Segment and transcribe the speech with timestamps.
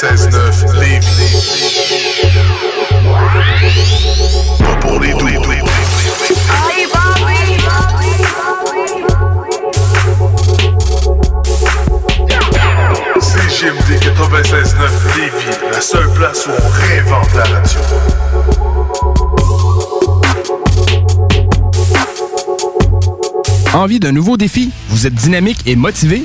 [0.00, 0.08] Pas
[4.80, 5.28] pour les doux.
[13.20, 17.80] CGMD 96.9 Lévis, la seule place où on réinvente la radio.
[23.74, 24.70] Envie d'un nouveau défi?
[24.88, 26.24] Vous êtes dynamique et motivé?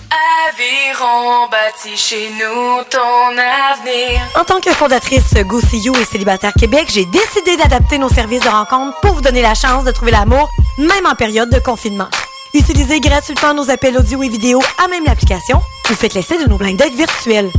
[0.11, 4.21] Aviron bâti chez nous ton avenir.
[4.35, 8.41] En tant que fondatrice Go See You et Célibataire Québec, j'ai décidé d'adapter nos services
[8.41, 12.09] de rencontre pour vous donner la chance de trouver l'amour, même en période de confinement.
[12.53, 16.57] Utilisez gratuitement nos appels audio et vidéo à même l'application ou faites l'essai de nos
[16.57, 17.49] blind dates virtuels.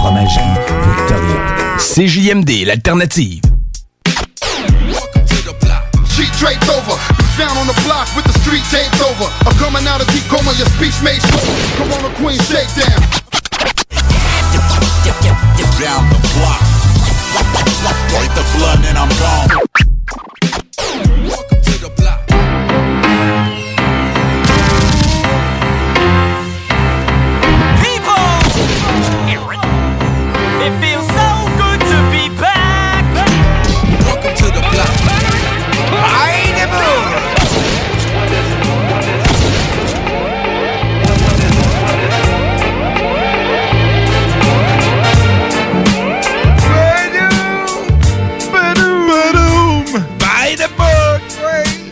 [0.00, 0.58] Fromagerie
[0.96, 1.76] Victoria.
[1.76, 3.40] CJMD, l'alternative.
[6.08, 6.96] Sheet draped over,
[7.36, 9.28] down on the block with the street taped over.
[9.44, 11.44] I'm coming out of deep coma, your speech made slow.
[11.76, 12.96] Come on, the queen, shake down.
[15.76, 16.60] Down the block.
[18.16, 19.50] Wipe the blood and I'm gone.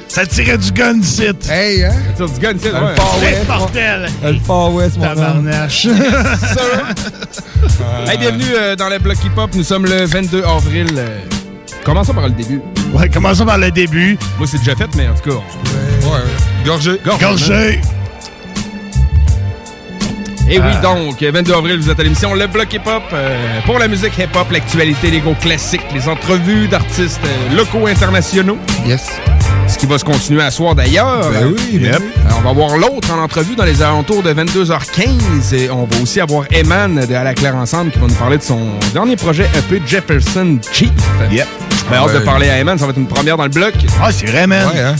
[0.08, 1.48] Ça tirait du gun sit.
[1.50, 1.92] Hey, hein?
[2.16, 2.94] Ça tire du gun sit, Le ouais.
[3.46, 4.18] Far West.
[4.24, 5.04] mon- Le Far West, mon.
[5.04, 5.86] Tabarnache.
[8.06, 9.50] Hey, bienvenue euh, dans le bloc hip-hop.
[9.54, 10.86] Nous sommes le 22 avril.
[10.96, 11.18] euh,
[11.84, 12.60] Commençons par le début.
[12.94, 14.16] Ouais, commençons par le début.
[14.38, 15.36] Moi, c'est déjà fait, mais en tout cas.
[15.36, 16.64] Ouais.
[16.64, 17.00] Gorgé.
[17.20, 17.80] Gorgé!
[20.50, 20.80] Et oui, Ah.
[20.80, 24.16] donc, 22 avril, vous êtes à l'émission Le Bloc Hip Hop euh, pour la musique
[24.18, 28.56] hip hop, l'actualité, les gros classiques, les entrevues d'artistes euh, locaux internationaux.
[28.86, 29.08] Yes.
[29.68, 31.30] Ce qui va se continuer à soir d'ailleurs.
[31.30, 32.02] Ben oui, ben Yep.
[32.02, 35.54] Euh, On va voir l'autre en entrevue dans les alentours de 22h15.
[35.54, 38.38] Et on va aussi avoir Eman de À la Claire Ensemble qui va nous parler
[38.38, 38.60] de son
[38.92, 40.90] dernier projet EP Jefferson Chief.
[41.30, 41.46] Yep.
[41.90, 43.74] Ben, hâte de parler à Eman, ça va être une première dans le bloc.
[44.02, 44.66] Ah, c'est vrai, man.
[44.74, 44.96] Ouais, hein?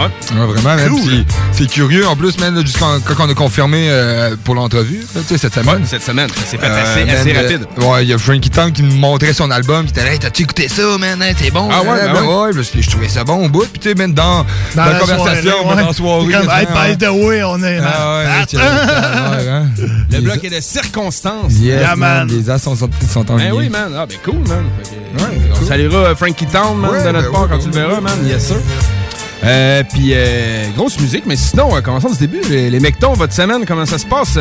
[0.00, 0.38] Ouais.
[0.38, 0.88] Ouais, vraiment, man.
[0.88, 1.00] Cool.
[1.08, 5.20] Puis C'est curieux, en plus, man, jusqu'en- quand on a confirmé euh, pour l'entrevue, là,
[5.22, 5.82] tu sais, cette semaine.
[5.84, 7.66] Cette semaine, ça s'est fait Euh, assez, man, assez euh, rapide.
[7.78, 10.18] ouais, il y a Frankie Tank qui me montrait son album, qui était là, hey,
[10.18, 11.20] t'as-tu écouté ça, man?
[11.22, 11.68] Hey, c'est bon.
[11.70, 13.66] Ah ouais, ben ouais, je, je trouvais ça bon au bout.
[13.70, 14.44] Puis tu sais, même dans,
[14.74, 15.76] dans, la, conversation, soirée, ouais.
[15.82, 16.26] dans la soirée.
[16.30, 17.78] C'est comme, hey, quasiment, by the way, on est.
[17.84, 18.44] Ah.
[20.10, 21.52] Le bloc est de circonstances.
[21.60, 22.26] Yeah, man.
[22.26, 22.28] man.
[22.28, 23.92] Les as sont, en Ben oui, man.
[23.96, 24.64] Ah, ben cool, man.
[25.18, 25.68] On cool.
[25.68, 28.00] saluera Frankie Town, man, Ouais, de notre ben part oui, quand ben tu le verras,
[28.00, 28.18] man.
[28.26, 28.56] Yes, sir.
[29.42, 32.40] Euh, puis, euh, grosse musique, mais sinon, euh, commençons du début.
[32.50, 34.38] Les, les mectons, votre semaine, comment ça se passe?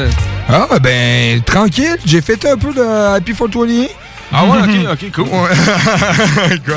[0.50, 1.98] Ah, ben, tranquille.
[2.06, 3.88] J'ai fait un peu de Happy 420.
[4.32, 5.26] Ah ouais, ok, ok, cool.
[6.66, 6.76] Quoi?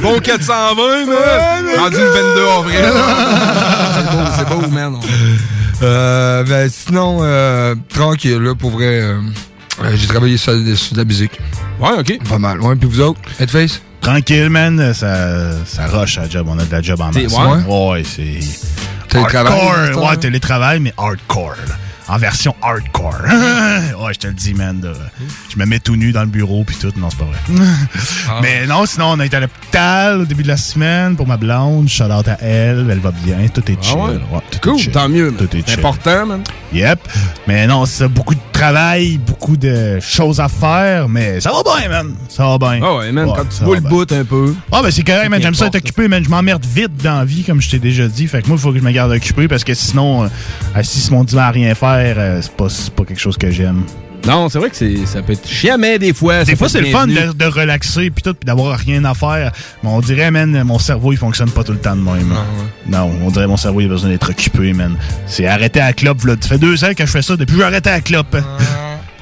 [0.00, 1.16] Bon 420, man.
[1.78, 2.78] Rendu le 22 avril.
[3.94, 4.96] c'est beau, c'est beau, man.
[5.82, 9.00] Euh, ben, sinon, euh, tranquille, là, pour vrai.
[9.00, 9.20] euh,
[9.82, 11.38] euh, j'ai travaillé sur, sur de la musique.
[11.80, 12.18] Ouais, ok.
[12.28, 12.60] Pas mal.
[12.60, 13.80] Ouais, puis vous autres, Headface?
[14.02, 14.92] Tranquille, man.
[14.94, 16.46] Ça, ça rush à la job.
[16.50, 17.32] On a de la job en masse.
[17.32, 17.90] ouais?
[17.92, 18.40] Ouais, c'est.
[19.08, 19.94] Télétravail?
[19.94, 21.54] Ouais, télétravail, mais hardcore.
[21.68, 21.74] là.
[22.08, 23.14] En version hardcore.
[23.24, 24.82] ouais, je te le dis, man.
[25.48, 26.92] Je me mets tout nu dans le bureau puis tout.
[26.96, 28.40] Non, c'est pas vrai.
[28.42, 31.36] Mais non, sinon, on a été à l'hôpital au début de la semaine pour ma
[31.36, 31.88] blonde.
[31.88, 32.88] Shout out à elle.
[32.90, 33.36] Elle va bien.
[33.54, 33.96] Tout est Ah chill.
[33.98, 34.08] ouais?
[34.14, 34.92] Ouais, tout est Cool, chill.
[34.92, 35.32] tant mieux.
[35.32, 35.78] Tout est chill.
[35.78, 36.42] important, man.
[36.72, 36.98] Yep.
[37.46, 41.88] Mais non, c'est beaucoup de travail, beaucoup de choses à faire, mais ça va bien,
[41.88, 42.14] man.
[42.28, 42.80] Ça va bien.
[42.80, 44.54] Ah ouais, man, quand tu va le bout un peu.
[44.70, 45.42] Ah, ben c'est correct, man.
[45.42, 46.22] J'aime ça être occupé, man.
[46.22, 48.28] Je m'emmerde vite dans la vie, comme je t'ai déjà dit.
[48.28, 50.28] Fait que moi, il faut que je me garde occupé parce que sinon, euh,
[50.76, 53.50] assis sur mon divan à rien faire, euh, c'est pas, c'est pas quelque chose que
[53.50, 53.82] j'aime.
[54.26, 56.44] Non, c'est vrai que c'est, ça peut être chiant, mais des fois.
[56.44, 59.52] Des fois, c'est le fun de, de relaxer puis tout, puis d'avoir rien à faire.
[59.82, 62.32] Mais on dirait, man, mon cerveau, il fonctionne pas tout le temps de même.
[62.86, 64.96] Non, on dirait mon cerveau, il a besoin d'être occupé, man.
[65.26, 66.34] C'est arrêter à la clope, là.
[66.40, 68.36] Ça fait deux ans que je fais ça depuis que j'ai arrêté à la clope.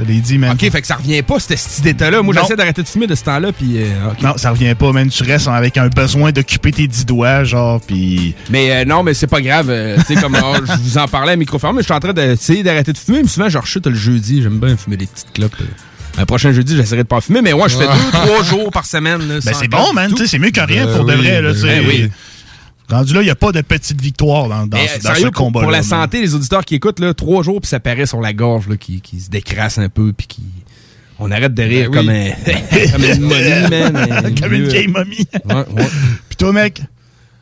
[0.01, 0.53] Je l'ai dit, man.
[0.53, 2.23] Ok, fait que ça revient pas, cet cet état-là.
[2.23, 3.77] Moi, j'essaie d'arrêter de fumer de ce temps-là, puis.
[3.79, 3.87] euh.
[4.23, 5.09] Non, ça revient pas, man.
[5.11, 8.35] Tu restes avec un besoin d'occuper tes dix doigts, genre, puis...
[8.51, 9.69] Mais euh, non, mais c'est pas grave.
[9.69, 11.95] euh, tu sais, comme oh, je vous en parlais à micro fermé, mais je suis
[11.95, 13.23] en train d'essayer d'arrêter de fumer.
[13.23, 14.43] Mais souvent, je rechute le jeudi.
[14.43, 15.57] J'aime bien fumer des petites clopes.
[16.19, 17.43] Un prochain jeudi, j'essaierai de pas fumer.
[17.43, 19.21] Mais moi, je fais deux, trois jours par semaine.
[19.29, 20.13] là, Ben c'est bon, man.
[20.27, 22.11] c'est mieux que rien Ben pour de vrai, là, ben oui.
[22.91, 25.09] Rendu là, il n'y a pas de petite victoire dans, dans, Mais, ce- euh, dans
[25.11, 25.65] sérieux, ce pour, combat-là.
[25.65, 28.33] pour la santé, les auditeurs qui écoutent, là, trois jours, puis ça paraît sur la
[28.33, 30.43] gorge, là, qui, qui se décrasse un peu, puis qui.
[31.23, 32.31] On arrête de rire Ben comme, oui.
[32.31, 34.35] un, comme une momie, man.
[34.41, 35.27] Comme une vieille momie.
[35.45, 35.87] Ouais, ouais.
[36.29, 36.81] Puis toi, mec?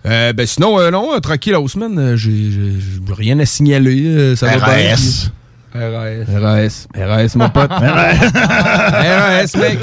[0.07, 2.78] Euh, ben sinon, euh, non, euh, tranquille euh, j'ai
[3.12, 4.02] rien à signaler.
[4.07, 4.90] euh, ça va bien.
[4.90, 5.31] RAS.
[5.75, 6.25] RAS.
[6.40, 6.88] RAS.
[6.97, 7.71] RAS, mon pote.
[7.71, 9.78] RAS, mec.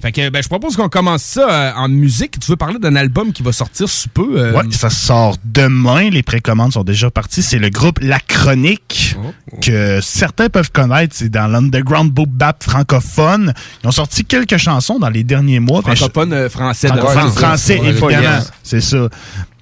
[0.00, 2.38] Fait que ben, je propose qu'on commence ça euh, en musique.
[2.40, 4.38] Tu veux parler d'un album qui va sortir sous peu?
[4.38, 6.08] euh, Ouais, ça sort demain.
[6.10, 7.42] Les précommandes sont déjà parties.
[7.42, 9.16] C'est le groupe La Chronique,
[9.60, 11.14] que certains peuvent connaître.
[11.16, 13.52] C'est dans l'underground book bap francophone.
[13.84, 15.82] Ils ont sorti quelques chansons dans les derniers mois.
[15.82, 16.88] Francophone, euh, français.
[16.88, 18.38] Francophone, français, évidemment.
[18.62, 19.08] C'est ça.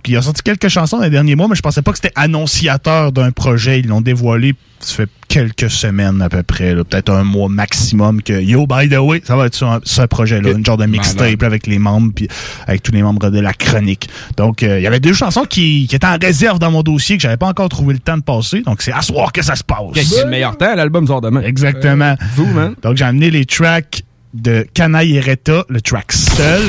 [0.02, 1.98] Puis ils ont sorti quelques chansons dans les derniers mois, mais je pensais pas que
[1.98, 3.80] c'était annonciateur d'un projet.
[3.80, 8.22] Ils l'ont dévoilé, ça fait quelques semaines à peu près, là, peut-être un mois maximum
[8.22, 11.42] que Yo, by the way, ça va être sur ce projet-là, une genre de mixtape
[11.42, 12.28] avec les membres, puis
[12.66, 14.08] avec tous les membres de la chronique.
[14.36, 17.16] Donc, euh, il y avait deux chansons qui, qui étaient en réserve dans mon dossier
[17.16, 18.62] que j'avais pas encore trouvé le temps de passer.
[18.62, 19.78] Donc, c'est à soir que ça se passe.
[19.94, 20.74] Quel est le meilleur temps?
[20.74, 21.42] L'album sort demain.
[21.42, 22.14] Exactement.
[22.36, 22.74] Vous, man.
[22.82, 24.02] Donc, j'ai amené les tracks
[24.34, 26.62] de Canaille et Retta, le track Seul,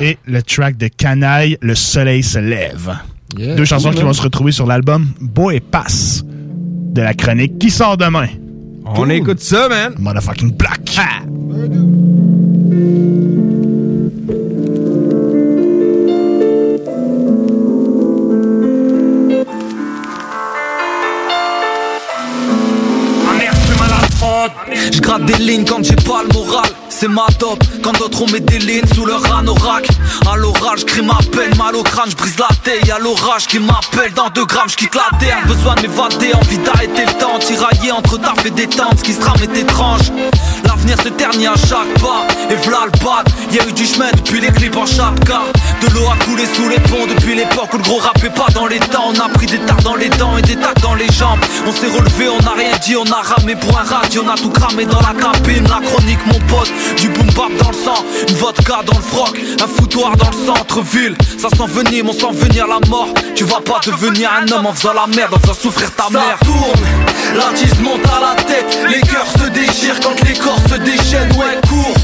[0.00, 2.96] et le track de Canaille, Le Soleil se lève.
[3.36, 4.08] Yeah, Deux chansons cool, qui man.
[4.08, 8.28] vont se retrouver sur l'album Beau et Passe de la chronique qui sort demain?
[8.84, 9.94] On écoute ça, man.
[9.98, 10.98] Motherfucking Black.
[24.92, 28.26] Je gratte des lignes quand j'ai pas le moral C'est ma top Quand d'autres on
[28.32, 29.86] met des lignes sous leur anorak.
[30.32, 31.18] À l'oral, je crie ma
[31.58, 32.86] Mal au crâne, je brise la tête.
[32.86, 35.46] Y'a l'orage qui m'appelle Dans deux grammes, je quitte la terre.
[35.46, 38.98] Besoin de m'évader, envie d'arrêter le temps Tiraillé entre taf et détente.
[38.98, 40.10] Ce qui se trame est étrange
[40.86, 42.26] L'avenir se ternit à chaque pas.
[42.48, 45.42] Et v'là le bad Y'a eu du chemin depuis les clips en chapka.
[45.82, 48.46] De l'eau a coulé sous les ponts Depuis l'époque où le gros rap est pas
[48.54, 49.08] dans les temps.
[49.08, 51.40] On a pris des tartes dans les dents et des tacs dans les jambes.
[51.66, 54.36] On s'est relevé, on a rien dit, on a ramé pour un radio On a
[54.36, 56.70] tout cramé dans la cabine, la chronique mon pote.
[56.98, 59.40] Du boom bap dans le sang, une vodka dans le froc.
[59.62, 61.16] Un foutoir dans le centre-ville.
[61.36, 63.08] Ça sent venir, on sent venir la mort.
[63.34, 66.38] Tu vas pas devenir un homme en faisant la merde En faisant souffrir ta mère.
[66.44, 66.86] tourne,
[67.34, 68.78] l'artiste monte à la tête.
[68.88, 71.94] Les cœurs se déchirent quand les corps se déchaînent Ouais cours,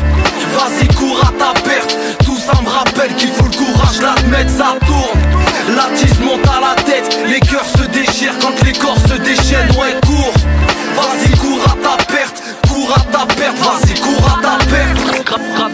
[0.57, 1.97] vas-y cours à ta perte.
[2.25, 6.83] Tout ça me rappelle qu'il faut le courage l'admettre Ça tourne, l'artiste monte à la
[6.83, 7.19] tête.
[7.27, 10.35] Les cœurs se déchirent quand les corps se déchaînent Ouais cours,
[10.97, 12.42] vas-y cours à ta perte
[12.73, 14.99] Cours à ta perte, vas-y cours à ta perte.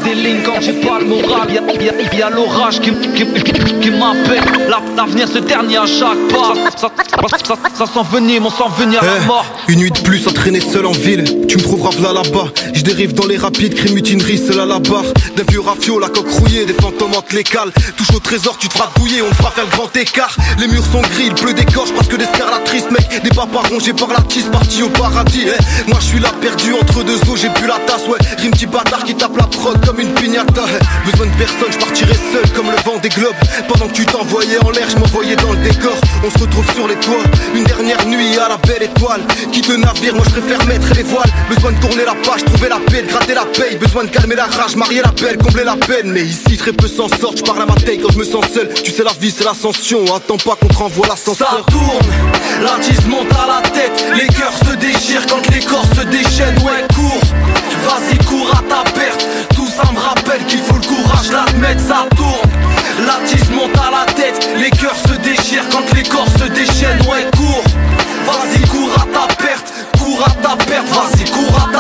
[0.04, 3.90] Des lignes quand j'ai pas le moral Y'a, y'a, y'a l'orage qui, qui, qui, qui
[3.90, 4.42] m'appelle.
[4.68, 6.54] La- L'avenir se ternit à chaque pas.
[6.76, 6.88] Ça,
[7.18, 9.44] ça, ça, ça sent venir, on sent venir la Eh, mort.
[9.68, 11.24] Une nuit de plus entraîné seul en ville.
[11.48, 12.48] Tu me trouveras là là-bas.
[12.74, 15.04] Je dérive dans les rapides, crime mutinerie, seul à la barre
[15.36, 17.70] D'un vieux rafio, la coque rouillée, des fantômes entre les cales.
[17.96, 20.36] Touche au trésor, tu te feras douiller, on te fera faire le grand écart.
[20.58, 23.62] Les murs sont gris, il pleut des corches parce que des scarlatrices Mec, des papas
[23.70, 25.44] rongés par la tisse, parti au paradis.
[25.46, 25.88] Eh.
[25.90, 28.66] Moi je suis là perdu entre deux eaux, j'ai plus la tasse Ouais, rime petit
[28.66, 30.64] bâtard qui tape la prod comme une pignata.
[31.04, 33.34] Besoin de personne, je partirai seul comme le vent des globes.
[33.68, 35.96] Pendant que tu t'envoyais en l'air, je m'envoyais dans le décor.
[36.24, 37.22] On se retrouve sur les toits,
[37.54, 39.20] une dernière nuit à la belle étoile.
[39.52, 41.30] Quitte navire, moi je préfère mettre les voiles.
[41.48, 43.76] Besoin de tourner la page, trouver la paix, gratter la paye.
[43.76, 46.10] Besoin de calmer la rage, marier la belle, combler la peine.
[46.12, 48.44] Mais ici très peu s'en sortent, je parle à ma taille quand je me sens
[48.54, 48.68] seul.
[48.82, 51.50] Tu sais la vie c'est l'ascension, attends pas qu'on te renvoie l'ascenseur.
[51.50, 54.04] Ça tourne, l'artiste monte à la tête.
[54.14, 59.26] Les cœurs se déchirent quand les corps se déchaînent Ouais vas-y cours à ta perte.
[59.54, 62.50] Tout ça me rappelle qu'il faut le courage l'admettre Ça tourne,
[63.06, 64.48] l'artiste monte à la tête.
[64.56, 67.00] Les cœurs se déchirent quand les corps se déchaînent.
[67.08, 67.64] Ouais cours,
[68.26, 69.72] vas-y cours à ta perte.
[69.98, 71.77] Cours à ta perte, vas-y cours à ta perte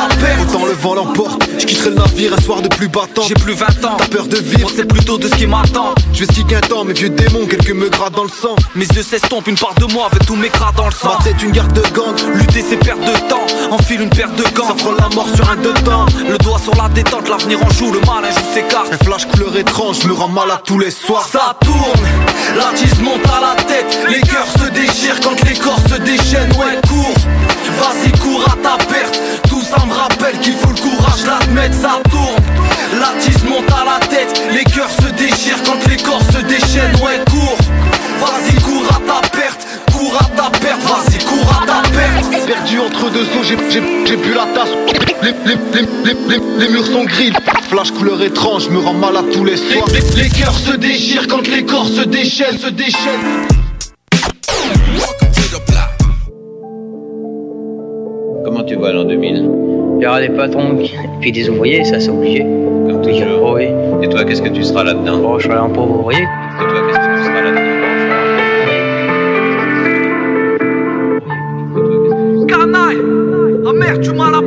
[0.68, 3.22] le vent l'emporte, je quitterai le navire un soir de plus battant.
[3.26, 5.94] J'ai plus 20 ans, t'as peur de vivre, c'est plutôt de ce qui m'attend.
[6.12, 8.54] Je vais un temps, mes vieux démons, quelques me grattent dans le sang.
[8.74, 11.16] Mes yeux s'estompent, une part de moi avec tous mes gras dans le sang.
[11.18, 14.44] Ma tête une garde de gang, Lutter c'est perdre de temps, enfile une paire de
[14.54, 17.70] gants ça la mort sur un deux temps Le doigt sur la détente, l'avenir en
[17.70, 18.92] joue, le malin joue ses cartes.
[18.92, 21.26] Un flash couleur étrange, me rend malade tous les soirs.
[21.30, 22.06] Ça tourne,
[22.56, 23.98] l'artiste monte à la tête.
[24.10, 26.52] Les cœurs se déchirent quand les corps se déchaînent.
[26.58, 27.14] Ouais cours,
[27.80, 29.20] vas-y cours à ta perte.
[29.48, 32.36] Tout ça me rappelle qu'il faut le courage l'admettre Ça tourne,
[33.00, 34.42] l'artiste monte à la tête.
[34.52, 36.96] Les cœurs se déchirent quand les corps se déchaînent.
[37.02, 37.56] Ouais cours,
[38.20, 39.66] vas-y cours à ta perte.
[39.92, 42.46] Cours à ta perte, vas-y cours à ta perte.
[42.46, 44.70] Perdu entre deux eaux, j'ai, j'ai, j'ai bu la tasse.
[45.22, 47.32] Les, les, les, les, les, les murs sont gris.
[47.68, 49.86] Flash couleur étrange, me rend malade tous les soirs.
[49.92, 53.46] Les- les cœurs se déchirent quand les corps se déchaînent, se déchaînent
[58.48, 59.44] Comment tu vois l'an 2000
[59.98, 62.38] Il y aura des patrons qui- et puis des ouvriers, ça c'est obligé.
[62.40, 63.42] Comme toujours.
[63.44, 63.66] Oh oui.
[64.02, 66.22] Et toi, qu'est-ce que tu seras là-dedans Oh, je serai un pauvre ouvrier.
[66.22, 67.68] Et toi, qu'est-ce que tu seras là-dedans
[72.48, 72.98] Canaille
[73.68, 74.40] Ah merde, tu m'as la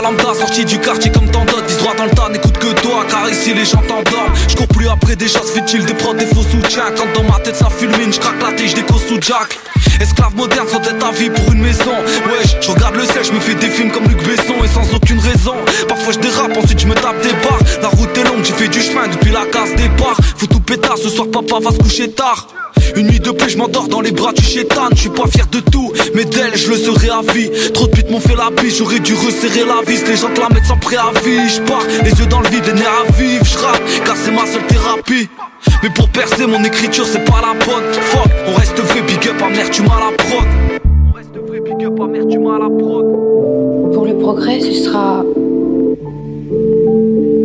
[0.00, 3.04] lambda sorti du quartier comme tant d'autres Vise droit dans le tas, n'écoute que toi
[3.08, 6.26] Car ici les gens t'endorment Je cours plus après des chasses futiles Des prods, des
[6.26, 9.58] faux soutiens Quand dans ma tête ça fulmine Je craque la tige des sous Jack
[10.02, 11.92] Esclave moderne sans être à vie pour une maison.
[12.26, 14.92] Wesh, je regarde le ciel, je me fais des films comme Luc Besson Et sans
[14.92, 15.54] aucune raison.
[15.88, 17.60] Parfois je dérape, ensuite je me tape des barres.
[17.80, 20.18] La route est longue, j'ai fait du chemin depuis la case départ.
[20.36, 22.48] Faut tout pétard, ce soir papa va se coucher tard
[22.96, 24.88] une nuit de paix, je m'endors dans les bras du chétan.
[24.94, 27.50] Je suis pas fier de tout, mais d'elle, je le serai à vie.
[27.72, 30.02] Trop de putes m'ont fait la bise, j'aurais dû resserrer la vis.
[30.08, 31.48] Les gens te la mettent sans préavis.
[31.48, 33.44] Je pars, les yeux dans le vide, les nerfs à vivre.
[33.44, 35.28] Je rappe, car c'est ma seule thérapie.
[35.82, 37.92] Mais pour percer mon écriture, c'est pas la bonne.
[37.92, 40.46] Fuck, on reste vrai, big up, amertume à la prod.
[41.08, 43.06] On reste vrai, big up, amertume à la prod.
[43.92, 45.24] Pour le progrès, ce sera.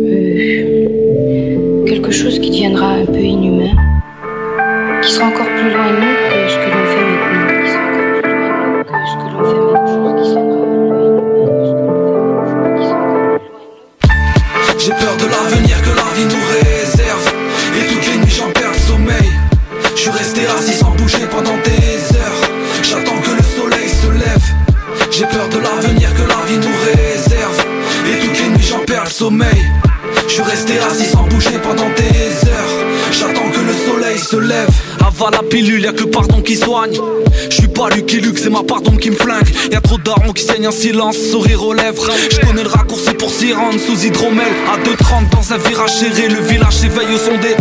[0.08, 3.74] euh, quelque chose qui deviendra un peu inhumain,
[5.02, 6.38] qui sera encore plus loin que
[14.78, 17.32] J'ai peur de l'avenir que la vie nous réserve.
[17.76, 19.30] Et toutes les nuits j'en perds le sommeil.
[19.94, 22.50] Je suis resté assis sans bouger pendant des heures.
[22.82, 24.46] J'attends que le soleil se lève.
[25.10, 27.64] J'ai peur de l'avenir que la vie nous réserve.
[28.06, 29.64] Et toutes les nuits j'en perds le sommeil.
[30.26, 32.86] Je suis resté assis sans bouger pendant des heures.
[33.12, 33.57] J'attends que
[34.18, 34.68] soleil se lève.
[35.06, 36.98] Avale la pilule, y'a que le pardon qui soigne.
[37.50, 39.48] Je suis pas Lucky Luke, c'est ma pardon qui me flingue.
[39.72, 42.10] Y'a trop d'arons qui saignent en silence, sourire aux lèvres.
[42.30, 44.52] Je connais le raccourci pour s'y rendre sous hydromel.
[44.72, 47.56] À 2,30 dans un virage serré, le village s'éveille au son des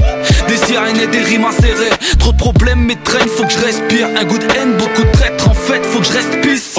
[0.47, 1.91] Des sirènes et des rimes acérées.
[2.19, 4.07] Trop de problèmes m'étreignent, faut que je respire.
[4.15, 5.49] Un goût de haine, beaucoup de traîtres.
[5.49, 6.75] En fait, faut que je reste pisse.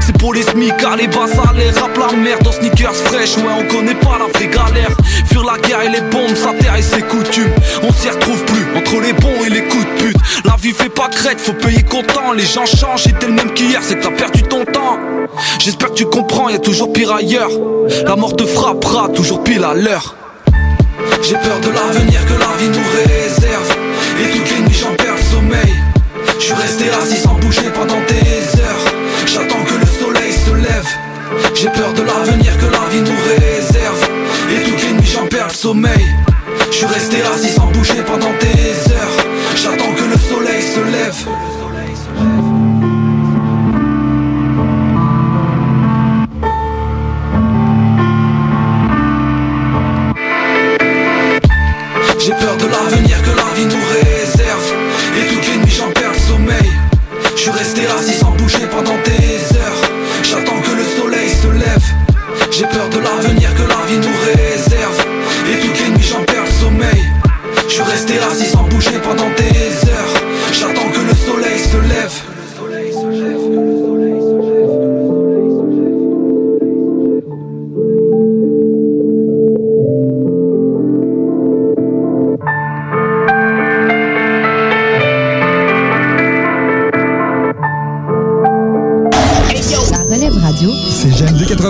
[0.00, 1.74] C'est pour les smicards, les bas salaires.
[1.74, 4.96] Rap la merde dans sneakers fresh, ouais, on connaît pas la vraie galère.
[5.26, 7.52] Fuir la guerre et les bombes, sa terre et ses coutumes.
[7.82, 10.16] On s'y retrouve plus entre les bons et les coups de pute.
[10.44, 12.32] La vie fait pas crête, faut payer content.
[12.32, 14.98] Les gens changent, j'étais le même qu'hier, c'est que t'as perdu ton temps.
[15.58, 17.50] J'espère que tu comprends, y a toujours pire ailleurs.
[18.06, 20.14] La mort te frappera, toujours pile à l'heure.
[21.22, 23.76] J'ai peur de l'avenir que la vie nous réserve.
[24.20, 25.74] Et toutes les nuits j'en perds le sommeil.
[26.38, 28.27] Je suis resté assis sans bouger pendant des
[31.60, 34.08] J'ai peur de l'avenir que la vie nous réserve.
[34.48, 36.06] Et toutes les nuits j'en perds le sommeil.
[36.70, 39.26] Je suis resté assis sans bouger pendant des heures.
[39.56, 41.26] J'attends que le soleil se lève.
[52.20, 54.74] J'ai peur de l'avenir que la vie nous réserve.
[55.16, 56.70] Et toutes les nuits j'en perds le sommeil.
[57.34, 59.07] Je suis resté assis sans bouger pendant des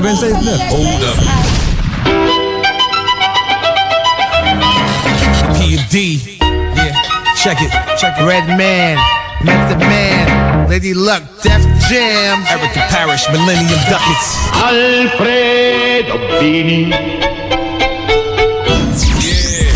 [0.08, 0.56] 96.9.
[0.72, 1.16] Hold up.
[5.58, 6.38] P.D.
[6.40, 6.96] Yeah,
[7.36, 8.24] check it, check it.
[8.24, 8.96] Red Man,
[9.44, 14.38] Method Man, Lady Luck, Def Jam, Erica Parrish, Millennium Ducats.
[14.64, 16.90] Alfredo Bini.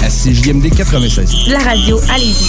[0.03, 1.49] À CJMD 96.
[1.49, 2.49] La radio à Lévis.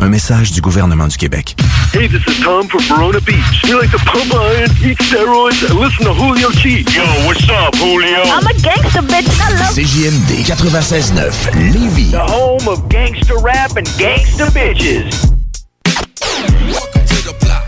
[0.00, 1.56] Un message du gouvernement du Québec.
[1.94, 3.62] Hey, this is Tom from Verona Beach.
[3.64, 6.84] We like to pump iron, eat steroids, and listen to Julio G.
[6.94, 8.22] Yo, what's up, Julio?
[8.24, 9.28] I'm a gangster bitch.
[9.40, 12.10] I love CJMD 96.9, Lévis.
[12.10, 15.30] The home of gangster rap and gangster bitches.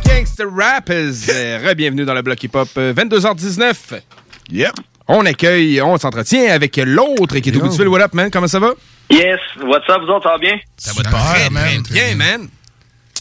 [0.05, 3.75] Gangster Rappers, euh, re-bienvenue dans le bloc hip-hop, euh, 22h19.
[4.51, 4.73] Yep.
[5.09, 7.89] On accueille, on s'entretient avec l'autre qui est au bout du fil.
[7.89, 8.31] What up, man?
[8.31, 8.73] Comment ça va?
[9.11, 10.57] Yes, what's up, vous autres, ça va bien?
[10.77, 12.49] Ça va très, très bien, man.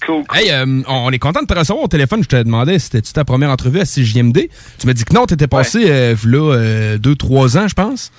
[0.06, 2.22] Cool, Hey, euh, on est content de te recevoir au téléphone.
[2.24, 4.50] Je te demandais si c'était ta première entrevue à CJMD.
[4.80, 8.12] Tu m'as dit que non, t'étais passé euh, là euh, deux, trois ans, je pense.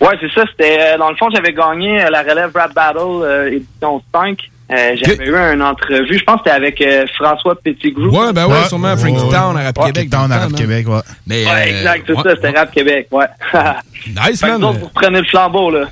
[0.00, 2.98] Ouais, c'est ça, c'était, euh, dans le fond, j'avais gagné euh, la relève Rap Battle
[3.22, 4.38] euh, édition 5.
[4.70, 8.08] Euh, j'avais eu une entrevue, je pense que c'était avec euh, François Petitgrou.
[8.08, 10.10] Ouais, ben ouais, sûrement Frankie Town à Rap Ouais, Québec.
[10.10, 11.02] Town dans à le Rap Québec, man.
[11.26, 12.58] Mais, Ouais, euh, exact, c'est ouais, ça, c'était ouais.
[12.58, 13.26] Rap Québec, ouais.
[14.08, 14.60] Nice, Fait que man.
[14.60, 15.84] vous autres, vous prenez le flambeau, là.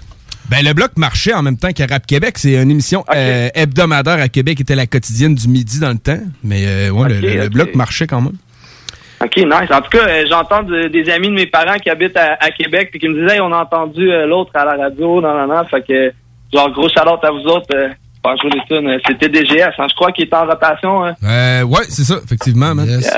[0.50, 2.36] Ben, le bloc marchait en même temps qu'à Rap Québec.
[2.38, 5.98] C'est une émission euh, hebdomadaire à Québec, qui était la quotidienne du midi dans le
[5.98, 6.18] temps.
[6.42, 8.36] Mais euh, ouais, le- bloc marchait quand même.
[9.22, 9.70] OK, nice.
[9.70, 12.50] En tout cas, euh, j'entends de- des amis de mes parents qui habitent à, à
[12.50, 15.34] Québec puis qui me disaient, Hey, on a entendu euh, l'autre à la radio, non,
[15.34, 15.64] non, non.
[15.66, 16.12] Fait que,
[16.52, 17.68] genre, gros shout à vous autres.
[17.74, 17.88] Euh,
[18.40, 18.98] jouer les tunes.
[19.06, 21.04] C'était DGS, hein, je crois qu'il est en rotation.
[21.04, 21.14] Hein.
[21.24, 22.86] Euh, ouais, c'est ça, effectivement, man.
[22.86, 23.10] Yes,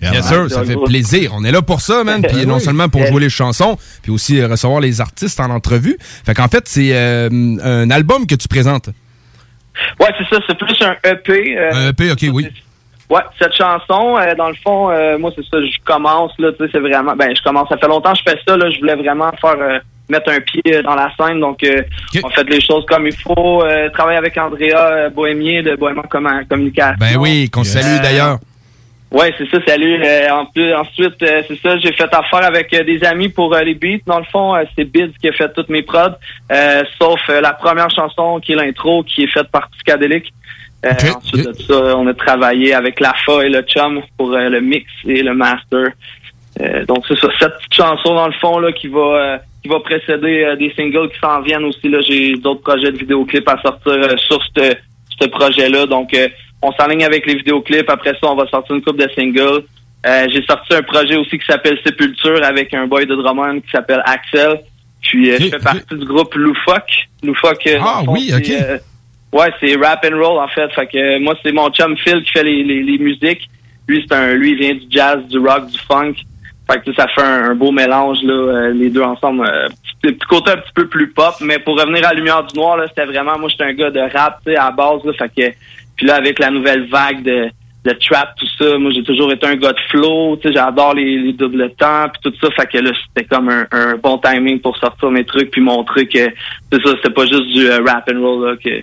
[0.00, 1.32] Yeah, sûr, ça fait plaisir.
[1.34, 2.22] On est là pour ça, man.
[2.22, 2.46] Puis Oui.
[2.46, 5.96] non seulement pour jouer les chansons, puis aussi euh, recevoir les artistes en entrevue.
[6.24, 7.28] Fait qu'en fait, c'est euh,
[7.62, 8.90] un album que tu présentes.
[10.00, 11.56] Ouais, c'est ça, c'est plus un EP.
[11.56, 12.48] euh, Un EP, ok, oui.
[13.10, 16.64] Ouais, cette chanson, euh, dans le fond, euh, moi, c'est ça, je commence, là, tu
[16.64, 18.78] sais, c'est vraiment, ben, je commence, ça fait longtemps que je fais ça, là, je
[18.80, 19.78] voulais vraiment faire, euh,
[20.10, 21.82] mettre un pied dans la scène, donc, euh,
[22.22, 26.44] on fait les choses comme il faut, euh, travailler avec Andrea Bohémier de Bohémien Commun-
[26.50, 26.96] Communication.
[27.00, 28.38] Ben oui, qu'on salue d'ailleurs.
[29.10, 30.02] Ouais, c'est ça, salut.
[30.04, 33.54] Euh, en plus, ensuite, euh, c'est ça, j'ai fait affaire avec euh, des amis pour
[33.54, 34.02] euh, les beats.
[34.06, 36.16] Dans le fond, euh, c'est Bids qui a fait toutes mes prods,
[36.52, 40.32] euh, sauf la première chanson qui est l'intro, qui est faite par Psychedelic.
[40.84, 44.84] Euh, ensuite de ça, on a travaillé avec Lafa et le Chum pour le mix
[45.06, 45.88] et le master.
[46.60, 49.68] Euh, donc c'est ça, cette petite chanson dans le fond là qui va euh, qui
[49.68, 52.00] va précéder des singles qui s'en viennent aussi là.
[52.00, 54.74] J'ai d'autres projets de vidéoclips à sortir sur ce
[55.20, 55.86] ce projet-là.
[55.86, 56.28] Donc euh,
[56.62, 57.88] on s'enligne avec les vidéoclips.
[57.90, 59.62] Après ça, on va sortir une coupe de singles.
[60.06, 63.70] Euh, J'ai sorti un projet aussi qui s'appelle Sépulture avec un boy de Drummond qui
[63.70, 64.60] s'appelle Axel.
[65.02, 67.08] Puis euh, je fais partie du groupe Loufoque.
[67.22, 67.66] Loufoque.
[67.66, 68.50] euh, Ah, fond, oui, ok.
[68.50, 68.78] euh,
[69.32, 70.70] ouais, c'est rap and roll en fait.
[70.74, 73.48] Fait que euh, moi c'est mon chum Phil qui fait les, les, les musiques.
[73.88, 76.14] Lui c'est un lui il vient du jazz, du rock, du funk.
[76.70, 79.46] Fait que ça fait un, un beau mélange là, euh, les deux ensemble.
[79.48, 79.68] Euh,
[80.02, 82.76] petit, petit côté un petit peu plus pop, mais pour revenir à Lumière du Noir
[82.76, 85.12] là, c'était vraiment moi j'étais un gars de rap, tu sais, à la base là,
[85.14, 85.54] fait que
[85.98, 87.50] puis là avec la nouvelle vague de
[87.84, 90.94] de trap tout ça, moi j'ai toujours été un gars de flow, tu sais, j'adore
[90.94, 94.18] les, les doubles temps puis tout ça, fait que là c'était comme un, un bon
[94.18, 96.28] timing pour sortir mes trucs puis montrer que
[96.72, 98.82] c'est ça, c'était pas juste du euh, rap and roll là que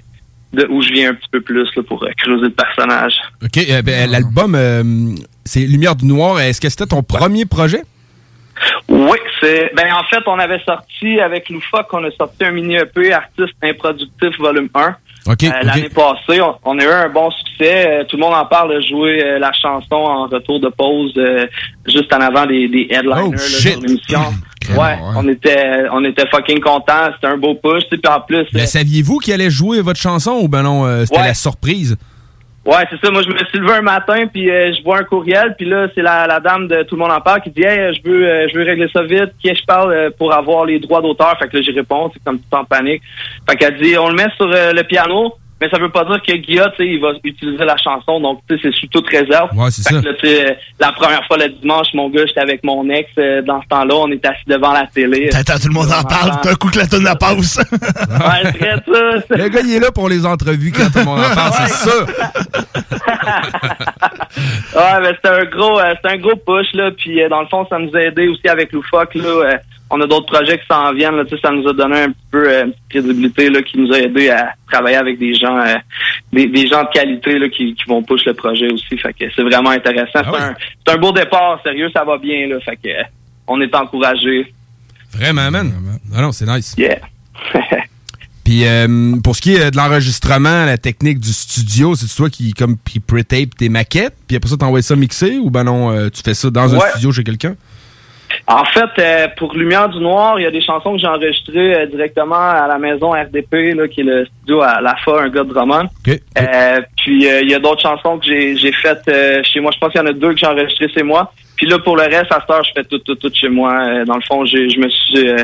[0.56, 3.14] de où je viens un petit peu plus là, pour euh, creuser le personnage.
[3.44, 4.84] OK, euh, ben, l'album, euh,
[5.44, 6.40] c'est Lumière du Noir.
[6.40, 7.82] Est-ce que c'était ton premier projet?
[8.88, 12.76] Oui, c'est ben en fait on avait sorti avec Loufoque, on a sorti un mini
[12.76, 14.96] EP artiste improductif volume 1.
[15.28, 15.42] Euh, OK.
[15.64, 17.88] L'année passée, on, on a eu un bon succès.
[17.88, 21.14] Euh, tout le monde en parle de jouer euh, la chanson en retour de pause
[21.18, 21.48] euh,
[21.88, 24.20] juste en avant des, des headliners Oh, là, sur l'émission.
[24.78, 27.10] ouais, on était on était fucking contents.
[27.16, 27.84] C'était un beau push.
[27.84, 30.86] tu sais, Puis en plus, Mais saviez-vous qu'il allait jouer votre chanson ou ben non,
[30.86, 31.28] euh, c'était Ouais.
[31.28, 31.98] la surprise?
[32.66, 33.12] Ouais, c'est ça.
[33.12, 35.88] Moi, je me suis levé un matin, puis euh, je vois un courriel, puis là,
[35.94, 38.28] c'est la, la dame de Tout le monde en parle qui dit Hey, je veux
[38.28, 39.34] euh, je veux régler ça vite.
[39.40, 41.38] Qui que je parle euh, pour avoir les droits d'auteur?
[41.38, 43.04] Fait que là, j'y réponds, c'est comme tout en panique.
[43.48, 46.22] Fait qu'elle dit On le met sur euh, le piano, mais ça veut pas dire
[46.22, 49.10] que Guilla, tu sais, il va utiliser la chanson, donc tu sais, c'est sous toute
[49.10, 49.50] réserve.
[49.56, 50.00] Ouais, c'est ça.
[50.00, 53.62] que là, la première fois le dimanche, mon gars, j'étais avec mon ex euh, dans
[53.64, 55.30] ce temps-là, on était assis devant la télé.
[55.30, 56.40] T'attends, tout le monde en parle.
[56.44, 57.58] D'un coup que la tonne la passe.
[57.58, 59.36] Ouais, c'est vrai, ça.
[59.36, 61.90] Le gars, il est là pour les entrevues quand tout le monde en parle, c'est
[61.90, 62.06] ça.
[64.76, 66.92] Ouais, ben c'était un gros, euh, c'était un gros push là.
[66.92, 69.58] Puis euh, dans le fond, ça nous a aidé aussi avec Loufoque là.
[69.90, 71.24] On a d'autres projets qui s'en viennent là.
[71.42, 74.00] Ça nous a donné un petit peu euh, une petite crédibilité là, qui nous a
[74.00, 75.76] aidé à travailler avec des gens, euh,
[76.34, 78.98] des, des gens de qualité là, qui, qui vont push le projet aussi.
[78.98, 80.22] Fait que c'est vraiment intéressant.
[80.24, 82.60] c'est un, c'est un beau départ, sérieux, ça va bien là.
[82.62, 83.04] Fait que euh,
[83.48, 84.54] on est encouragé.
[85.14, 85.72] Vraiment, man.
[86.16, 86.74] Ah non, c'est nice.
[86.78, 87.00] Yeah.
[88.44, 92.54] Puis euh, pour ce qui est de l'enregistrement, la technique du studio, c'est toi qui
[92.54, 96.22] comme qui pre-tape tes maquettes, puis après ça t'envoies ça mixer ou ben non, tu
[96.24, 97.56] fais ça dans un studio chez quelqu'un?
[98.48, 101.76] En fait, euh, pour Lumière du Noir, il y a des chansons que j'ai enregistrées
[101.76, 105.30] euh, directement à la maison RDP, là, qui est le studio à la FA, un
[105.30, 105.88] gars de Drummond.
[106.38, 109.72] Euh, puis euh, il y a d'autres chansons que j'ai j'ai faites euh, chez moi.
[109.74, 111.32] Je pense qu'il y en a deux que j'ai enregistrées chez moi.
[111.56, 113.74] Puis là, pour le reste, à cette heure, je fais tout, tout, tout chez moi.
[113.74, 115.38] Euh, dans le fond, j'ai- je me suis euh,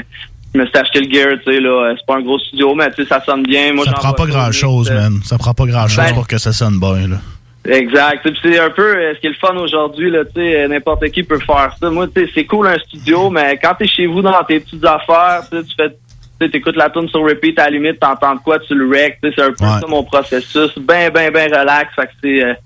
[0.54, 1.94] je me suis acheté le gear, tu sais, là.
[1.98, 3.72] C'est pas un gros studio, mais tu sais, ça sonne bien.
[3.74, 5.20] Moi, ça prend pas ça au grand chose, mix, euh, man.
[5.24, 7.16] Ça prend pas grand chose Ben- pour que ça sonne bien, là.
[7.65, 8.28] Exact.
[8.41, 11.08] C'est un peu euh, ce qui est le fun aujourd'hui, là, tu sais, euh, n'importe
[11.10, 11.89] qui peut faire ça.
[11.89, 14.84] Moi, tu sais, c'est cool un studio, mais quand t'es chez vous dans tes petites
[14.84, 18.34] affaires, tu tu fais tu sais, t'écoutes la tune sur repeat, à la limite, t'entends
[18.34, 19.80] de quoi, tu le rec, tu sais, c'est un peu Ouais.
[19.80, 20.71] ça mon processus.
[20.80, 21.93] Ben, ben, ben relax.
[21.95, 22.58] Fait que c'est...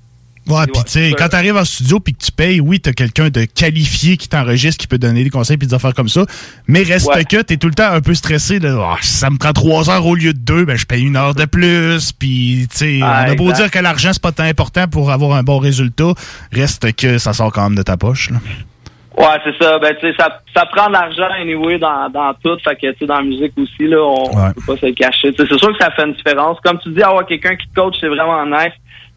[0.48, 3.30] Ouais, puis tu sais, quand t'arrives en studio puis que tu payes, oui, t'as quelqu'un
[3.30, 6.24] de qualifié qui t'enregistre, qui peut donner des conseils puis des affaires comme ça.
[6.68, 7.26] Mais reste Ouais.
[7.26, 10.06] que t'es tout le temps un peu stressé de Ah, ça me prend trois heures
[10.06, 12.12] au lieu de deux, ben je paye une heure de plus.
[12.12, 13.64] Puis tu sais, Ah, on a beau exact.
[13.64, 16.12] dire que l'argent c'est pas tant important pour avoir un bon résultat,
[16.52, 18.30] reste que ça sort quand même de ta poche.
[18.30, 18.38] Là.
[19.18, 19.80] Ouais, c'est ça.
[19.80, 22.58] Ben, tu sais, ça, ça prend de l'argent, anyway, dans, dans tout.
[22.64, 24.92] Fait que, tu sais, dans la musique aussi, là, on, on peut pas se le
[24.94, 25.34] cacher.
[25.34, 26.58] Tu c'est sûr que ça fait une différence.
[26.62, 28.74] Comme tu dis, avoir quelqu'un qui te coach, c'est vraiment nice.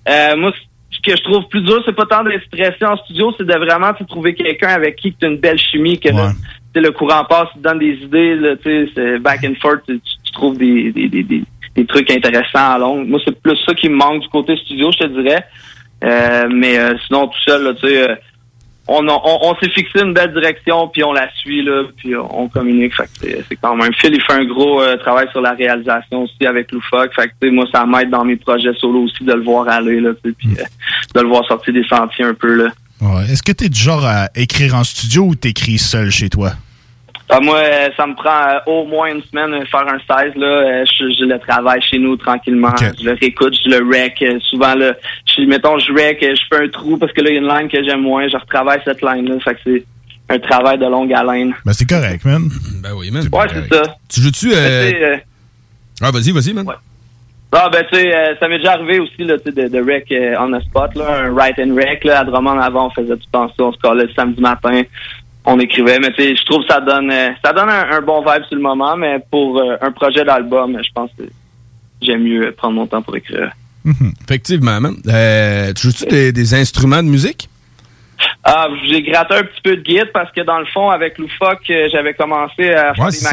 [0.08, 0.52] Euh, moi,
[0.98, 3.54] ce que je trouve plus dur, c'est pas tant d'être stressé en studio, c'est de
[3.54, 7.48] vraiment trouver quelqu'un avec qui tu as une belle chimie, que le, le courant passe,
[7.52, 10.58] tu te donne des idées, là, tu sais, c'est back and forth, tu, tu trouves
[10.58, 11.42] des, des, des, des,
[11.76, 13.04] des trucs intéressants à long.
[13.04, 15.44] Moi, c'est plus ça qui me manque du côté studio, je te dirais.
[16.04, 18.14] Euh, mais euh, sinon, tout seul, là, tu sais, euh,
[18.88, 22.94] on, on, s'est fixé une belle direction, puis on la suit, là, puis on, communique.
[23.20, 23.92] C'est- quand même.
[23.94, 27.14] Phil, il fait un gros euh, travail sur la réalisation aussi avec Loufoque.
[27.14, 30.00] Fait que, tu moi, ça m'aide dans mes projets solo aussi de le voir aller,
[30.00, 30.64] là, tu puis euh,
[31.14, 32.70] de le voir sortir des sentiers un peu, là.
[33.00, 33.30] Ouais.
[33.30, 36.52] Est-ce que t'es du genre à écrire en studio ou t'écris seul chez toi?
[37.30, 37.60] Ah, moi,
[37.96, 40.34] ça me prend euh, au moins une semaine euh, faire un 16.
[40.36, 40.46] Là.
[40.46, 42.72] Euh, je, je le travaille chez nous tranquillement.
[42.98, 44.14] Je le réécoute, je le rec.
[44.22, 44.94] Euh, souvent, là,
[45.26, 47.48] je, mettons, je rec, je fais un trou parce que là, il y a une
[47.48, 48.26] ligne que j'aime moins.
[48.28, 49.38] Je retravaille cette ligne-là.
[49.40, 49.84] Fait que c'est
[50.30, 51.54] un travail de longue haleine.
[51.66, 52.48] Ben c'est correct, man.
[52.82, 53.22] Ben oui, man.
[53.30, 53.82] Ouais, c'est ça.
[54.08, 54.50] Tu joues-tu...
[54.52, 55.16] Euh, euh,
[56.00, 56.64] Ah, vas-y, vas-y, man.
[57.50, 59.82] Ah ben tu sais, euh, ça m'est déjà arrivé aussi là, tu sais, de, de
[59.82, 62.90] rec euh, on the spot, là, un write and rec là, à Drummond avant, on
[62.90, 64.82] faisait tout le temps ça, on se collait le samedi matin,
[65.50, 68.44] on écrivait, mais je trouve que ça donne euh, ça donne un, un bon vibe
[68.46, 71.24] sur le moment, mais pour euh, un projet d'album, je pense que
[72.02, 73.50] j'aime mieux prendre mon temps pour écrire.
[74.24, 74.94] Effectivement, man.
[75.08, 77.48] Euh, tu joues-tu des, des instruments de musique?
[78.44, 81.70] Ah, j'ai gratté un petit peu de guide parce que dans le fond, avec Loufoque,
[81.92, 83.30] j'avais commencé à faire Ouais, des ça.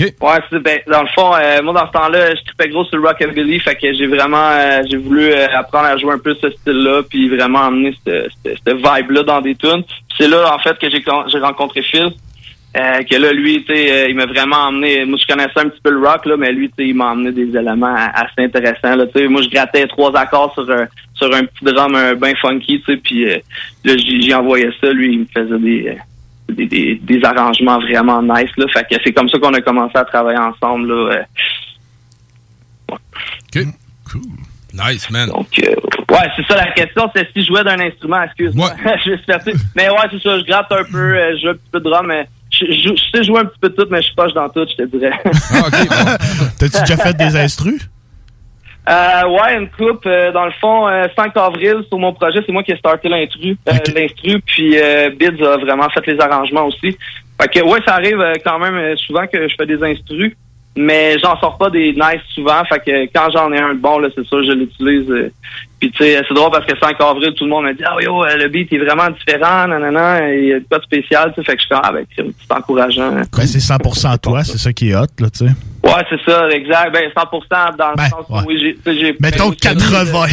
[0.00, 2.96] Ouais, c'est ben, dans le fond, euh, moi dans ce temps-là, je tripais gros sur
[2.96, 6.34] le rockabilly, fait que j'ai vraiment euh, j'ai voulu euh, apprendre à jouer un peu
[6.34, 9.84] ce style-là, puis vraiment emmener cette, vibe-là dans des tunes.
[10.18, 12.10] C'est là en fait que j'ai j'ai rencontré Phil.
[12.74, 15.04] Euh, que là, lui, tu euh, il m'a vraiment emmené.
[15.04, 17.30] Moi, je connaissais un petit peu le rock, là, mais lui, tu il m'a emmené
[17.30, 18.96] des éléments assez intéressants.
[18.96, 22.14] Là, tu sais, moi, je grattais trois accords sur un sur un petit drum un
[22.14, 23.36] bien funky, tu sais, puis euh,
[23.84, 24.90] là, j'y envoyais ça.
[24.90, 25.94] Lui, il me faisait des euh,
[26.48, 28.50] des, des, des arrangements vraiment nice.
[28.56, 30.88] Là, fait que c'est comme ça qu'on a commencé à travailler ensemble.
[30.88, 31.14] Là,
[32.90, 32.94] euh.
[33.54, 33.66] OK.
[34.10, 34.22] Cool.
[34.74, 35.28] Nice, man.
[35.28, 35.74] Donc, euh,
[36.10, 38.70] ouais, c'est ça la question, c'est si je jouais d'un instrument, excuse-moi.
[39.04, 39.52] je vais se faire tout.
[39.76, 41.84] Mais ouais, c'est ça, je gratte un peu, euh, je joue un petit peu de
[41.84, 44.14] drum, mais je, je, je sais jouer un petit peu de tout, mais je suis
[44.14, 45.18] poche dans tout, je te dirais.
[46.58, 47.88] T'as-tu déjà fait des instrus?
[48.88, 50.04] Euh, ouais, une coupe.
[50.06, 53.08] euh, dans le fond, euh, 5 avril, sur mon projet, c'est moi qui ai starté
[53.08, 53.56] l'instru.
[53.68, 56.96] Euh, L'instru, puis euh, Bids a vraiment fait les arrangements aussi.
[57.40, 60.34] Fait que, ouais, ça arrive euh, quand même souvent que je fais des instrus,
[60.76, 62.62] mais j'en sors pas des nice souvent.
[62.64, 65.10] Fait que quand j'en ai un de bon, là, c'est sûr, je l'utilise.
[65.10, 65.30] euh.
[65.78, 67.96] Puis, tu sais, c'est drôle parce que 5 avril, tout le monde m'a dit, ah,
[68.00, 71.40] yo, euh, le beat est vraiment différent, nanana, il y a pas de spécial, tu
[71.42, 71.44] sais.
[71.50, 73.16] Fait que je suis comme, ah, ben, c'est encourageant.
[73.16, 73.22] hein.
[73.36, 75.52] Ben, c'est 100% toi, c'est ça qui est hot, là, tu sais.
[75.84, 76.92] Ouais, c'est ça, exact.
[76.92, 79.16] Ben, 100% dans le sens où oui, j'ai.
[79.18, 80.26] Mettons ben, 80.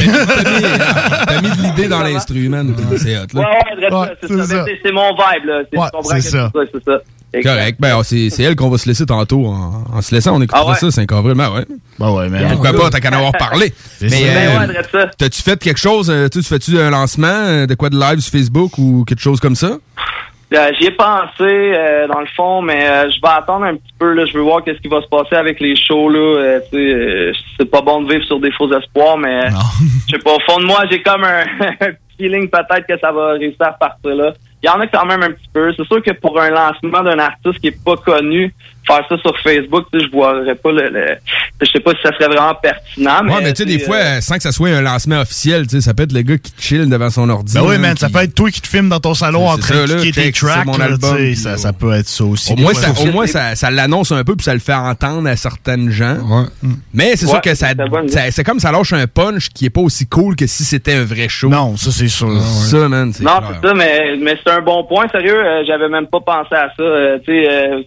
[1.28, 2.62] T'as mis de l'idée dans l'instrument.
[2.98, 3.50] C'est hot, Ouais, là.
[3.90, 4.66] ouais, ouais, c'est ça.
[4.84, 5.62] C'est- mon vibe, là.
[5.72, 6.52] C'est, Ouais, ça.
[6.72, 7.00] C'est ça.
[7.44, 7.78] Correct.
[7.80, 9.46] Ben, c'est elle qu'on va se laisser tantôt.
[9.46, 10.76] En, en se laissant, on écoutera Ah ouais?
[10.78, 11.36] ça 5 avril.
[11.36, 11.66] Ben ouais.
[12.00, 12.48] Ben ouais, mais.
[12.50, 13.74] Pourquoi pas, t'as qu'à en avoir parlé.
[14.00, 16.10] C'est Mais, euh, Ben ouais, t'as-tu fait quelque chose?
[16.10, 19.40] euh, tu fais-tu un lancement euh, de quoi de live sur Facebook ou quelque chose
[19.40, 19.78] comme ça?
[20.52, 23.94] Euh, J'y ai pensé, euh, dans le fond, mais euh, je vais attendre un petit
[24.00, 24.14] peu.
[24.14, 26.10] Là, je veux voir qu'est-ce qui va se passer avec les shows.
[26.10, 29.42] Là, Euh, euh, c'est pas bon de vivre sur des faux espoirs, mais
[30.08, 30.32] je sais pas.
[30.34, 31.42] Au fond de moi, j'ai comme un,
[31.82, 34.34] un feeling peut-être que ça va réussir à partir là.
[34.62, 35.74] Il y en a quand même un petit peu.
[35.74, 38.54] C'est sûr que pour un lancement d'un artiste qui est pas connu,
[38.90, 41.16] faire ça sur Facebook, je vois pas le, le-
[41.62, 43.22] je sais pas si ça serait vraiment pertinent.
[43.24, 45.22] Mais, ouais, mais tu sais, des euh, fois, euh, sans que ça soit un lancement
[45.22, 47.54] officiel, tu sais, ça peut être le gars qui chill devant son ordi.
[47.54, 49.56] Ben oui, là, man, ça peut être toi qui te filmes dans ton salon en
[49.56, 50.66] C'est train ça, de là, cliquer tes tracks.
[50.66, 52.54] mon là, album, puis, ça, ça peut être ça aussi.
[52.54, 55.28] Au moins, ça, au moins ça, ça l'annonce un peu puis ça le fait entendre
[55.30, 56.18] à certaines gens.
[56.94, 57.68] Mais c'est Ouais, sûr que ça,
[58.32, 61.04] c'est comme ça lâche un punch qui est pas aussi cool que si c'était un
[61.06, 61.50] vrai show.
[61.50, 62.42] Non, ça c'est sûr.
[62.42, 65.08] Ça, man, Non, c'est ça, mais, mais c'est un bon point.
[65.12, 66.82] Sérieux, euh, j'avais même pas pensé à ça.
[66.84, 67.82] Euh, tu sais, euh,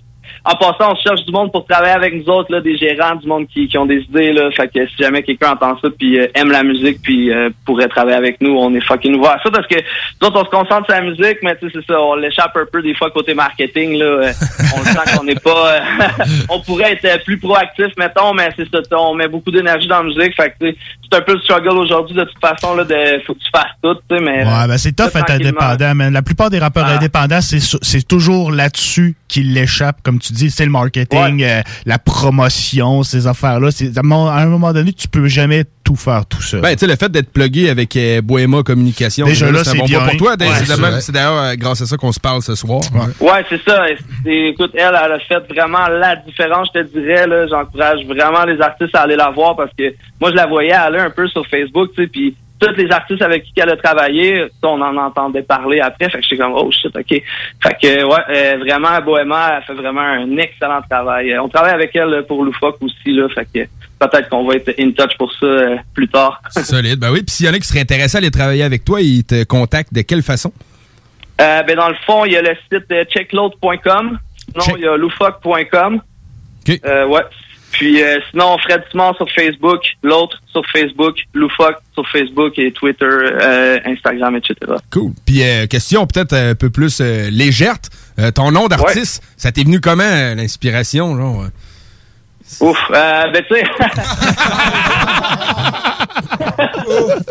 [0.44, 3.26] en passant, on cherche du monde pour travailler avec nous autres, là, des gérants, du
[3.26, 4.32] monde qui, qui ont des idées.
[4.32, 7.50] Là, fait que si jamais quelqu'un entend ça puis euh, aime la musique puis euh,
[7.64, 10.44] pourrait travailler avec nous, on est fucking ouvert à ça parce que nous autres, on
[10.44, 12.94] se concentre sur la musique, mais tu sais, c'est ça, on l'échappe un peu des
[12.94, 13.98] fois côté marketing.
[13.98, 14.32] Là, Euh,
[14.76, 15.74] on le sent qu'on n'est pas...
[15.74, 15.80] euh,
[16.50, 19.98] on pourrait être euh, plus proactif, mettons, mais c'est ça, on met beaucoup d'énergie dans
[19.98, 20.34] la musique.
[20.36, 22.74] Fait que c'est un peu le struggle aujourd'hui de toute façon.
[22.74, 24.44] Là, de, faut que tu fasses tout, tu sais, mais...
[24.44, 26.12] Ouais, ben c'est tough être indépendant, man.
[26.12, 26.96] La plupart des rappeurs Ah.
[26.96, 33.02] indépendants, c'est toujours là-dessus qu'ils l'échappent, comme tu dis, c'est le marketing, euh, la promotion,
[33.02, 33.70] ces affaires-là.
[33.70, 36.60] C'est- À un moment- donné, tu peux jamais tout faire tout seul.
[36.60, 39.84] Ben, tu sais, le fait d'être plugué avec euh, Bohéma Communication, Déjà là, c'est bon
[39.86, 39.98] bien.
[40.00, 40.32] point pour toi.
[40.38, 42.80] Ouais, c'est d'ailleurs euh, grâce à ça qu'on se parle ce soir.
[43.20, 43.84] Ouais, c'est ça.
[44.24, 47.26] Écoute, elle, elle a fait vraiment la différence, je te dirais.
[47.26, 47.46] là.
[47.48, 49.84] J'encourage vraiment les artistes à aller la voir parce que
[50.20, 53.22] moi, je la voyais aller un peu sur Facebook, tu sais, puis tous les artistes
[53.22, 56.08] avec qui elle a travaillé, on en entendait parler après.
[56.08, 57.08] Fait que j'étais comme, oh shit, OK.
[57.08, 61.32] Fait que, ouais, euh, vraiment, Bohéma, elle fait vraiment un excellent travail.
[61.32, 63.28] Euh, On travaille avec elle pour Loufoque aussi, là.
[63.28, 66.40] Fait que peut-être qu'on va être in touch pour ça euh, plus tard.
[66.50, 66.98] Solide.
[66.98, 69.00] Ben oui, puis s'il y en a qui seraient intéressés à aller travailler avec toi,
[69.00, 70.52] ils te contactent de quelle façon?
[71.40, 74.18] Euh, ben dans le fond, il y a le site euh, checkload.com.
[74.58, 76.00] Sinon, il y a loufoque.com.
[76.68, 77.22] Euh, ouais.
[77.72, 83.04] Puis euh, sinon, Fred Simon sur Facebook, l'autre sur Facebook, Loufoque sur Facebook et Twitter,
[83.06, 84.54] euh, Instagram, etc.
[84.90, 85.12] Cool.
[85.26, 87.76] Puis euh, question peut-être un peu plus euh, légère.
[88.18, 91.46] Euh, ton nom d'artiste, ça t'est venu comment euh, l'inspiration, genre?
[92.60, 93.64] Ouf, euh, ben tu sais.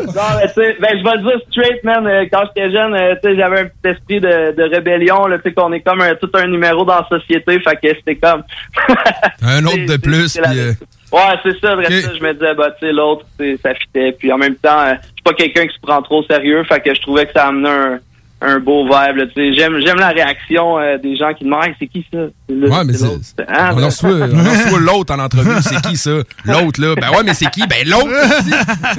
[0.05, 2.05] non, mais tu sais, ben je vais le dire straight, man.
[2.07, 5.37] euh, Quand j'étais jeune, euh, tu sais, j'avais un petit esprit de, de rébellion, là,
[5.37, 8.15] tu sais, qu'on est comme un, tout un numéro dans la société, fait que c'était
[8.15, 8.43] comme.
[9.43, 10.73] Un autre de plus, la- euh,
[11.11, 13.25] Ouais, c'est ça, vrai ça, je me disais, bah, tu sais, l'autre,
[13.61, 14.13] ça fitait.
[14.17, 16.63] Puis en même temps, euh, je suis pas quelqu'un qui se prend trop au sérieux,
[16.63, 17.99] fait que je trouvais que ça amenait un,
[18.43, 19.53] un beau vibe, là, tu sais.
[19.53, 22.19] J'aime, j'aime la réaction euh, des gens qui demandent, Hey, c'est qui ça?
[22.49, 23.05] Là, Ouais, mais c'est.
[23.47, 25.51] Ah, on ben- en reçoit, on en reçoit l'autre en entrevue.
[25.61, 26.11] C'est qui ça?
[26.45, 26.95] L'autre, là.
[26.95, 27.65] Ben ouais, mais c'est qui?
[27.67, 28.09] Ben l'autre!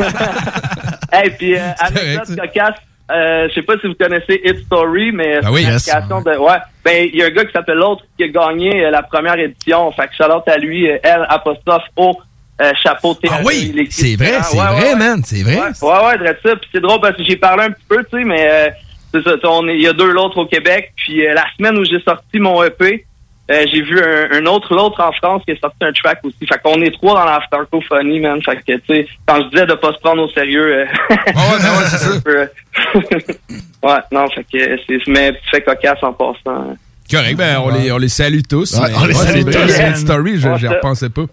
[1.12, 2.76] Hey, puis euh, anecdote cocasse,
[3.10, 5.62] euh, je sais pas si vous connaissez It Story, mais Ben oui.
[5.62, 5.86] Yes.
[5.86, 6.56] de ouais.
[6.84, 9.38] Ben il y a un gars qui s'appelle l'autre qui a gagné euh, la première
[9.38, 9.90] édition.
[9.92, 12.14] Fait que shout à lui, euh, L apostrophe O
[12.62, 13.28] euh, chapeau T.
[13.30, 15.56] Ah oui, c'est vrai, c'est vrai, man, c'est vrai.
[15.56, 16.56] Ouais, ouais, ouais, drette ça.
[16.56, 18.68] Puis c'est drôle parce que j'ai parlé un petit peu, tu sais, mais euh,
[19.12, 19.36] c'est ça.
[19.50, 20.92] on est- Il y a deux l'autre au Québec.
[20.96, 23.04] Puis euh, la semaine où j'ai sorti mon EP,
[23.50, 26.46] euh, j'ai vu un, un autre l'autre en France qui a sorti un track aussi.
[26.46, 28.40] Fait qu'on est trois dans la francophonie, man.
[28.42, 30.84] Fait que tu sais, quand je disais de pas se prendre au sérieux, euh,
[31.34, 32.46] un peu, euh,
[33.82, 36.76] ouais, non, fait que c'est mais petit fait cocasse en passant.
[37.10, 38.74] Correct, ben on, les, on les salue tous.
[38.78, 39.68] Ouais, mais- on les ouais, salue c'est tous.
[39.72, 40.72] Cette story, je Ouais, j'y ça.
[40.74, 41.24] repensais pas.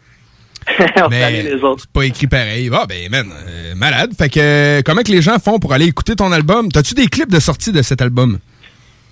[1.04, 1.82] on Mais les autres.
[1.82, 2.70] c'est pas écrit pareil.
[2.74, 4.12] Ah, ben, man, euh, malade.
[4.18, 6.72] Fait que, euh, comment que les gens font pour aller écouter ton album?
[6.72, 8.40] T'as-tu des clips de sortie de cet album?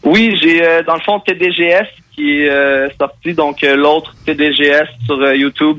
[0.03, 5.33] Oui, j'ai euh, dans le fond TDGS qui est euh, sorti, donc l'autre TDGS sur
[5.33, 5.77] YouTube.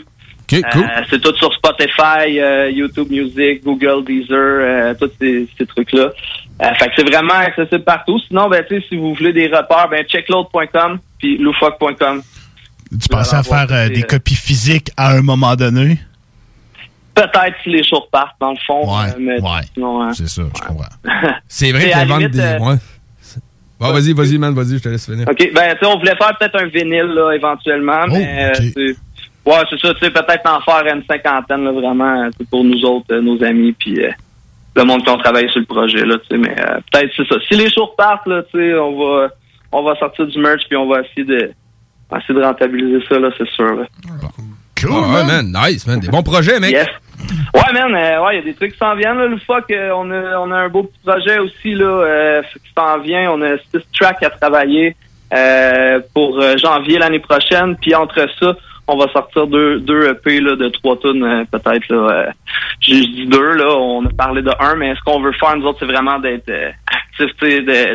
[0.51, 0.91] OK, cool.
[1.11, 2.41] C'est tout sur Spotify,
[2.73, 6.11] YouTube Music, Google, Deezer, tous ces, ces trucs-là.
[6.79, 8.19] Fait que c'est vraiment accessible partout.
[8.27, 12.23] Sinon, ben, tu sais, si vous voulez des repères, ben, checkload.com puis loufoque.com.
[12.91, 15.99] Tu pensais à faire euh, des copies physiques à un moment donné?
[17.15, 18.87] Peut-être si les shows repartent, dans le fond.
[18.87, 19.61] Ouais, euh, mais ouais.
[19.79, 20.85] euh, C'est ça, je comprends.
[21.49, 22.41] C'est vrai qu'ils la vendent limite, des.
[22.41, 22.77] euh, Ouais.
[23.81, 25.27] Bon, vas-y, vas-y, man, vas-y, je te laisse finir.
[25.29, 28.55] OK, ben, tu sais, on voulait faire peut-être un vinyle, là, éventuellement, Oh, mais, euh,
[28.55, 28.97] c'est-
[29.47, 32.81] ouais, c'est ça, tu sais, peut-être en faire une cinquantaine, là, vraiment, euh, pour nous
[32.85, 34.11] autres, euh, nos amis, puis euh,
[34.75, 37.29] le monde qui ont travaillé sur le projet, là, tu sais, mais euh, peut-être c'est
[37.29, 37.37] ça.
[37.49, 39.29] Si les shows repartent, là, tu sais, on va,
[39.71, 41.53] on va sortir du merch, puis on va essayer de,
[42.17, 43.85] essayer de rentabiliser ça, là, c'est sûr, là.
[44.81, 46.01] Cool, ouais, man, nice, man.
[46.01, 46.71] Des bons projets, mec.
[46.73, 46.87] Yes.
[47.53, 49.71] Ouais, man, euh, ouais, il y a des trucs qui s'en viennent, là, le fuck.
[49.71, 53.33] euh, on, a, on a un beau petit projet aussi, là, euh, qui s'en vient.
[53.33, 54.95] On a six tracks à travailler
[55.35, 57.77] euh, pour euh, janvier l'année prochaine.
[57.77, 58.57] Puis entre ça,
[58.87, 61.89] on va sortir deux, deux EP là, de trois tonnes, peut-être.
[61.89, 61.97] là.
[61.97, 62.31] Euh,
[62.81, 63.75] J'ai je dis deux, là.
[63.77, 66.49] On a parlé de un, mais ce qu'on veut faire, nous autres, c'est vraiment d'être
[66.49, 67.95] euh, actifs, tu sais, de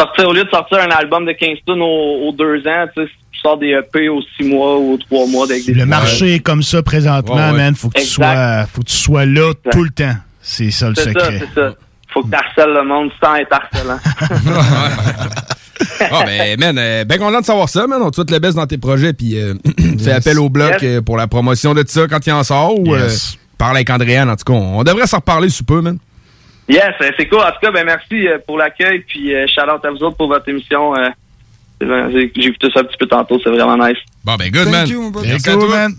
[0.00, 3.02] sortir, au lieu de sortir un album de 15 tonnes aux, aux deux ans, tu
[3.04, 5.86] sais, tu sors des EP aux six mois ou aux trois mois avec des Le
[5.86, 7.56] marché est comme ça présentement, Ouais, ouais.
[7.56, 7.74] man.
[7.74, 10.14] Faut que, tu sois, faut que tu sois là tout le temps.
[10.42, 11.38] C'est ça le C'est ça, secret.
[11.54, 11.74] c'est ça.
[12.12, 13.98] Faut que tu harcèles le monde sans être harcelant.
[16.12, 18.00] Ah, ben, man, euh, ben content de savoir ça, man.
[18.02, 19.54] On te souhaite le best dans tes projets, puis euh,
[19.98, 20.98] fais appel au bloc Yes.
[20.98, 23.08] euh, pour la promotion de ça quand il en sort, ou euh,
[23.56, 24.52] parle avec Andréane, en tout cas.
[24.52, 25.98] On, on devrait s'en reparler sous peu, man.
[26.70, 27.40] Yes, euh, c'est cool.
[27.40, 30.16] En tout cas, ben merci euh, pour l'accueil, puis euh, shout out à vous autres
[30.16, 30.94] pour votre émission.
[31.80, 33.98] J'ai écouté ça un petit peu tantôt, c'est vraiment nice.
[34.24, 34.88] Bon, ben, good, man.
[35.24, 35.76] Merci à cool, toi.
[35.76, 35.94] man.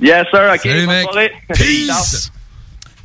[0.00, 0.50] Yes, sir.
[0.54, 1.02] OK, Salut, bonne mec.
[1.04, 1.32] soirée.
[1.54, 2.32] Peace.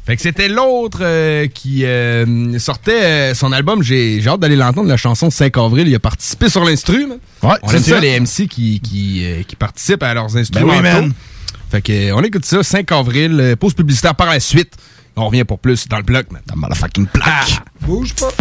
[0.06, 3.82] Fait que c'était l'autre euh, qui euh, sortait euh, son album.
[3.82, 5.88] J'ai j'ai hâte d'aller l'entendre, la chanson 5 avril.
[5.88, 7.08] Il a participé sur l'instru.
[7.08, 7.18] Ouais,
[7.64, 10.68] on aime c'est ça, les MC qui, qui, euh, qui participent à leurs instruments.
[10.68, 11.14] Ben oui, man.
[11.72, 14.74] Fait que, on écoute ça, 5 avril, pause publicitaire par la suite.
[15.18, 16.42] On revient pour plus dans le bloc, man.
[16.46, 17.62] Dans la fucking plaque.
[17.82, 18.32] Bouge pas.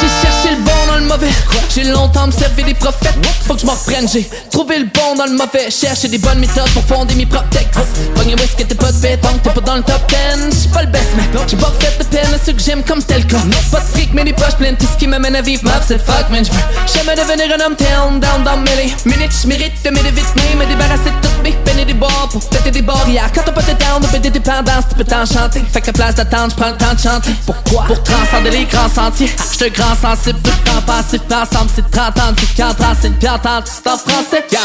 [0.00, 1.30] J'ai cherché le bon dans le mauvais.
[1.74, 3.16] J'ai longtemps observé des prophètes.
[3.46, 4.06] Faut que je m'en reprenne.
[4.06, 5.70] J'ai trouvé le bon dans le mauvais.
[5.70, 7.78] Cherché des bonnes méthodes pour fonder mes propres textes.
[8.14, 10.02] Pogné whisky, t'es pas de pétanque, t'es pas dans le top
[10.36, 10.54] 10.
[10.54, 13.00] J'suis pas le best, mais j'ai pas fait de peine à ceux que j'aime comme
[13.00, 13.38] c'était le cas.
[13.70, 14.76] Pas de fric, mais des poches pleines.
[14.76, 16.44] Tout ce qui m'amène à vivre ma c'est fuck, man.
[16.44, 16.58] J'veux
[16.94, 18.92] jamais devenir un homme down, down, mêlé.
[19.06, 22.46] Minute, j'mérite de vite, mais me débarrasser de toutes mes peines et des bords pour
[22.50, 23.30] péter des barrières.
[23.34, 25.62] Quand t'as pas de down, de péter des dépendances, tu peux t'enchanter.
[25.72, 27.34] Fait que à place d'attendre, j'prends le temps de chanter.
[27.46, 27.84] Pourquoi?
[27.86, 29.30] Pour transcender les grands sentiers.
[29.52, 31.20] J'suis un grand sensible, tout le temps passif
[31.62, 31.70] ensemble.
[31.74, 34.44] C'est 30 ans, c'est 40 ans, c'est une c'est en français.
[34.50, 34.58] Yo,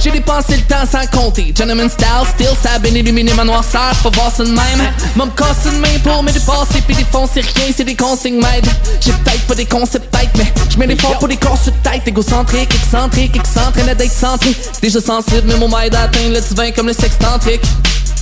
[0.00, 1.52] j'ai dépensé le temps sans compter.
[1.56, 3.94] Gentleman style, still, ça a bien illuminé ma noirceur.
[4.02, 4.92] Faut voir ça de même.
[5.16, 8.70] M'a me casser une main pour me dépasser, puis défoncer rien, c'est des consignes m'aident.
[9.00, 12.06] J'ai peut-être pas des concepts tête, mais j'mets des forts pour des corps sur tête.
[12.06, 14.54] Égocentrique, excentrique, excentrique, à d'être centré.
[14.80, 17.62] Déjà sensible, mais mon m'aide à le divin comme le sextantrique.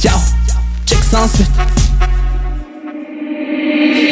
[0.03, 0.11] Yo,
[0.87, 1.51] check sans suite.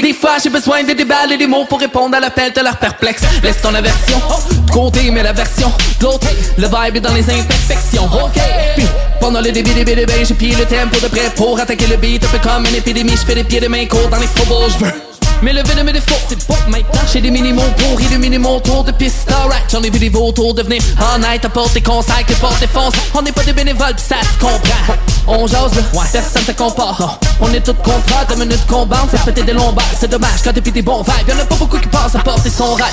[0.03, 3.23] Des fois j'ai besoin de déballer des mots pour répondre à l'appel de leur perplexe.
[3.43, 4.19] Laisse ton aversion
[4.67, 6.27] de côté mais la version de l'autre
[6.57, 8.05] Le vibe est dans les imperfections.
[8.05, 8.41] Ok
[8.77, 8.87] Puis
[9.21, 12.25] pendant le début début début j'ai pillé le tempo de près pour attaquer le beat
[12.25, 13.15] Un peu comme une épidémie.
[13.29, 14.71] Je des pieds de main courts dans les faubourgs.
[14.79, 15.08] Je veux
[15.43, 17.01] mais lever de mes défauts, c'est pas maintenant.
[17.13, 20.55] J'ai des mini-mots pour illuminer mon tour de piste Alright, j'en ai vu des vautours
[20.55, 20.83] devenir
[21.15, 24.39] honnête Apporte des conseils, que porte défonce On n'est pas des bénévoles, pis ça se
[24.41, 24.95] comprend.
[25.27, 25.83] On jase là,
[26.13, 26.97] personne se compare.
[27.01, 27.11] Non,
[27.41, 30.53] on est tous contrats, deux minutes qu'on bande Ça péter des lombaires, c'est dommage quand
[30.53, 32.87] t'es pis des bons vibes Y'en a pas beaucoup qui pensent à porter son rêve.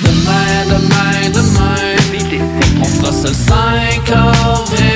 [0.00, 1.74] Demain, demain, demain
[2.80, 4.93] On fera le 5 avril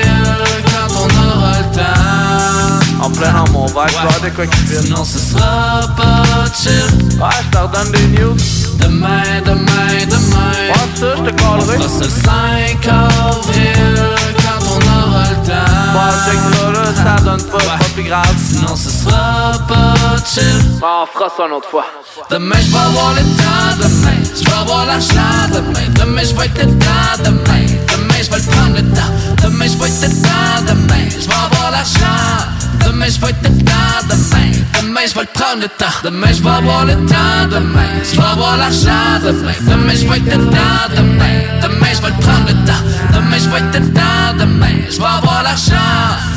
[3.19, 4.83] plein dans mon verre, je vais de quoi qui fit.
[4.83, 7.19] Sinon ce sera pas chill.
[7.19, 8.35] Ouais, je te redonne des news.
[8.79, 10.59] Demain, demain, demain.
[10.69, 11.77] Ouais, ça, je te callerai.
[11.77, 15.79] On fera ça le 5 avril Quand on aura le temps.
[15.93, 18.35] Bon, check ça, là, ça donne pas, c'est pas plus grave.
[18.37, 20.79] Sinon ce sera pas chill.
[20.79, 21.85] Bon, on fera ça une autre fois.
[22.29, 26.45] Demain je vais avoir le temps, demain je vais avoir l'argent, demain Demain je vais
[26.45, 29.43] être le temps, demain Demain je vais le prendre le temps.
[29.43, 33.41] Demain je vais être le temps, demain je vais avoir l'argent Demain je vais être
[33.65, 34.51] temps, demain.
[34.81, 35.85] Demain je vais le prendre le temps.
[36.03, 37.89] Demain je vais avoir le temps, demain.
[38.03, 39.53] Je vais avoir l'argent, demain.
[39.67, 41.41] Demain je vais être temps, demain.
[41.61, 42.83] Demain je vais le prendre le temps.
[43.13, 44.67] Demain je vais être demain.
[44.89, 45.73] Je vais avoir l'argent.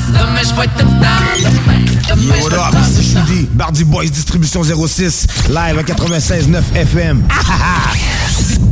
[0.08, 1.82] Demain je vais être demain.
[2.08, 7.22] Demain je What up, c'est Shudi, Bardi Boys Distribution 06, live à 96.9 FM.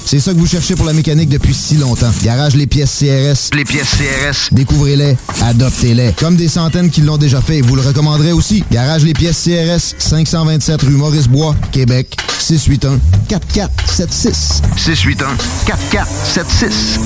[0.11, 2.11] C'est ça que vous cherchez pour la mécanique depuis si longtemps.
[2.21, 3.55] Garage Les Pièces CRS.
[3.55, 4.53] Les pièces CRS.
[4.53, 6.11] Découvrez-les, adoptez-les.
[6.19, 8.61] Comme des centaines qui l'ont déjà fait, vous le recommanderez aussi.
[8.69, 12.99] Garage Les Pièces CRS, 527 rue Maurice-Bois, Québec, 681
[13.29, 14.61] 4476.
[14.75, 15.27] 681
[15.65, 16.99] 4476.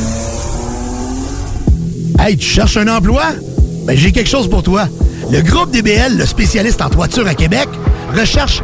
[2.17, 3.25] Hey, tu cherches un emploi?
[3.85, 4.87] Ben, j'ai quelque chose pour toi.
[5.31, 7.69] Le groupe DBL, le spécialiste en toiture à Québec,
[8.17, 8.63] recherche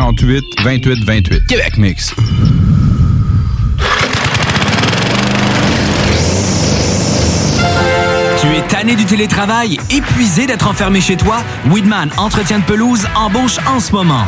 [0.01, 1.45] 648 28 28.
[1.45, 2.15] Québec Mix.
[8.39, 11.43] Tu es tanné du télétravail, épuisé d'être enfermé chez toi?
[11.67, 14.25] Weedman Entretien de pelouse embauche en ce moment.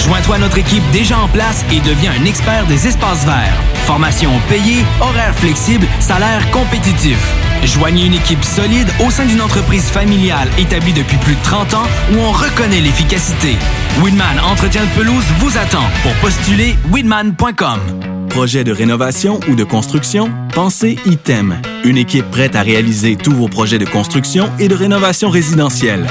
[0.00, 3.56] Joins-toi à notre équipe déjà en place et deviens un expert des espaces verts.
[3.86, 7.18] Formation payée, horaires flexibles, salaire compétitif.
[7.64, 11.86] Joignez une équipe solide au sein d'une entreprise familiale établie depuis plus de 30 ans
[12.12, 13.56] où on reconnaît l'efficacité.
[14.02, 15.84] Weedman Entretien de pelouse vous attend.
[16.02, 17.80] Pour postuler, weedman.com.
[18.28, 20.30] Projet de rénovation ou de construction?
[20.54, 21.60] Pensez ITEM.
[21.84, 26.06] Une équipe prête à réaliser tous vos projets de construction et de rénovation résidentielle.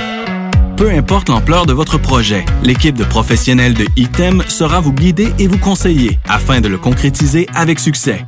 [0.75, 5.47] Peu importe l'ampleur de votre projet, l'équipe de professionnels de ITEM sera vous guider et
[5.47, 8.25] vous conseiller afin de le concrétiser avec succès.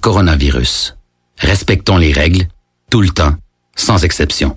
[0.00, 0.96] coronavirus.
[1.36, 2.48] Respectons les règles,
[2.90, 3.34] tout le temps,
[3.76, 4.56] sans exception.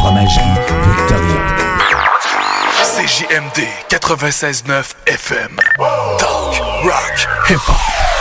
[0.00, 0.54] Fromagerie
[0.96, 1.40] Victoria.
[2.82, 3.58] CJMD
[3.90, 5.58] 96.9 FM.
[6.18, 8.19] Talk, rock, hip-hop.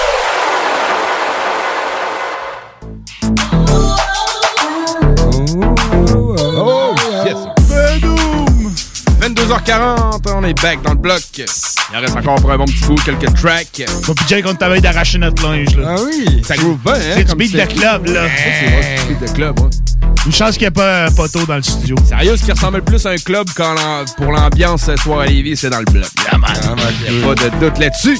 [9.50, 11.22] 22h40, on est back dans le bloc.
[11.38, 13.84] Il en reste encore pour un bon petit bout, quelques tracks.
[14.06, 15.96] Moi pis Jake, on travaille d'arracher notre linge, là.
[15.98, 16.44] Ah oui!
[16.46, 16.98] Ça groove bien, hein?
[17.16, 18.28] C'est du beat de club, là.
[18.38, 19.60] C'est du beat de club.
[20.28, 21.96] Une chance qu'il n'y ait pas un poteau dans le studio.
[22.08, 23.74] Sérieux, ce qui ressemble plus à un club quand
[24.18, 26.06] pour l'ambiance ce soir à Lévis, c'est dans le bloc.
[26.30, 26.52] Yeah, man.
[27.08, 28.20] Il n'y a pas de doute là-dessus.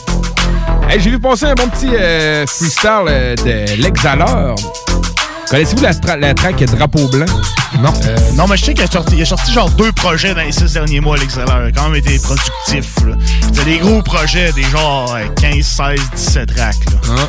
[0.90, 4.56] Hey, J'ai vu passer un bon petit euh, freestyle euh, de l'exhaleur.
[5.50, 7.26] Connaissez-vous la, tra- la track Drapeau Blanc?
[7.82, 7.94] Non.
[8.36, 10.52] non, mais je sais qu'il a sorti, il a sorti genre deux projets dans les
[10.52, 11.46] six derniers mois, l'excellent.
[11.64, 13.16] Il a quand même été productif, là.
[13.42, 17.28] C'était des gros projets, des genre euh, 15, 16, 17 tracks, là.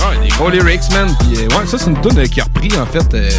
[0.00, 1.14] Ah, des gros lyrics, man.
[1.20, 3.14] Puis, euh, ouais, ça, c'est une tune euh, qui a repris, en fait.
[3.14, 3.30] euh,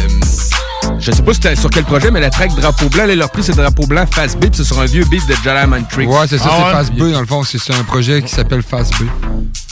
[0.98, 3.42] je sais pas c'était sur quel projet, mais la track Drapeau Blanc, là, a repris,
[3.42, 6.08] c'est Drapeau Blanc Fast Beat, puis c'est sur un vieux beat de Jalaman Tricks.
[6.08, 6.72] Ouais, c'est ça, Ah c'est ouais?
[6.72, 7.42] Fast B, dans le fond.
[7.44, 9.04] C'est un projet qui s'appelle Fast B.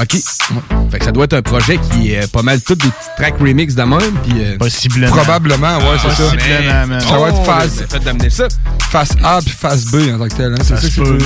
[0.00, 0.16] OK.
[0.90, 3.38] Fait que ça doit être un projet qui est pas mal toutes des petites tracks
[3.40, 4.12] remix de même.
[4.22, 5.14] Puis, euh, Possiblement.
[5.16, 6.30] Probablement, ouais, c'est ça.
[7.08, 7.74] Ça va être Oh, Fast.
[7.78, 8.48] c'est fait d'amener ça.
[8.90, 10.52] Face A puis face B en tant que tel.
[10.52, 10.56] Hein.
[10.62, 11.18] C'est Ça ça se que peut,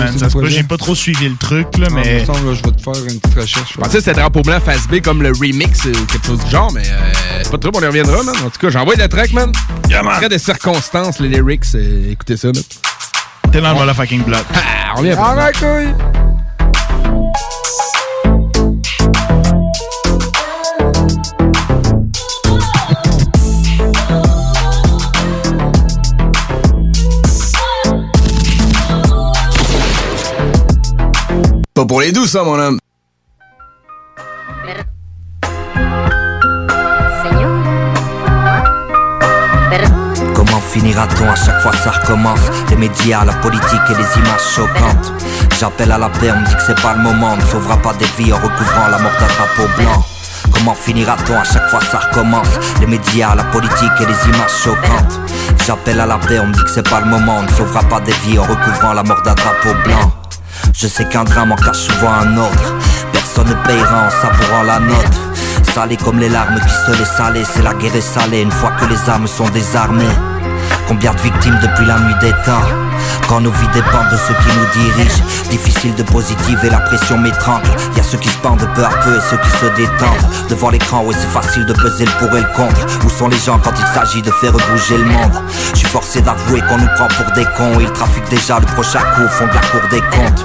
[0.49, 0.51] c'est.
[0.51, 2.21] J'ai pas trop suivi le truc, là, Ah, mais.
[2.21, 3.73] me semble, là, je vais te faire une petite recherche.
[3.75, 6.45] Je pensais que c'était Drapeau Blanc Fast B comme le remix euh, ou quelque chose
[6.45, 8.35] du genre, mais euh, c'est pas trop, on y reviendra, man.
[8.45, 9.51] En tout cas, j'envoie la track, man.
[9.89, 10.17] Yeah, man.
[10.17, 12.63] Très de circonstances, les lyrics, euh, écoutez ça, man.
[13.53, 14.45] T'es dans le motherfucking bloc.
[14.55, 15.87] Ah, on revient après.
[15.99, 16.07] Ah!
[31.75, 32.79] Pas pour les douces, ça, mon homme.
[40.77, 42.41] Finira-t-on à chaque fois ça recommence.
[42.69, 45.13] Les médias, la politique et les images choquantes.
[45.59, 47.33] J'appelle à la paix, on me dit que c'est pas le moment.
[47.33, 50.05] On ne sauvera pas des vies en recouvrant la mort d'un drapeau blanc.
[50.53, 52.49] Comment finira-t-on à chaque fois ça recommence.
[52.81, 55.21] Les médias, la politique et les images choquantes.
[55.67, 57.39] J'appelle à la paix, on me dit que c'est pas le moment.
[57.39, 60.13] On ne sauvera pas des vies en recouvrant la mort d'un drapeau blanc.
[60.75, 62.75] Je sais qu'un drame en cache souvent un autre.
[63.13, 65.17] Personne ne payera en savourant la note
[65.73, 68.43] Salé comme les larmes qui se laissent saler C'est la guerre est salée.
[68.43, 70.05] Une fois que les âmes sont désarmées
[70.89, 72.63] Combien de victimes depuis la nuit des temps
[73.29, 77.69] Quand nos vies dépendent de ceux qui nous dirigent Difficile de positiver, la pression m'étrangle
[77.97, 80.71] Y a ceux qui se pendent peu à peu et ceux qui se détendent Devant
[80.71, 83.59] l'écran, ouais c'est facile de peser le pour et le contre Où sont les gens
[83.59, 87.09] quand il s'agit de faire bouger le monde Je suis forcé d'avouer qu'on nous prend
[87.09, 90.01] pour des cons Ils trafiquent déjà le prochain coup au fond de la cour des
[90.17, 90.45] comptes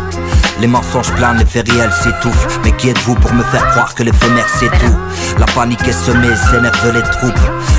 [0.59, 4.03] les mensonges planent, les faits réels s'étouffent Mais qui êtes-vous pour me faire croire que
[4.03, 4.95] l'éphémère c'est tout
[5.39, 7.33] La panique est semée, s'énerve les troupes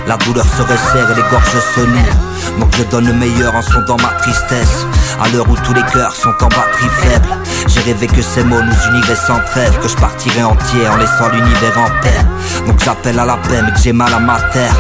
[0.07, 3.63] La douleur se resserre et les gorges se nouent Donc je donne le meilleur en
[3.63, 4.87] sondant ma tristesse.
[5.23, 7.29] À l'heure où tous les cœurs sont en batterie faible.
[7.69, 11.29] J'ai rêvé que ces mots nous uniraient sans trêve Que je partirais entier en laissant
[11.33, 12.19] l'univers en paix
[12.67, 14.75] Donc j'appelle à la paix mais que j'ai mal à ma terre.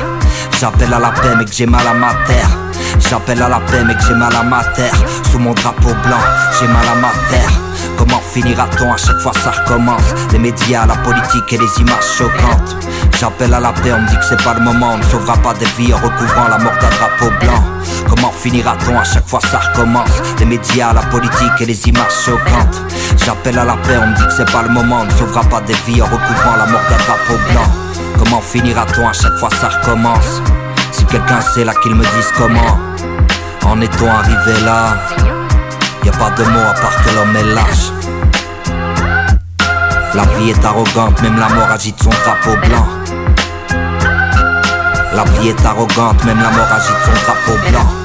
[0.60, 2.50] J'appelle à la paix mais que j'ai mal à ma terre.
[2.98, 4.94] J'appelle à la paix mais que j'ai mal à ma terre.
[5.30, 6.22] Sous mon drapeau blanc,
[6.58, 7.50] j'ai mal à ma terre.
[7.96, 8.92] Comment finira-t-on?
[8.92, 10.14] À chaque fois ça recommence.
[10.32, 12.76] Les médias, la politique et les images choquantes
[13.22, 15.36] J'appelle à la paix, on me dit que c'est pas le moment On ne sauvera
[15.36, 17.62] pas des vies en recouvrant la mort d'un drapeau blanc.
[18.08, 20.10] Comment finira-t-on à chaque fois ça recommence?
[20.40, 22.82] Les médias, la politique et les images choquantes.
[23.24, 25.44] J'appelle à la paix, on me dit que c'est pas le moment On ne sauvera
[25.44, 27.70] pas des vies en recouvrant la mort d'un drapeau blanc.
[28.18, 30.42] Comment finira-t-on à chaque fois ça recommence?
[30.90, 32.76] Si quelqu'un sait là qu'il me dise comment
[33.66, 34.96] En est-on arrivé là?
[36.04, 37.92] Y a pas de mots à part que l'homme est lâche.
[40.12, 43.01] La vie est arrogante, même la mort agite son drapeau blanc.
[45.14, 48.01] La vie est arrogante, même la mort agite son drapeau blanc.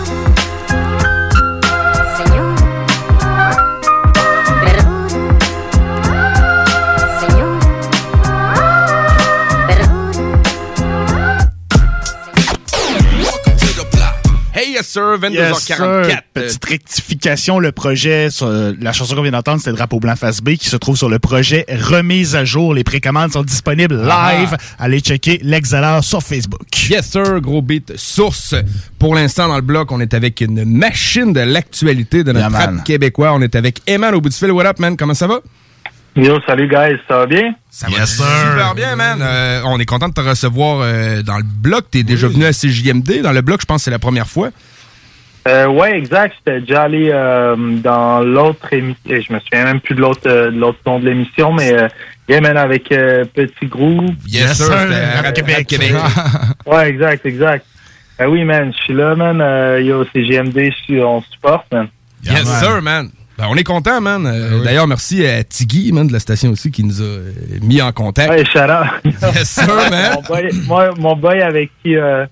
[14.98, 15.34] Sir, 22h44.
[15.34, 16.22] Yes, sir.
[16.34, 20.42] Petite rectification, le projet, sur, euh, la chanson qu'on vient d'entendre, c'était Drapeau Blanc Face
[20.42, 22.74] B, qui se trouve sur le projet Remise à jour.
[22.74, 24.56] Les précommandes sont disponibles live.
[24.80, 26.62] Allez checker l'exhaleur sur Facebook.
[26.90, 28.56] Yes sir, gros beat source.
[29.00, 32.58] Pour l'instant, dans le bloc, on est avec une machine de l'actualité de notre Yeah,
[32.58, 33.34] rap québécois.
[33.34, 34.52] On est avec Eman au bout du fil.
[34.52, 34.96] What up, man?
[34.98, 35.40] Comment ça va?
[36.16, 37.54] Yo, salut guys, ça va bien?
[37.70, 39.20] Ça va super bien, man.
[39.22, 41.92] Euh, on est content de te recevoir euh, dans le bloc.
[41.92, 43.22] T'es déjà venu à CJMD.
[43.22, 44.50] Dans le bloc, je pense que c'est la première fois.
[45.48, 46.36] Euh, ouais, exact.
[46.38, 48.98] J'étais déjà allé euh, dans l'autre émission.
[49.06, 51.88] Je me souviens même plus de l'autre euh, de l'autre nom de l'émission, mais euh,
[52.28, 54.16] yeah, man, avec euh, Petit Groupe.
[54.28, 54.72] Yes, sir.
[55.24, 55.68] À Québec.
[55.68, 55.94] Québec.
[56.66, 57.66] ouais, exact, exact.
[58.20, 59.40] Ben oui, man, je suis là, man.
[59.42, 61.88] Euh, yo, c'est GMD, je suis- on supporte, man.
[62.24, 63.10] Yes, sir, man.
[63.38, 64.26] Ben, on est content, man.
[64.26, 67.32] Euh, D'ailleurs, merci à Tiggy, man, de la station aussi, qui nous a euh,
[67.62, 68.32] mis en contact.
[68.32, 69.14] Ouais, shout out.
[69.36, 70.14] Yes, sir, man.
[70.16, 72.26] mon, boy, moi, mon boy avec qui euh,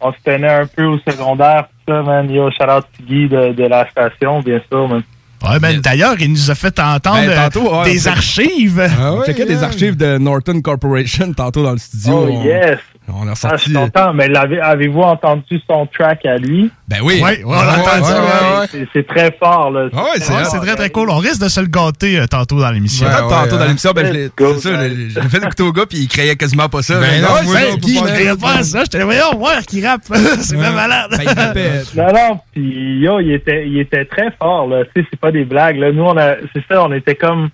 [0.00, 2.30] on se tenait un peu au secondaire, ça, man.
[2.30, 5.02] Yo, shout out Tiggy de, de la station, bien sûr, man.
[5.44, 8.80] Ouais, ben, d'ailleurs, il nous a fait entendre Ben, euh, tantôt, ouais, des archives.
[8.96, 12.26] Ah on checkait des archives de Norton Corporation tantôt dans le studio.
[12.28, 12.78] Oh, On- yes.
[13.08, 16.70] On a Ah, je suis content, mais avez-vous entendu son track à lui?
[16.88, 17.20] Ben oui.
[17.22, 18.66] Ouais, ouais, on l'a entendu, ouais, ouais.
[18.70, 19.86] C'est- C'est très fort, là.
[19.92, 21.10] Ouais, c'est très très cool.
[21.10, 23.06] On risque de se le gâter euh, tantôt dans l'émission.
[23.28, 26.68] Tantôt dans l'émission, ben, c'est ça, j'ai fait écouter au gars, puis il croyait quasiment
[26.68, 26.94] pas ça.
[27.00, 27.80] Ben Mais non, ouais, moi, man.
[27.80, 28.80] croyais pas ça.
[28.84, 30.02] J'étais là, voyons, voir qui rappe.
[30.40, 31.10] c'est bien malade.
[31.10, 31.84] Ben, il rappelle.
[31.96, 34.84] Non, non, puis yo, il était, il était très fort, là.
[34.94, 35.90] Tu sais, c'est pas des blagues, là.
[35.92, 37.48] Nous, on a, c'est ça, on était comme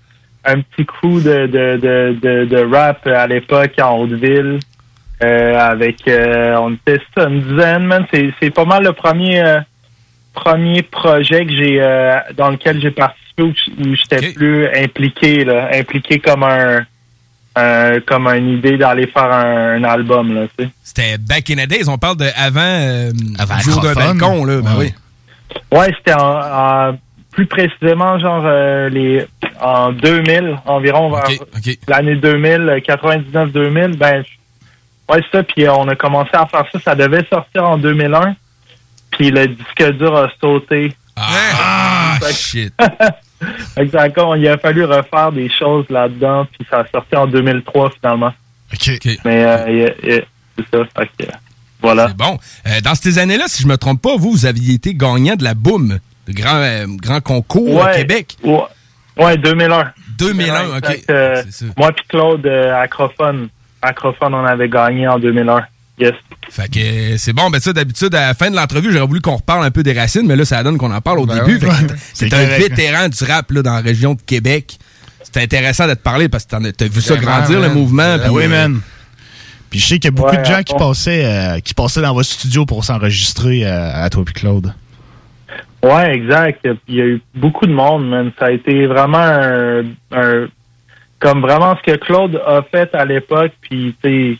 [0.45, 4.59] un petit crew de, de, de, de, de rap à l'époque en Haute-Ville.
[5.21, 8.05] Euh, avec, euh, on était ça, une dizaine, man.
[8.13, 9.59] C'est, c'est pas mal le premier, euh,
[10.33, 15.69] premier projet que j'ai, euh, dans lequel j'ai participé où, où j'étais plus impliqué, là.
[15.73, 16.85] Impliqué comme un,
[17.55, 20.71] un- comme une idée d'aller faire un, un album, là, tu sais.
[20.83, 21.89] C'était back in the days.
[21.89, 24.61] On parle de avant, euh, Avant jour d'un balcon, là.
[24.61, 24.93] Ben Ouais.
[25.71, 25.77] oui.
[25.77, 26.39] Ouais, c'était en,
[26.91, 26.97] en-
[27.31, 29.25] plus précisément genre euh, les
[29.61, 31.23] en 2000 environ vers
[31.87, 34.38] l'année 2000 99 2000 ben je-
[35.09, 37.77] ouais c'est ça puis euh, on a commencé à faire ça ça devait sortir en
[37.77, 38.35] 2001
[39.11, 42.73] puis le disque dur a sauté Ah, shit.
[43.77, 48.33] exactement il a fallu refaire des choses là-dedans puis ça a sorti en 2003 finalement
[48.73, 48.91] OK.
[49.25, 50.21] mais euh,
[50.57, 51.31] c'est ça fait que,
[51.81, 52.37] voilà C'est bon.
[52.67, 55.43] Euh, dans ces années-là, si je me trompe pas, vous, vous aviez été gagnant de
[55.45, 55.97] la Boom,
[56.27, 57.95] le grand, euh, grand concours Ouais.
[57.95, 58.35] Québec.
[58.43, 58.59] Ouais,
[59.17, 59.93] ouais 2001.
[60.17, 60.89] 2001, ok.
[60.89, 61.43] exact, euh,
[61.77, 63.47] moi puis Claude, euh, Acrophone.
[63.81, 65.63] Acrophone, on avait gagné en 2001.
[65.99, 66.13] Yes.
[66.49, 69.19] Fait que euh, c'est bon, ben ça, d'habitude, à la fin de l'entrevue, j'aurais voulu
[69.21, 71.43] qu'on reparle un peu des racines, mais là, ça donne qu'on en parle au Ben
[71.45, 71.65] début.
[71.65, 71.71] ouais.
[72.13, 72.69] C'est un correct.
[72.69, 74.77] vétéran du rap là, dans la région de Québec.
[75.23, 78.17] C'est intéressant de te parler parce que t'en as- t'as vu ça grandir, le mouvement.
[78.17, 78.79] Ben oui, euh, man.
[79.69, 82.01] Puis je sais qu'il y a beaucoup Ouais, de gens qui passaient, euh, qui passaient
[82.01, 84.73] dans votre studio pour s'enregistrer euh, à toi puis Claude.
[85.83, 86.67] Ouais, exact.
[86.87, 88.31] Il y a eu beaucoup de monde, man.
[88.39, 90.47] Ça a été vraiment un, un-
[91.19, 93.51] comme vraiment ce que Claude a fait à l'époque.
[93.61, 94.37] Puis, tu sais,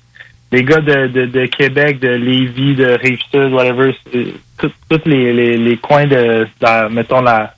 [0.51, 3.95] les gars de, de, de Québec, de Lévis, de Rive-Sud, whatever,
[4.61, 7.53] tous les, les, les coins de, la, mettons, la,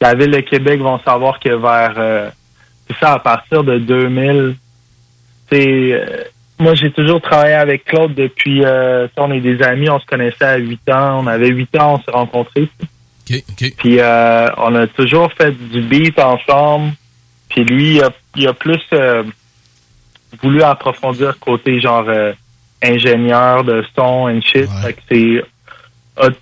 [0.00, 2.30] la ville de Québec vont savoir que vers, euh,
[3.00, 4.56] ça, à partir de 2000,
[5.50, 6.24] c'est, euh,
[6.58, 10.44] moi, j'ai toujours travaillé avec Claude depuis, euh, on est des amis, on se connaissait
[10.44, 12.68] à 8 ans, on avait 8 ans, on s'est rencontrés.
[13.76, 16.92] Puis euh, on a toujours fait du beat ensemble.
[17.56, 19.22] Puis lui, il a, il a plus euh,
[20.42, 22.34] voulu approfondir le côté genre euh,
[22.82, 24.68] ingénieur de son and shit.
[24.82, 25.42] Fait que c'est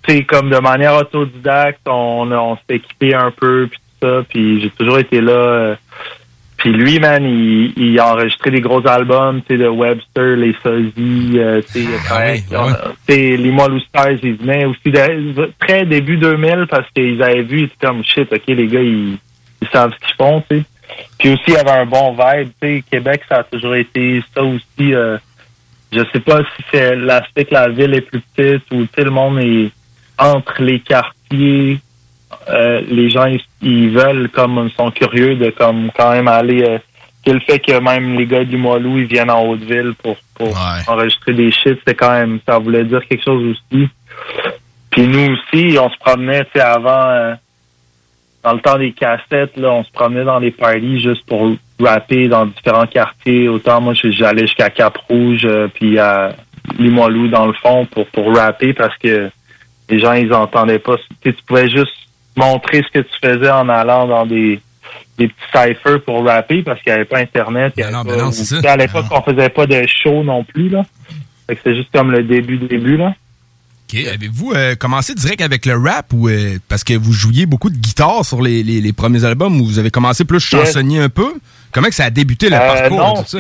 [0.09, 4.23] sais, comme de manière autodidacte, on, s'est équipé un peu puis tout ça.
[4.29, 5.33] Puis j'ai toujours été là.
[5.33, 5.77] euh,
[6.57, 10.55] puis lui, man, il, il a enregistré des gros albums, tu sais, de Webster, les
[11.39, 11.61] euh,
[13.07, 17.43] tu sais, les Mollou Stars, ils venaient aussi de- très début 2000 parce qu'ils avaient
[17.43, 19.19] vu, ils étaient comme shit, ok, les gars, ils,
[19.63, 20.65] ils savent ce qu'ils font, tu sais.
[21.19, 24.23] Puis aussi, il y avait un bon vibe, tu sais, Québec, ça a toujours été
[24.35, 24.95] ça aussi.
[24.95, 25.19] euh,
[25.93, 29.11] je sais pas si c'est l'aspect que la ville est plus petite ou sais, le
[29.11, 29.71] monde est
[30.19, 31.81] entre les quartiers.
[32.49, 36.79] Euh, les gens ils, ils veulent comme sont curieux de comme quand même aller euh,
[37.33, 40.53] le fait que même les gars du Moilou ils viennent en Haute-Ville pour, pour
[40.89, 43.89] enregistrer des shit, c'est quand même ça voulait dire quelque chose aussi.
[44.91, 47.35] Puis nous aussi, on se promenait, tu sais, avant euh,
[48.45, 52.29] dans le temps des cassettes, là, on se promenait dans les parties juste pour rapper
[52.29, 53.49] dans différents quartiers.
[53.49, 56.35] Autant moi j'allais jusqu'à Cap-Rouge euh, puis à
[56.79, 59.31] Limoilou dans le fond pour, pour rapper parce que
[59.89, 60.97] les gens ils entendaient pas.
[61.23, 61.95] Tu pouvais juste
[62.37, 64.61] montrer ce que tu faisais en allant dans des
[65.17, 67.73] des petits cyphers pour rapper parce qu'il n'y avait pas internet.
[67.77, 69.83] il y avait non, pas- ben non, ou- sais, À l'époque, on faisait pas de
[69.87, 70.83] show non plus là.
[71.47, 73.15] Fait que c'est juste comme le début début là.
[73.93, 73.99] OK.
[74.15, 77.77] Avez-vous euh, commencé direct avec le rap ou euh, parce que vous jouiez beaucoup de
[77.77, 81.35] guitare sur les, les- les premiers albums ou vous avez commencé plus chansonnier un peu?
[81.73, 83.39] Comment que ça a débuté le Euh, parcours non, tout ça?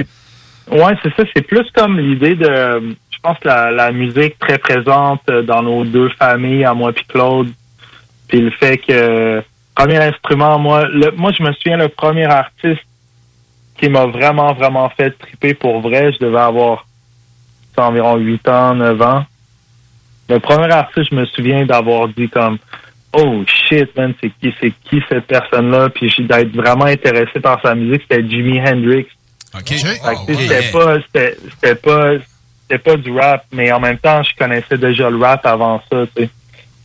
[0.70, 1.22] Ouais, c'est ça.
[1.34, 2.94] C'est plus comme l'idée de.
[3.10, 7.04] Je pense que la, la musique très présente dans nos deux familles, à moi puis
[7.06, 7.48] Claude.
[8.28, 9.42] Puis le fait que
[9.74, 12.82] premier instrument, moi, le, moi je me souviens le premier artiste
[13.78, 16.12] qui m'a vraiment vraiment fait triper pour vrai.
[16.12, 16.86] Je devais avoir
[17.76, 19.24] environ 8 ans, 9 ans.
[20.28, 22.58] Le premier artiste, je me souviens d'avoir dit comme
[23.12, 25.90] Oh shit, man, c'est qui, c'est qui cette personne-là?
[25.90, 29.06] Puis d'être vraiment intéressé par sa musique, c'était Jimi Hendrix.
[29.54, 29.68] OK.
[29.68, 32.12] Sais, C'était pas, c'était, pas,
[32.62, 36.06] c'était pas du rap, mais en même temps, je connaissais déjà le rap avant ça,
[36.16, 36.30] tu sais.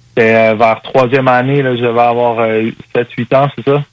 [0.09, 2.47] C'était euh, vers troisième année, là, je devais avoir
[2.95, 3.83] 7-8 ans, c'est ça?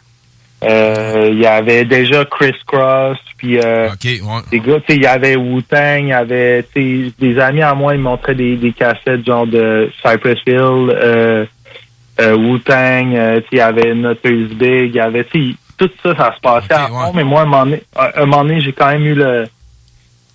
[0.65, 3.89] Euh, Il y avait déjà Criss Cross, puis euh,
[4.51, 7.95] des gars, tu sais, il y avait Wu-Tang, il y avait, des amis à moi,
[7.95, 11.45] ils montraient des, des cassettes genre de Cypress Hill, euh,
[12.19, 16.89] Wu-Tang, il y avait Notorious Big, il y avait, tout ça, ça se passait à
[16.89, 19.45] fond, mais moi, à un moment donné, j'ai quand même eu le,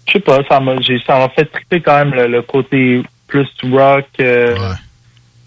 [0.08, 0.74] je sais pas, ça m'a,
[1.06, 4.56] ça m'a fait triper quand même le, le côté plus rock, euh,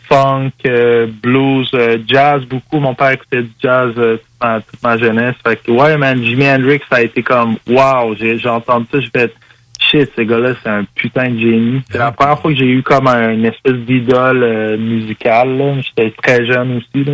[0.09, 2.79] funk, euh, blues, euh, jazz beaucoup.
[2.81, 5.35] Mon père écoutait du jazz euh, toute, ma, toute ma jeunesse.
[5.47, 9.11] Fait que, ouais, man, Jimi Hendrix, ça a été comme, wow, j'ai, entendu ça, j'ai
[9.11, 9.35] fait,
[9.81, 11.83] shit, ce gars-là, c'est un putain de génie.
[11.91, 15.83] C'est la première fois que j'ai eu comme un- une espèce d'idole euh, musicale.
[15.83, 17.13] J'étais très jeune aussi, là.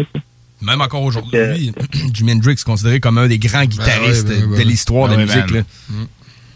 [0.63, 1.73] Même encore aujourd'hui,
[2.13, 5.15] Jimi Hendrix est considéré comme un des grands guitaristes ben ouais, de ben l'histoire de
[5.17, 5.51] ouais, la musique.
[5.53, 5.61] là.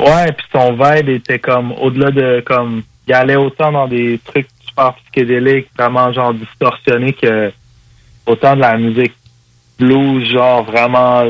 [0.00, 4.48] Ouais, puis son vibe était comme au-delà de comme il allait autant dans des trucs
[4.74, 7.52] super psychédéliques, vraiment genre distorsionnés que
[8.26, 9.14] autant de la musique
[9.78, 11.24] blues, genre vraiment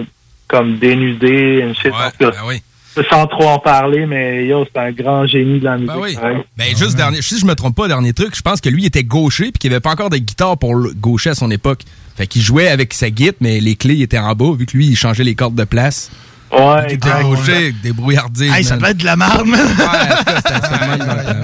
[0.48, 1.92] comme dénudé, une shit.
[1.92, 5.76] En tout cas, Sans trop en parler, mais yo, c'est un grand génie de la
[5.76, 5.92] musique.
[5.92, 6.14] Ben oui.
[6.14, 6.36] pareil.
[6.56, 9.02] Ben, juste dernier, si je me trompe pas, dernier truc, je pense que lui était
[9.02, 11.82] gaucher puis qu'il n'y avait pas encore de guitare pour le gaucher à son époque.
[12.16, 14.86] Fait qu'il jouait avec sa guitare, mais les clés étaient en bas, vu que lui,
[14.86, 16.10] il changeait les cordes de place.
[16.56, 18.48] Ouais, était débrouillardé.
[18.48, 19.60] Hey, ça doit être de la merde, man.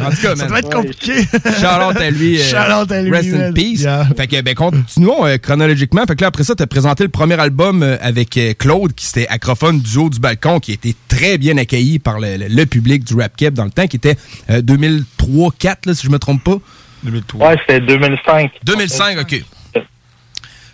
[0.07, 1.23] En tout cas, Ça doit être compliqué.
[1.23, 2.41] Shout-out à lui.
[2.41, 2.45] euh,
[2.91, 3.87] à lui, Rest in peace.
[4.17, 6.05] Fait que, ben, continuons euh, chronologiquement.
[6.07, 9.27] Fait que là, après ça, t'as présenté le premier album euh, avec Claude, qui c'était
[9.29, 12.67] Acrophone du haut du balcon, qui a été très bien accueilli par le, le- le
[12.67, 14.17] public du rap cap dans le temps, qui était
[14.49, 16.57] 2003-4, là, si je me trompe pas.
[17.05, 17.49] 2003.
[17.49, 18.51] Ouais, c'était 2005.
[18.65, 19.43] 2005, OK.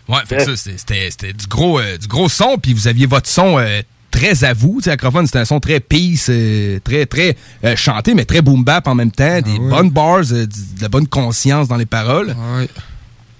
[0.09, 3.29] Ouais, fait que ça, c'était- du gros, euh, du gros son, puis vous aviez votre
[3.29, 3.81] son euh,
[4.11, 4.77] très à vous.
[4.79, 8.43] Tu sais, Acrophone, c'était un son très peace, euh, très, très euh, chanté, mais très
[8.43, 11.87] boom bap en même temps, des bonnes bars, euh, de la bonne conscience dans les
[11.87, 12.35] paroles.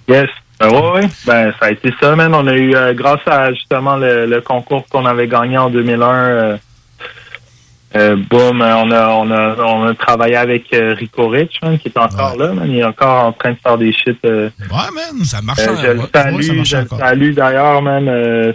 [0.09, 0.29] Yes.
[0.59, 1.09] Ben ouais.
[1.27, 2.35] Ben, ça a été ça, man.
[2.35, 6.59] On a eu, euh, grâce à justement le, le concours qu'on avait gagné en 2001,
[7.97, 11.79] euh, boum, euh, on a, on a, on a travaillé avec euh, Rico Rich, man,
[11.79, 12.71] qui est encore là, man.
[12.71, 14.19] Il est encore en train de faire des shit.
[14.25, 15.61] euh, Ouais, man, ça marche.
[15.67, 18.05] euh, je le salue, je le salue d'ailleurs, man.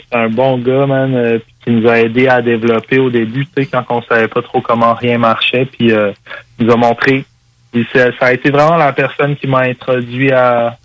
[0.10, 3.66] C'est un bon gars, man, qui nous a aidé à développer au début, tu sais,
[3.72, 6.14] quand on savait pas trop comment rien marchait, puis il
[6.60, 7.26] nous a montré.
[7.94, 10.78] Ça, a été vraiment la personne qui m'a introduit à,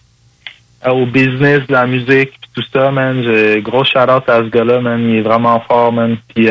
[0.86, 3.22] au business de la musique puis tout ça, man.
[3.60, 5.00] Gros shout-out à ce gars-là, man.
[5.08, 6.16] Il est vraiment fort, man.
[6.34, 6.48] Puis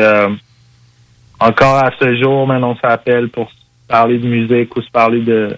[1.40, 3.56] encore à ce jour, man, on s'appelle pour se
[3.88, 5.56] parler de musique ou se parler de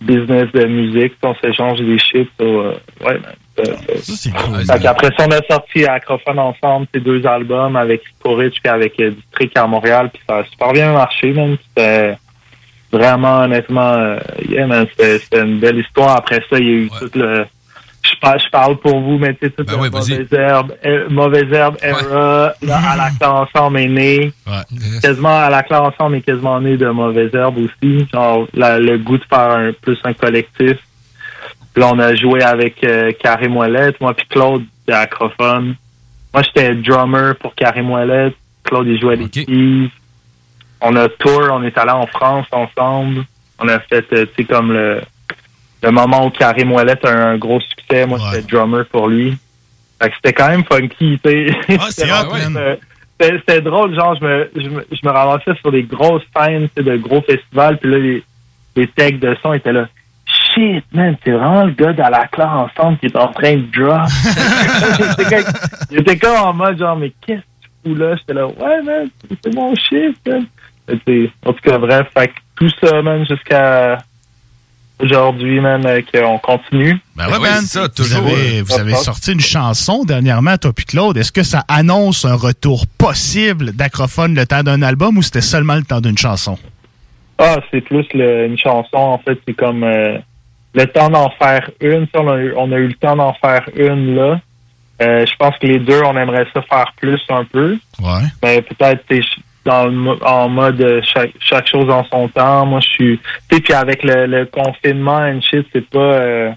[0.00, 1.14] business de musique.
[1.22, 2.28] On s'échange des shit.
[2.38, 3.34] so, euh, ouais, man.
[3.64, 4.64] Ça, c'est cool.
[4.64, 8.98] Fait qu'après ça, on a sorti Acrophone ensemble, ces deux albums avec Rich puis avec
[9.00, 11.56] euh, District à Montréal, puis ça a super bien marché, man.
[11.68, 12.16] C'était
[12.90, 16.16] vraiment, honnêtement, euh, yeah, c'était une belle histoire.
[16.16, 17.46] Après ça, il y a eu tout le...
[18.02, 19.82] Je parle, je parle pour vous, mais tu sais, toute la
[20.16, 24.32] mauvaise herbe, euh, mauvaise herbe era, là, à la classe ensemble est né.
[25.02, 28.06] Quasiment à la classe ensemble est quasiment né de mauvaise herbe aussi.
[28.12, 30.78] Genre, la- le goût de faire un, plus un collectif.
[31.72, 35.76] Puis là, on a joué avec euh, Carré Moellette, moi puis Claude de Acrophone.
[36.32, 38.34] Moi, j'étais drummer pour Carré Moellette.
[38.64, 39.90] Claude, il jouait des keys.
[40.80, 43.24] On a tour, on est allé en France ensemble.
[43.58, 45.00] On a fait, euh, tu sais, comme le,
[45.82, 48.06] le moment où Carré Moellette a un, gros succès.
[48.06, 49.36] Moi, j'étais drummer pour lui.
[50.02, 51.56] Fait que c'était quand même funky, tu sais.
[51.66, 52.78] c'est C'était
[53.20, 56.68] C'était c'était drôle, genre, je me, je me, je me ramassais sur des grosses scènes,
[56.74, 58.24] tu sais, de gros festivals, puis là, les,
[58.76, 59.88] les techs de son étaient là.
[60.54, 63.66] Shit, man, c'est vraiment le gars dans la classe ensemble qui est en train de
[63.76, 64.08] drop.
[65.90, 68.16] J'étais comme- en mode, genre, mais qu'est-ce que tu fous là?
[68.16, 69.08] J'étais là, ouais, man,
[69.44, 70.46] c'est mon shit, man.
[71.44, 73.98] En tout cas, bref, fait que tout ça, man, jusqu'à
[75.00, 76.98] aujourd'hui, man, euh, qu'on continue.
[77.16, 77.64] Ben ouais, man.
[77.96, 81.16] vous avez, vous avez sorti une chanson dernièrement, toi puis Claude.
[81.16, 85.74] Est-ce que ça annonce un retour possible d'Acrophone le temps d'un album ou c'était seulement
[85.76, 86.58] le temps d'une chanson?
[87.38, 90.18] Ah, c'est plus le- une chanson, en fait, c'est comme euh,
[90.74, 92.06] le temps d'en faire une.
[92.12, 94.40] Ça, on, a eu, on a eu le temps d'en faire une là.
[95.02, 97.78] Euh, je pense que les deux, on aimerait ça faire plus un peu.
[98.02, 98.22] Ouais.
[98.42, 99.22] Mais peut-être t'es
[99.70, 102.66] dans le mo- en mode euh, chaque, chaque chose en son temps.
[102.66, 103.18] Moi, je suis.
[103.48, 105.98] Tu sais, puis avec le, le confinement and shit, c'est pas.
[105.98, 106.50] euh,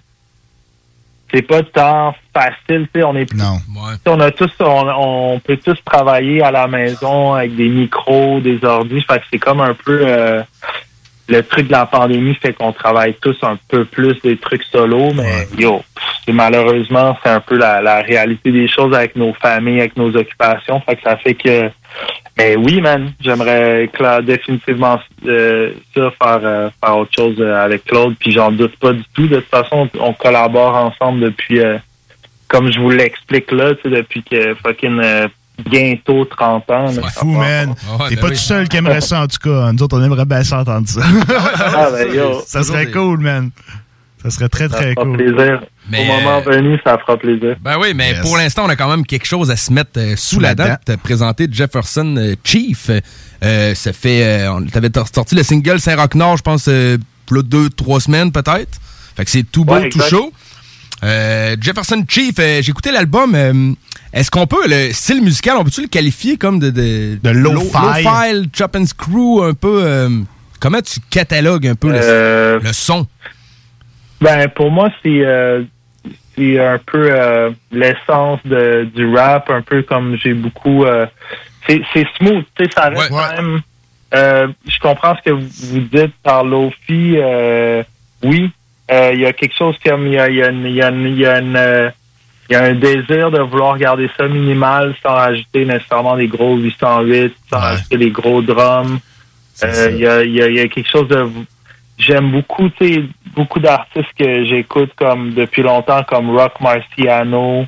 [1.35, 3.57] c'est pas tant facile, tu sais, on est non.
[4.05, 8.63] on a tous on, on peut tous travailler à la maison avec des micros, des
[8.63, 10.43] ordi, fait que c'est comme un peu euh,
[11.27, 15.11] le truc de la pandémie fait qu'on travaille tous un peu plus des trucs solo,
[15.15, 19.79] mais yo, pff, malheureusement c'est un peu la, la réalité des choses avec nos familles,
[19.79, 21.71] avec nos occupations, fait que ça fait que
[22.37, 23.87] mais oui, man, j'aimerais
[24.23, 28.93] définitivement euh, ça faire euh, faire autre chose euh, avec Claude, puis j'en doute pas
[28.93, 29.27] du tout.
[29.27, 31.77] De toute façon, on, collabore ensemble depuis, euh,
[32.47, 35.27] comme je vous l'explique là, tu sais, depuis que fucking euh,
[35.69, 36.87] bientôt 30 ans.
[36.91, 37.75] C'est fou, man.
[38.09, 38.33] T'es ben pas oui.
[38.33, 39.71] tout seul qui aimerait ça, en tout cas.
[39.71, 41.01] Nous autres, on aimerait bien ça entendre ça.
[41.75, 42.41] Ah, ben, yo.
[42.47, 43.51] ça serait cool, man.
[44.23, 45.17] Ça serait très, Ça très fera cool.
[45.17, 45.61] plaisir.
[45.89, 47.55] Mais, Au moment euh, venu, ça fera plaisir.
[47.61, 50.13] Ben oui, mais pour l'instant, on a quand même quelque chose à se mettre euh,
[50.15, 50.77] sous la dent.
[50.85, 52.89] T'as présenté Jefferson euh, Chief.
[53.43, 54.23] Euh, ça fait.
[54.23, 56.97] euh, on- T'avais tor- sorti le single Saint-Roch Nord, je pense, euh,
[57.31, 58.79] là, deux, trois semaines peut-être.
[59.17, 60.31] Fait que c'est tout beau, Ouais, tout chaud.
[61.03, 63.35] Euh, Jefferson Chief, euh, j'ai écouté l'album.
[63.35, 63.73] euh,
[64.13, 66.69] Est-ce qu'on peut, le style musical, on peut-tu le qualifier comme de.
[66.69, 67.73] De, De lo-fi.
[67.73, 69.81] Low-fi, chop and screw, un peu.
[69.83, 70.09] euh,
[70.61, 73.05] comment tu catalogues un peu le- Euh, le, son?
[74.23, 75.63] Ben, pour moi, c'est euh,
[76.35, 80.85] c'est un peu euh, l'essence de, du rap, un peu comme j'ai beaucoup.
[80.85, 81.05] euh,
[81.67, 83.61] c'est c'est smooth, tu sais, ça reste quand même.
[84.15, 87.15] euh, je comprends ce que vous, dites par Lofi.
[87.17, 87.83] Euh,
[88.23, 88.49] oui,
[88.91, 90.81] euh, il y a quelque chose comme il y a, y a, une- il y
[90.81, 91.89] a, une- y a une, euh,
[92.49, 96.57] il y a un désir de vouloir garder ça minimal sans ajouter nécessairement des gros
[96.57, 98.99] 808, sans ajouter des gros drums.
[99.63, 101.25] Euh, Il y, a, il y, a, il y a quelque chose de
[101.97, 103.03] j'aime beaucoup, tu sais,
[103.35, 107.65] beaucoup d'artistes que j'écoute comme depuis longtemps, comme Rock Marciano,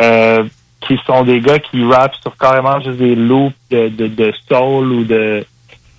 [0.00, 0.44] euh,
[0.80, 4.92] qui sont des gars qui rappent sur carrément juste des loops de, de, de soul
[4.92, 5.44] ou de,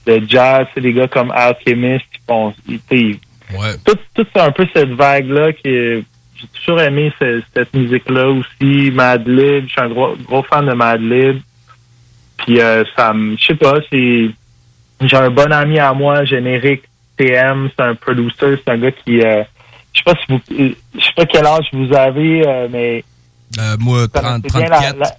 [0.06, 0.68] de jazz.
[0.74, 3.20] C'est des gars comme Alchemist qui font, tu sais,
[3.86, 6.04] tout, tout c'est un peu cette vague-là qui est-
[6.36, 8.91] j'ai toujours aimé ce- cette musique-là aussi.
[8.91, 11.39] Madlib, je suis un gros, gros fan de Madlib.
[12.38, 14.30] Puis euh, ça me, je sais pas, c'est,
[15.01, 16.84] j'ai un bon ami à moi, générique
[17.18, 19.43] TM, c'est un producer, c'est un gars qui, euh,
[19.93, 23.03] je sais pas si vous, euh, je sais pas quel âge vous avez, euh, mais
[23.59, 24.97] Euh, moi, vous 30, connaissez bien la- 34.
[24.99, 25.18] la-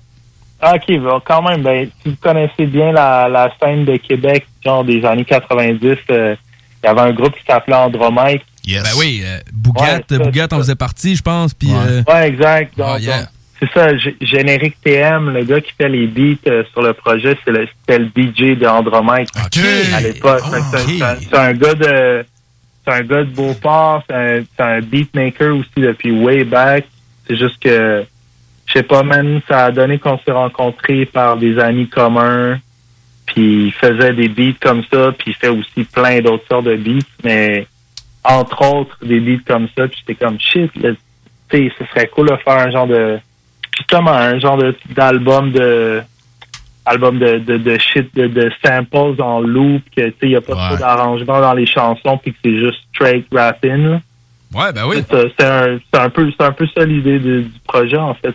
[0.60, 4.46] Ah, ok, bon, quand même, ben, si vous connaissez bien la, la scène de Québec,
[4.64, 6.36] genre des années 90, euh,
[6.82, 8.40] il y avait un groupe qui s'appelait Andromède.
[8.66, 11.52] Ben oui, euh, Bougat, Ouais, Bougat en faisait partie, je pense.
[11.52, 12.76] Puis, euh, Ouais, exact.
[12.78, 13.18] Donc, Ah, yeah.
[13.18, 13.28] donc,
[13.72, 17.36] c'est ça, G- Générique TM, le gars qui fait les beats euh, sur le projet,
[17.44, 19.28] c'est le, c'était le DJ de Andromède
[19.94, 20.40] à l'époque.
[21.30, 22.24] C'est un- gars de
[22.86, 26.84] c'est un gars de Beauport, c'est un, c'est un beatmaker aussi depuis way back.
[27.26, 28.04] C'est juste que
[28.66, 32.58] je sais pas, man, ça a donné qu'on s'est rencontrés par des amis communs.
[33.26, 36.76] Puis il faisait des beats comme ça, puis il fait aussi plein d'autres sortes de
[36.76, 37.66] beats, mais
[38.22, 40.80] entre autres des beats comme ça, puis j'étais comme shit, tu
[41.50, 43.18] sais, ce serait cool de faire un genre de,
[43.76, 46.02] justement, un genre de- d'album de,
[46.86, 50.36] album de, de, de shit, de, de samples en loop, que, tu sais, il n'y
[50.36, 54.00] a pas trop d'arrangements dans les chansons, puis que c'est juste straight rapping, là.
[54.54, 55.02] Ouais, ben oui.
[55.10, 58.34] C'est un, c'est un peu, c'est un peu ça l'idée du projet, en fait.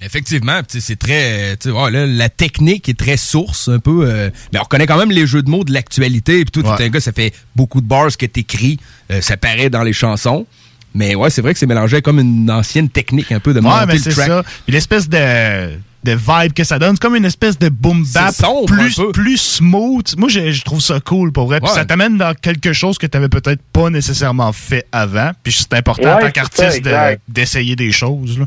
[0.00, 4.30] Effectivement, tu sais, c'est très, ouais, là, la technique est très source un peu, euh,
[4.52, 6.44] mais on reconnaît quand même les jeux de mots de l'actualité.
[6.44, 8.78] Puis tout, t'es un gars, ça fait beaucoup de bars que t'écris,
[9.10, 10.46] euh, ça paraît dans les chansons.
[10.94, 13.86] Mais ouais, c'est vrai que c'est mélangé comme une ancienne technique un peu de Ouais,
[13.86, 14.26] mais le c'est track.
[14.26, 14.42] ça.
[14.64, 15.70] Puis l'espèce de,
[16.04, 19.02] de vibe que ça donne, c'est comme une espèce de boom bap sombre plus, un
[19.04, 19.12] peu.
[19.12, 20.16] plus smooth.
[20.16, 21.60] Moi, je, je trouve ça cool pour vrai.
[21.60, 25.30] Puis ça t'amène dans quelque chose que t'avais peut-être pas nécessairement fait avant.
[25.44, 28.38] Puis c'est important en tant qu'artiste de- d'essayer des choses.
[28.38, 28.46] Là.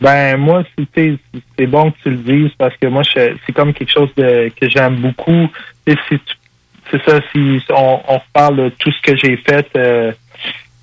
[0.00, 0.62] Ben moi,
[0.94, 1.18] c'est-
[1.56, 4.50] tu bon que tu le dises parce que moi, je- c'est comme quelque chose de,
[4.60, 5.48] que j'aime beaucoup.
[5.86, 6.18] Tu tu-
[6.90, 10.10] C'est ça, si on, on parle de tout ce que j'ai fait euh,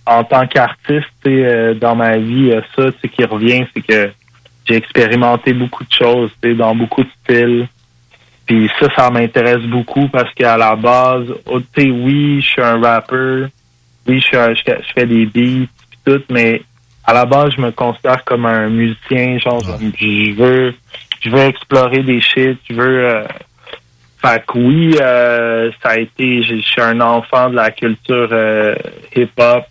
[0.06, 4.12] en tant qu'artiste euh, dans ma vie, euh, ça, qui revient, c'est que
[4.66, 7.68] j'ai expérimenté beaucoup de choses dans beaucoup de styles.
[8.46, 12.62] Puis ça, ça m'intéresse beaucoup parce qu'à la base, oh, tu sais, oui, je suis
[12.62, 13.50] un rappeur,
[14.08, 16.62] oui, je, fais des beats, puis tout, mais
[17.04, 20.74] à la base, je me considère comme un musicien, genre, je veux,
[21.22, 23.24] je veux explorer des shit, je veux, euh,
[24.22, 28.30] fait que oui, euh, ça a été, je je suis un enfant de la culture
[28.32, 28.76] euh,
[29.16, 29.66] hip-hop,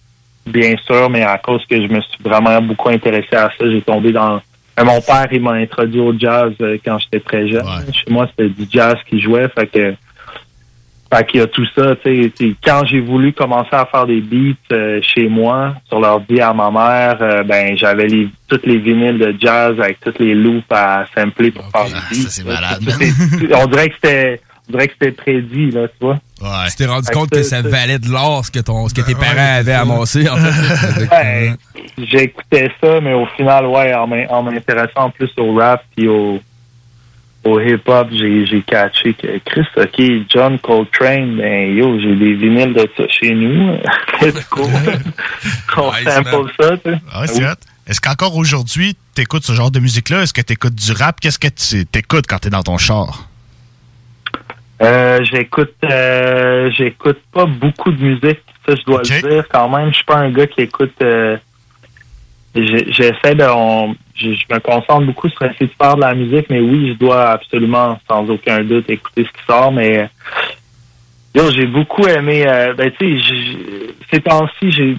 [0.47, 3.83] bien sûr, mais à cause que je me suis vraiment beaucoup intéressé à ça, j'ai
[3.83, 4.41] tombé dans,
[4.79, 7.65] euh, mon père, il m'a introduit au jazz euh, quand j'étais très jeune.
[7.93, 9.95] Chez moi, c'était du jazz qui jouait, fait que,
[11.13, 14.21] fait qu'il y a tout ça, tu sais, quand j'ai voulu commencer à faire des
[14.21, 18.79] beats euh, chez moi, sur l'ordi à ma mère, euh, ben j'avais les toutes les
[18.79, 22.29] vinyles de jazz avec toutes les loops à sampler pour faire des beats.
[22.29, 22.81] c'est malade,
[23.55, 26.19] On dirait que c'était on dirait que c'était prédit, là, tu vois.
[26.69, 28.95] Tu t'es rendu Fait compte que ça ça- valait de l'or ce que, ton, ce
[28.95, 31.05] que tes parents avaient amassé, en fait.
[31.11, 31.53] Ouais,
[31.99, 36.41] j'écoutais ça, mais au final, ouais, en m'in- en m'intéressant plus au rap puis au,
[37.45, 42.89] au hip-hop, j'ai catché que Chris, OK, John Coltrane, ben yo, j'ai des vinyles de
[42.97, 43.77] ça chez nous.
[44.23, 44.63] Let's go.
[45.77, 46.91] On sample ça, tu sais.
[46.91, 47.55] Ouais, c'est hot.
[47.87, 50.23] Est-ce qu'encore aujourd'hui, t'écoutes ce genre de musique-là?
[50.23, 51.21] Est-ce que t'écoutes du rap?
[51.21, 53.29] Qu'est-ce que tu t'écoutes quand t'es dans ton char?
[54.83, 59.91] Euh, j'écoute euh, j'écoute pas beaucoup de musique, ça je dois le dire quand même.
[59.91, 61.37] Je suis pas un gars qui écoute euh,
[62.55, 66.61] j'essaie de on- je, me concentre beaucoup sur essayer de faire de la musique, mais
[66.61, 70.09] oui, je dois absolument, sans aucun doute, écouter ce qui sort, mais
[71.35, 73.35] yo, j'ai beaucoup aimé euh, ben tu sais,
[74.13, 74.97] ces temps-ci, j'ai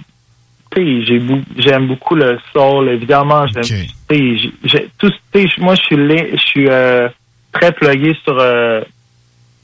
[1.58, 3.62] j'aime beaucoup le soul, évidemment, j'aime
[4.08, 5.12] tu sais, j'ai- j'ai- tout
[5.58, 7.08] moi je suis je suis euh,
[7.52, 8.82] très plugué sur euh,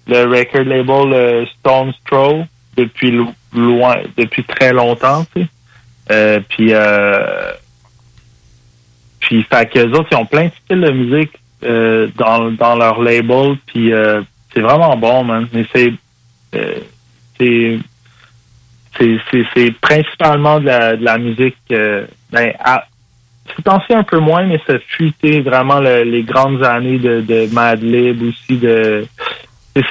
[0.06, 2.44] le record label Stone's Throw
[2.76, 5.48] depuis lo- loin, depuis très longtemps, tu sais.
[6.10, 7.52] Euh, puis, euh,
[9.20, 11.32] puis, fait que les autres, ils ont plein de styles de musique
[11.64, 14.20] euh, dans, dans leur label, puis euh,
[14.52, 15.46] c'est vraiment bon, man.
[15.52, 15.92] Mais c'est,
[17.38, 17.78] c'est,
[19.80, 22.52] principalement de la, de la musique, ben,
[23.56, 27.46] c'est temps-ci un peu moins, mais ça fut vraiment le- les grandes années de, de
[27.52, 29.06] Madlib aussi, de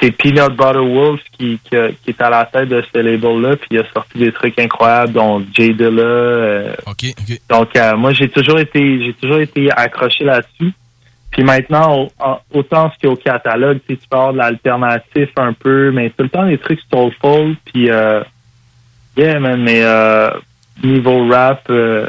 [0.00, 3.56] c'est Peanut Butter Wolf qui, qui, a- qui est à la tête de ce label-là,
[3.56, 6.02] puis il a sorti des trucs incroyables, dont Jay Dilla.
[6.02, 6.74] euh,
[7.48, 10.72] donc euh, moi j'ai toujours été j'ai toujours été accroché là-dessus.
[11.32, 15.52] Puis maintenant, au- en- autant ce qui est au catalogue, tu avoir de l'alternatif un
[15.54, 18.22] peu, mais tout le temps des trucs soulful, puis euh,
[19.16, 20.30] yeah man, mais euh,
[20.84, 22.06] niveau rap, euh,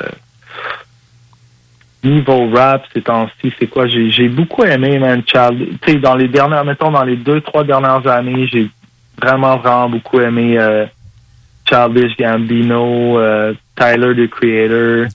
[2.04, 3.88] niveau rap ces temps-ci, c'est quoi?
[3.88, 5.80] J'ai j'ai beaucoup aimé, man, Child.
[5.82, 8.70] Tu sais, dans les dernières, mettons, dans les deux, trois dernières années, j'ai
[9.22, 10.86] vraiment, vraiment beaucoup aimé euh,
[11.70, 15.08] Childish Gambino, euh, Tyler, the Creator.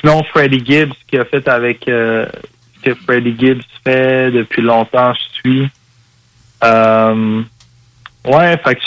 [0.00, 2.26] Sinon, Freddie Gibbs, qui a fait avec euh,
[2.76, 5.68] ce que Freddie Gibbs fait depuis longtemps, je suis.
[6.64, 7.42] Euh,
[8.24, 8.80] ouais, fait que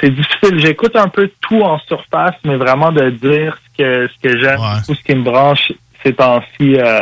[0.00, 0.58] c'est difficile.
[0.58, 4.58] J'écoute un peu tout en surface, mais vraiment de dire ce que ce que j'aime
[4.88, 5.72] ou ce qui me branche
[6.02, 7.00] ces temps-ci, euh,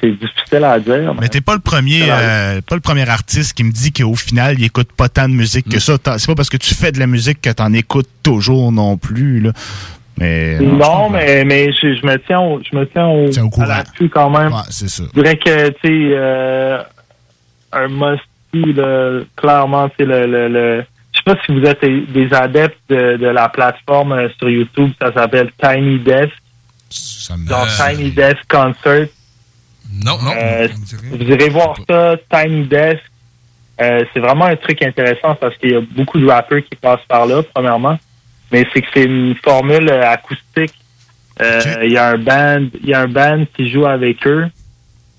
[0.00, 1.14] c'est difficile à dire.
[1.20, 4.56] Mais t'es pas le premier, euh, pas le premier artiste qui me dit qu'au final,
[4.58, 5.70] il écoute pas tant de musique Mm.
[5.70, 5.96] que ça.
[5.98, 8.96] T'en- C'est pas parce que tu fais de la musique que t'en écoutes toujours non
[8.96, 9.52] plus, là.
[10.18, 10.58] Mais.
[10.60, 13.30] Non, mais, mais je, je me tiens au, je me tiens au,
[13.62, 14.52] à l'affût quand même.
[14.68, 15.04] c'est ça.
[15.14, 16.82] Je dirais que, tu sais, euh,
[17.72, 22.32] un musty, là, clairement, sais, le, le, le- je sais pas si vous êtes des
[22.32, 26.32] adeptes de, de la plateforme euh, sur YouTube, ça s'appelle Tiny Desk.
[27.48, 29.08] Genre Tiny Desk Concert.
[30.04, 30.32] Non, non.
[30.36, 30.68] Euh,
[31.10, 33.02] vous irez voir ça, Tiny Desk.
[33.80, 37.04] Euh, c'est vraiment un truc intéressant parce qu'il y a beaucoup de rappeurs qui passent
[37.08, 37.98] par là, premièrement.
[38.50, 40.74] Mais c'est que c'est une formule acoustique.
[41.40, 44.46] Euh, Il y a un band, il y a un band qui joue avec eux.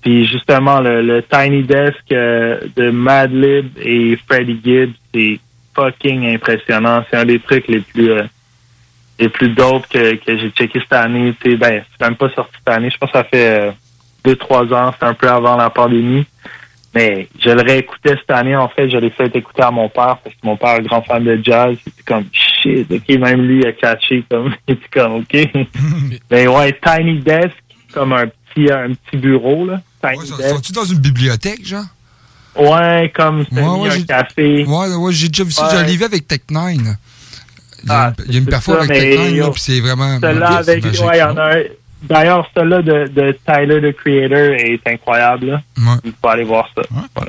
[0.02, 5.40] Puis justement, le, le Tiny Desk de Madlib et Freddie Gibbs, c'est
[5.74, 7.04] fucking impressionnant.
[7.10, 8.22] C'est un des trucs les plus euh,
[9.18, 11.34] les plus dope que, que j'ai checké cette année.
[11.40, 12.90] Tu sais, ben, c'est même pas sorti cette année.
[12.90, 13.70] Je pense que ça fait euh,
[14.24, 14.92] deux, trois ans.
[14.98, 16.26] C'est un peu avant la pandémie.
[16.94, 18.54] Mais je le réécoutais cette année.
[18.54, 21.02] En fait, je l'ai fait écouter à mon père parce que mon père est grand
[21.02, 21.76] fan de jazz.
[21.84, 22.90] C'était comme shit.
[22.90, 24.54] OK, même lui il a catché comme.
[24.68, 25.36] Il était comme OK.
[26.30, 27.56] Mais ouais, Tiny Desk,
[27.92, 29.82] comme un petit, un petit bureau, là.
[30.00, 30.48] Tiny Desk.
[30.50, 31.86] Sont-tu dans une bibliothèque, genre?
[32.56, 34.64] Ouais, comme c'est Ouais, ouais, un café.
[34.64, 35.64] Ouais, ouais, j'ai déjà vu ça.
[35.64, 35.68] Ouais.
[35.72, 36.72] J'ai un livre avec Tech 9.
[36.72, 36.92] Il y a
[37.88, 39.50] Ah, une, il y a une c'est perfo ça, avec mais Tech 9, yo, là,
[39.52, 40.18] puis c'est vraiment.
[40.20, 41.04] Celui-là ok, avec, c'est magique.
[41.04, 41.62] ouais, il y en a un.
[42.02, 45.46] D'ailleurs, celui-là de, de Tyler, the Creator, est incroyable.
[45.46, 45.62] là.
[46.04, 46.82] Il faut aller voir ça.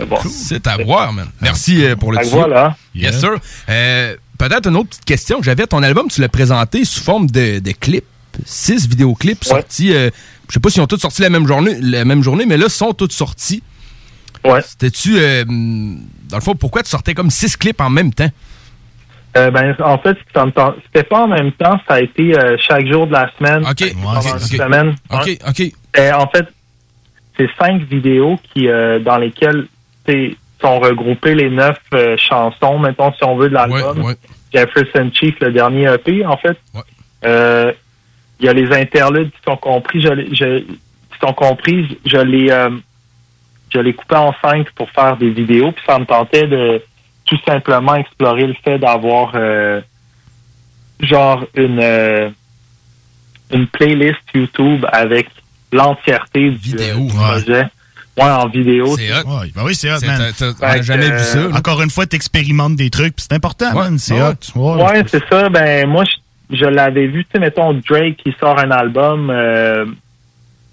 [0.06, 0.22] Voir.
[0.30, 1.28] C'est à voir, man.
[1.42, 2.32] Merci euh, pour le tuyau.
[2.32, 2.76] voilà.
[2.94, 3.20] Yes, Yeah.
[3.20, 3.30] sir.
[3.70, 5.66] Euh, Peut-être une autre petite question que j'avais.
[5.66, 8.04] Ton album, tu l'as présenté sous forme de, de clips.
[8.46, 9.94] Six vidéoclips sortis.
[9.94, 10.10] euh,
[10.50, 12.66] je sais pas s'ils ont tous sorti la même journée, la même journée, mais là,
[12.68, 13.64] ils sont tous sortis.
[14.46, 14.62] Ouais.
[14.62, 18.30] C'était-tu, euh, dans le fond, pourquoi tu sortais comme six clips en même temps?
[19.38, 20.18] Euh, ben, en fait,
[20.86, 23.66] c'était pas en même temps, ça a été euh, chaque jour de la semaine.
[23.70, 23.82] OK.
[23.82, 24.40] Une ok.
[24.40, 24.96] semaine.
[25.12, 25.40] OK, Ouais.
[25.48, 26.14] OK.
[26.14, 26.46] En fait,
[27.38, 29.68] c'est cinq vidéos qui, euh, dans lesquelles
[30.62, 34.00] sont regroupées les neuf euh, chansons, mettons, si on veut, de l'album.
[34.00, 34.16] Ouais, ouais.
[34.54, 36.58] Jefferson Chief, le dernier EP, en fait.
[37.26, 37.74] Euh,
[38.40, 40.02] Il y a les interludes qui sont compris.
[40.02, 41.88] Je, je, qui sont comprises.
[42.06, 42.70] Je les, euh,
[43.76, 45.72] je les coupais en cinq pour faire des vidéos.
[45.74, 46.82] Puis ça me tentait de
[47.26, 49.82] tout simplement explorer le fait d'avoir euh,
[51.02, 52.30] genre une euh,
[53.52, 55.28] une playlist YouTube avec
[55.72, 57.66] l'entièreté du, euh, du projet.
[58.18, 58.96] Ouais, en vidéo.
[58.98, 59.28] C'est hot.
[59.28, 60.32] Ouais, ben oui, c'est hot, man.
[60.38, 61.56] t'as- jamais vu ça, là.
[61.58, 64.00] Encore une fois, t'expérimentes des trucs, puis c'est important, man.
[64.00, 64.22] C'est Ouais.
[64.56, 64.78] hot.
[64.86, 65.50] Ouais, c'est ça.
[65.50, 66.06] Ben, moi,
[66.50, 69.30] je, je l'avais vu, tu sais, mettons, Drake qui sort un album.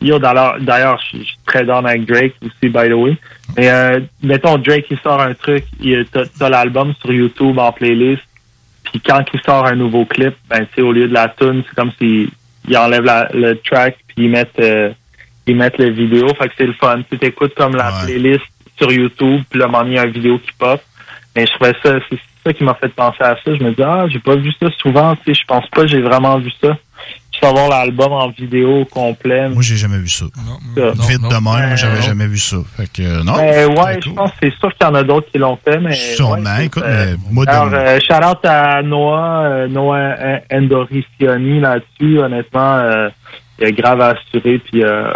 [0.03, 3.17] Yo, d'ailleurs, je suis très down avec Drake aussi, by the way.
[3.57, 6.05] Mais, euh, mettons, Drake qui sort un truc, il-
[6.39, 8.23] t'as l'album sur YouTube en playlist.
[8.85, 11.63] Puis quand il sort un nouveau clip, ben, tu sais, au lieu de la tune,
[11.67, 12.29] c'est comme s'il
[12.69, 14.91] il enlève la- le track, puis ils mettent, euh,
[15.47, 16.29] ils mettent le vidéo.
[16.35, 17.01] Fait que c'est le fun.
[17.11, 18.45] Tu t'écoutes comme la playlist
[18.79, 20.81] sur YouTube, puis là, moment il y a une vidéo qui pop.
[21.35, 23.55] Mais je trouvais ça, c'est ça qui m'a fait penser à ça.
[23.55, 25.87] Je me dis, ah, j'ai pas vu ça souvent, tu sais, je pense pas que
[25.89, 26.77] j'ai vraiment vu ça.
[27.43, 29.49] Avoir l'album en vidéo complet.
[29.49, 30.27] Moi, j'ai jamais vu ça.
[30.77, 32.59] Vite de même, moi, j'avais jamais vu ça.
[32.77, 33.35] Fait que, euh, non.
[33.35, 35.79] Ben, ouais, je pense que c'est sûr qu'il y en a d'autres qui l'ont fait,
[35.81, 35.93] mais.
[35.95, 40.15] Sûrement, ouais, écoute, euh, mais moi, de- Alors, euh, shout out à Noah, euh, Noah
[40.53, 42.19] Endoricioni là-dessus.
[42.21, 43.09] Honnêtement, euh,
[43.59, 45.13] il a grave assuré, puis euh,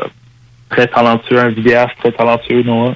[0.69, 2.95] très talentueux, un vidéaste très talentueux, Noah.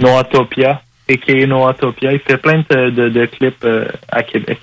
[0.00, 1.46] Noah Topia, a.k.a.
[1.46, 2.12] Noah Topia.
[2.12, 4.58] Il fait plein de, de, de clips euh, à Québec.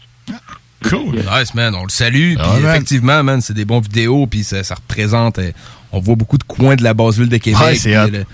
[0.90, 1.16] Cool.
[1.18, 1.76] Nice, man.
[1.76, 2.34] On le salue.
[2.40, 2.72] Ah, Puis man.
[2.76, 4.26] effectivement, man, c'est des bons vidéos.
[4.28, 5.40] Puis ça, ça représente.
[5.40, 5.52] euh,
[5.92, 7.78] on voit beaucoup de coins de la basse ville de Québec.
[7.82, 8.08] Puis hot.
[8.12, 8.26] le-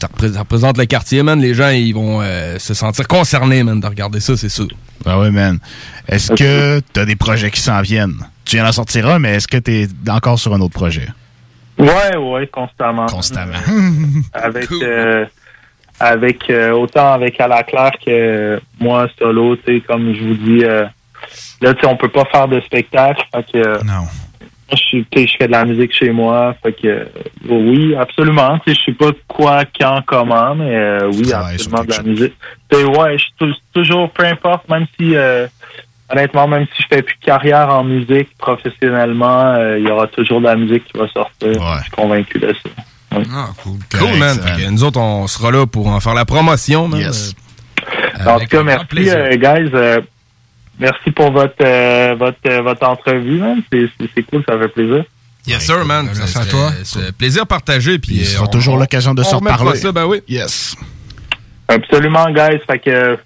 [0.00, 1.40] ça, représente, ça représente le quartier, man.
[1.40, 4.68] Les gens, ils vont euh, se sentir concernés, man, de regarder ça, c'est sûr.
[5.06, 5.58] Ah ouais, man.
[6.08, 8.18] Est-ce que t'as des projets qui s'en viennent?
[8.44, 11.08] Tu viens d'en sortir un, mais est-ce que t'es encore sur un autre projet?
[11.78, 13.06] Ouais, ouais, constamment.
[13.06, 13.58] Constamment.
[14.32, 15.24] avec euh,
[16.00, 20.22] avec euh, autant avec à la Claire que euh, moi solo, tu sais, comme je
[20.22, 20.84] vous dis, euh,
[21.60, 24.06] là, tu sais, on peut pas faire de spectacle, fait que euh, non.
[24.70, 27.04] je suis, tu sais, je fais de la musique chez moi, fait que euh,
[27.48, 31.90] oui, absolument, tu sais, je sais pas quoi, quand, comment, mais euh, oui, absolument de
[31.92, 32.34] la musique.
[32.70, 35.46] Tu sais, ouais, je suis tou- toujours, peu importe, même si euh,
[36.10, 40.06] honnêtement, même si je fais plus de carrière en musique professionnellement, euh, il y aura
[40.08, 41.52] toujours de la musique qui va sortir.
[41.78, 42.70] Je suis convaincu de ça.
[43.32, 43.78] Ah, cool.
[43.98, 44.36] Cool, man.
[44.38, 46.90] Que nous autres, on sera là pour en faire la promotion.
[46.92, 47.00] Euh,
[48.26, 49.70] En tout cas, merci, euh, guys.
[50.78, 53.38] Euh, merci pour votre euh, votre euh, votre entrevue.
[53.38, 53.62] man.
[53.72, 55.04] C'est cool, ça fait plaisir.
[55.46, 56.06] Yes, sir, man.
[56.16, 56.72] Merci à C'est- toi.
[56.84, 57.98] C'est un plaisir partagé.
[57.98, 59.80] Puis, Il euh, sera on- toujours on- l'occasion de on se remettra reparler.
[59.80, 60.20] ça, ben oui.
[60.28, 60.74] Yes.
[61.68, 62.58] Absolument, guys.
[62.66, 63.18] Fait que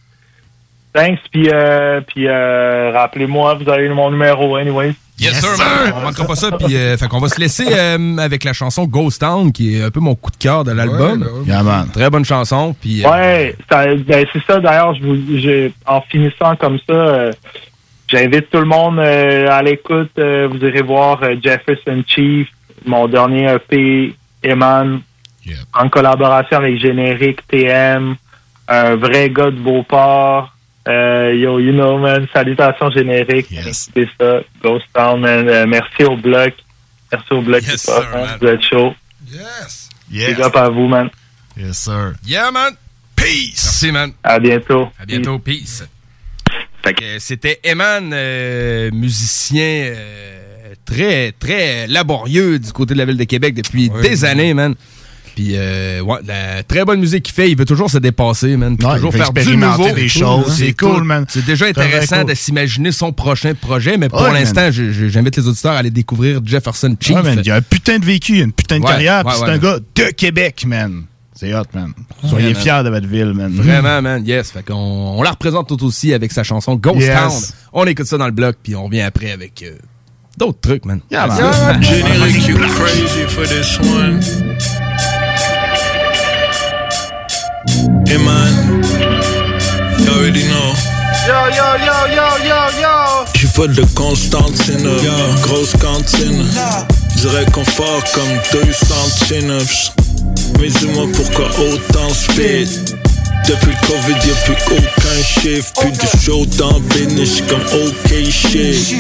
[0.92, 1.18] thanks.
[1.30, 4.94] Puis euh, puis euh, rappelez-moi, vous avez mon numéro, anyway.
[5.18, 5.92] Yes, sir, man.
[5.96, 6.50] On manquera pas ça.
[6.52, 9.82] Puis, euh, fait qu'on va se laisser euh, avec la chanson Ghost Town, qui est
[9.82, 11.20] un peu mon coup de cœur de l'album.
[11.20, 11.46] Ouais, ben oui.
[11.46, 11.88] Yeah, man.
[11.92, 12.74] Très bonne chanson.
[12.80, 14.02] Puis, euh, Ouais, ben,
[14.32, 14.58] c'est ça.
[14.60, 17.32] D'ailleurs, je vous, je- en finissant comme ça, euh,
[18.08, 20.10] j'invite tout le monde euh, à l'écoute.
[20.18, 22.48] Euh, vous irez voir euh, Jefferson Chief,
[22.86, 25.02] mon dernier EP, Eman,
[25.74, 28.16] en collaboration avec Générique TM,
[28.68, 30.50] un vrai gars de Beauport.
[30.88, 33.52] Euh, yo, you know, man, salutations génériques.
[33.52, 34.40] Écoutez ça.
[34.62, 35.48] Ghost Town, man.
[35.48, 36.54] Euh, merci au bloc.
[37.12, 37.62] Merci au bloc.
[37.62, 38.24] Yes, sir, man.
[38.24, 38.38] man.
[38.40, 38.94] Vous êtes chaud.
[39.30, 39.88] Yes.
[40.08, 41.10] Big up à vous, man.
[41.56, 42.14] Yes, sir.
[42.26, 42.74] Yeah, man.
[43.14, 43.62] Peace.
[43.64, 44.12] Merci, man.
[44.22, 44.88] À bientôt.
[44.98, 45.38] À bientôt.
[45.38, 45.84] Peace.
[46.82, 53.04] Fait que euh, c'était Eman, euh, musicien euh, très, très laborieux du côté de la
[53.04, 54.74] ville de Québec depuis des années, man.
[55.42, 58.76] Puis, euh, ouais, la très bonne musique qu'il fait, il veut toujours se dépasser, man.
[58.76, 59.94] Puis Ouais, toujours il veut faire du expérimenter nouveau.
[59.94, 60.54] des choses.
[60.54, 60.86] C'est tout.
[60.90, 61.24] cool, man.
[61.30, 62.28] C'est déjà Très, intéressant cool.
[62.28, 64.70] de s'imaginer son prochain projet, mais pour Ouais, l'instant, man.
[64.72, 67.16] je- je- j'invite les auditeurs à aller découvrir Jefferson Chief.
[67.16, 68.90] Ouais, man, il y a un putain de vécu, il a une putain de Ouais,
[68.90, 69.50] carrière, ouais, puis c'est ouais.
[69.52, 71.04] un gars de Québec, man.
[71.34, 71.94] C'est hot, man.
[72.28, 72.62] Soyez Ouais, man.
[72.62, 73.50] fiers de votre ville, man.
[73.50, 74.50] Vraiment, man, yes.
[74.50, 77.16] Fait qu'on on la représente tout aussi avec sa chanson Ghost Yes.
[77.16, 77.32] Town.
[77.72, 79.70] On écoute ça dans le bloc, puis on revient après avec euh,
[80.36, 81.00] d'autres trucs, man.
[81.10, 81.82] Yeah, man.
[81.82, 84.20] Generic, you crazy for this one.
[87.68, 88.82] Hey man,
[89.98, 90.72] you already know.
[91.26, 93.26] Yo, yo, yo, yo, yo, yo.
[93.34, 94.88] J'suis pas de Constantine,
[95.42, 96.46] grosse cantine.
[97.16, 99.58] Dirais confort comme deux centimes.
[100.58, 102.68] Mais dis-moi pourquoi autant speed.
[103.50, 105.72] Depuis le Covid, y'a plus aucun chiffre.
[105.80, 108.94] Plus de show dans business, comme OK shit.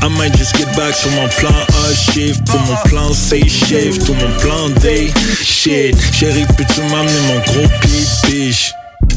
[0.00, 2.44] I might just get back sur mon plan A shift.
[2.44, 4.06] Pour mon plan C shift.
[4.06, 5.12] Tout mon plan D
[5.42, 5.96] shit.
[6.12, 8.72] Chérie, peux-tu m'amener mon gros pied biche?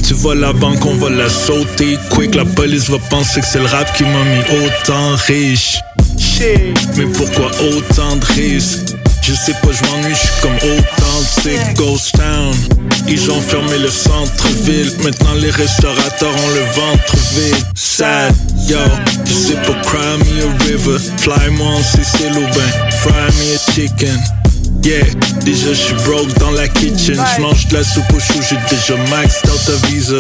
[0.08, 2.34] Tu vois la banque, on va la sauter quick.
[2.34, 5.78] La police va penser que c'est le rap qui m'a mis autant riche.
[6.98, 8.96] Mais pourquoi autant de risques?
[9.22, 12.56] Je sais pas, je m'ennuie, je suis comme authentique Ghost Town.
[13.08, 14.92] Ils ont fermé le centre-ville.
[15.04, 17.66] Maintenant les restaurateurs ont le ventre vide.
[17.76, 18.34] Sad,
[18.68, 18.78] yo.
[19.26, 21.00] Je sais pas, cry me a river.
[21.18, 24.39] Fly moi en Sicile ou ben, fry me a chicken.
[24.84, 25.04] Yeah,
[25.44, 27.22] déjà je suis broke dans la kitchen.
[27.36, 30.16] Je mange de la soupe aux choux, j'ai déjà max dans ta visa.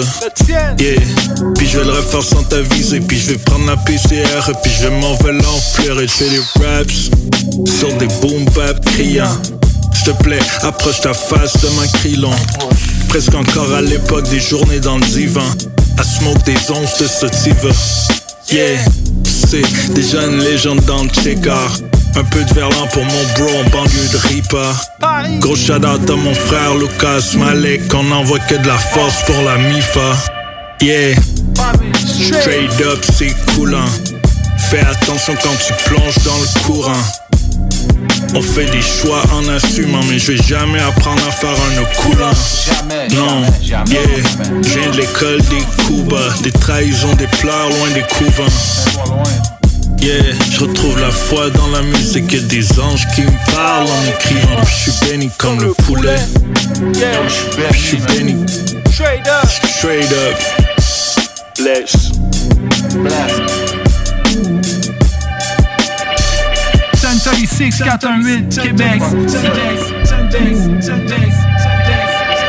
[0.77, 0.99] Yeah,
[1.55, 2.97] puis je vais le refaire sans ta visa.
[2.97, 4.49] Et puis je vais prendre la PCR.
[4.49, 6.01] Et puis je vais m'envoler en fleurs.
[6.01, 7.09] Et je fais des raps
[7.65, 9.37] sur des boom bap criants.
[9.93, 12.35] S'il te plaît, approche ta face de ma crilon.
[13.07, 15.49] Presque encore à l'époque des journées dans le divan.
[15.97, 17.69] À smoke des onces de sativa.
[18.51, 18.77] Yeah,
[19.23, 21.88] c'est déjà une légende dans le checker.
[22.15, 24.73] Un peu de verlan pour mon bro en banlieue de Ripa.
[25.39, 27.93] Gros shout out à mon frère Lucas Malek.
[27.93, 30.15] On envoie que de la force pour la MIFA.
[30.81, 31.15] Yeah,
[32.05, 33.85] straight up, c'est coulant.
[34.69, 37.03] Fais attention quand tu plonges dans le courant.
[38.35, 42.31] On fait des choix en assumant, mais je vais jamais apprendre à faire un coulant.
[43.15, 43.83] Non, yeah,
[44.61, 49.58] je viens de l'école des coups bas, des trahisons, des pleurs loin des couvents.
[50.01, 54.03] Yeah, je retrouve la foi dans la musique et des anges qui me parlent en
[54.07, 54.63] écrivant.
[54.63, 56.19] Je suis béni comme le poulet.
[56.93, 58.45] Je suis béni.
[58.91, 59.49] Straight up.
[59.67, 60.37] Straight up.
[61.57, 62.11] Bless.
[67.03, 69.01] 1036 418 Québec.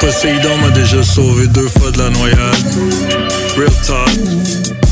[0.01, 2.39] Poséidon m'a déjà sauvé deux fois de la noyade.
[3.56, 4.90] Real talk.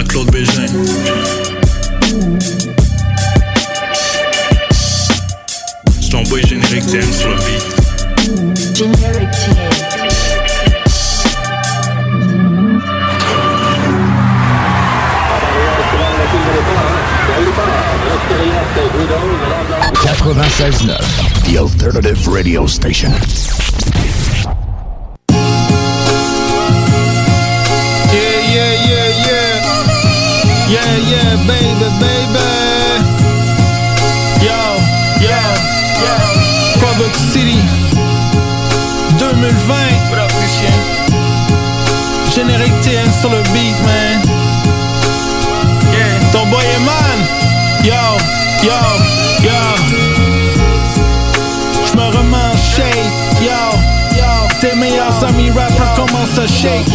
[0.00, 0.66] À Claude Bégin.
[6.00, 8.76] C'est ton boy générique TM sur le beat.
[8.76, 9.28] Generic
[21.44, 23.12] The alternative radio station.
[30.70, 32.46] Yeah, yeah, baby, baby.
[34.38, 34.60] Yo,
[35.18, 35.42] yo,
[35.98, 36.14] yo.
[36.78, 37.58] Quebec City.
[39.18, 39.50] 2020.
[40.10, 40.70] What up, Lucien?
[42.32, 44.22] Générique TN sur le beat, man.
[45.90, 46.30] Yeah.
[46.30, 47.18] Ton boy est man.
[47.82, 48.18] Yo,
[48.62, 48.78] yo,
[49.42, 49.60] yo.
[51.84, 53.10] J'me remets en shape,
[53.42, 53.76] yo,
[54.16, 54.48] yo.
[54.60, 56.86] Tes meilleurs amis rappers commencent à shake.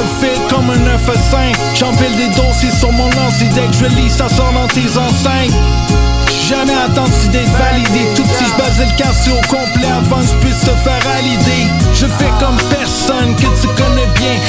[0.00, 1.56] Ça fait comme un 9 à 5.
[1.74, 5.52] J'empile des dossiers sur mon lance dès que je lis, ça sort dans tes enceintes.
[6.48, 8.08] Jamais attendu d'être validé.
[8.16, 11.68] Tout petit, je le quartier au complet avant que je puisse te faire l'idée.
[11.92, 14.40] Je fais comme personne que tu connais bien.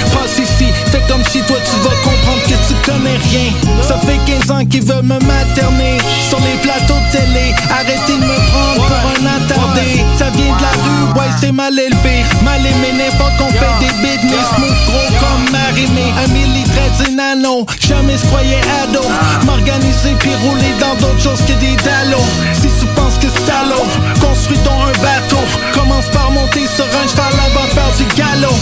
[0.92, 3.52] Fais comme si toi tu vas comprendre que tu connais rien.
[3.82, 5.98] Ça fait 15 ans qu'ils veulent me materner
[6.30, 7.56] sur les plateaux de télé.
[7.72, 10.04] Arrêtez de me prendre pour un attardé.
[10.18, 12.26] Ça vient de la rue, ouais, c'est mal élevé.
[12.44, 16.14] Mal aimé, n'importe qu'on fait des mais smooth gros comme marimé.
[16.24, 19.02] Un millilitre de nano, jamais je croyais ado.
[19.46, 22.28] M'organiser puis rouler dans d'autres choses que des dallos.
[22.54, 23.86] Si tu penses que c'est à l'eau,
[24.20, 25.44] construis donc un bateau.
[25.74, 28.56] Commence par monter sur un cheval avant de faire du galop.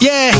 [0.00, 0.32] Yeah,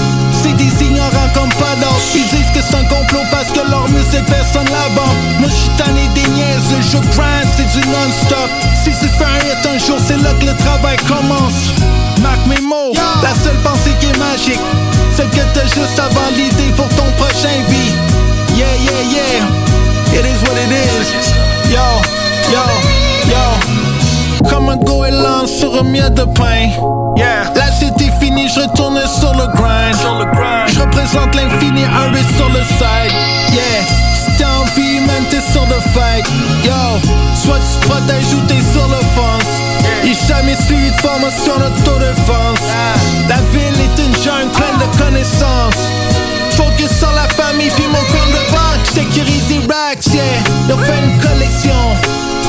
[1.36, 1.76] comme pas.
[2.14, 5.12] Ils disent que c'est un complot parce que leur musique personne là-bas.
[5.38, 8.50] Moi je suis tanné des niaises, je grind, c'est du non-stop.
[8.82, 11.74] Si tu fais un hit un jour, c'est là que le travail commence.
[12.22, 12.92] Marque mes mots,
[13.22, 14.60] la seule pensée qui est magique,
[15.14, 17.94] celle que t'as juste avant l'idée pour ton prochain beat.
[18.56, 20.18] Yeah, yeah, yeah.
[20.18, 21.12] It is what it is.
[21.70, 21.86] Yo,
[22.50, 22.64] yo,
[23.28, 24.48] yo.
[24.48, 26.70] Comme un goéland sur un miel de pain.
[27.16, 27.52] Yeah.
[28.56, 29.96] Je retourne sur le grind.
[30.18, 30.72] Le.
[30.72, 32.08] Je représente l'infini, un
[32.38, 33.12] sur le side.
[33.52, 33.84] Yeah.
[34.38, 36.24] T'as envie, man, t'es sur le fight.
[36.64, 36.72] Yo.
[37.34, 39.52] Soit tu te protèges ou t'es sur l'offense.
[40.04, 42.64] J'ai jamais suivi de formation d'autodéfense.
[43.28, 45.82] La ville est une jungle pleine de connaissances.
[46.52, 48.86] Focus sur la famille puis mon compte de banque.
[48.86, 50.24] Sécurise des racks, yeah.
[50.70, 51.82] On fait une collection.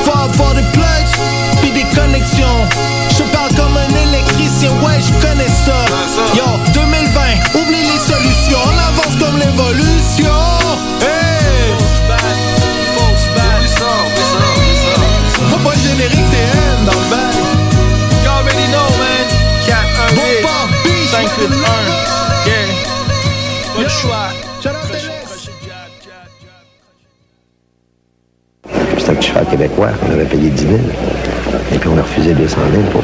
[0.04, 1.14] Faut avoir des plugs
[1.60, 2.64] puis des connexions.
[3.10, 3.52] Je parle
[3.88, 5.84] un électricien, ouais, je connais ça.
[6.34, 8.58] Yo, 2020, oublie les solutions.
[8.64, 10.38] On avance comme l'évolution.
[11.00, 11.72] Hey!
[15.50, 17.34] Faut pas le générique TN dans le bac.
[18.24, 19.26] You already know, man.
[19.66, 19.76] 4,
[20.12, 20.16] 1,
[20.84, 21.56] 8, 5, 8, 1.
[22.46, 22.66] Yeah.
[23.76, 24.28] Pas de choix.
[28.98, 30.74] C'était un petit cheval québécois qu'on avait payé 10 000.
[31.72, 33.02] Et puis on a refusé 200 000 pour.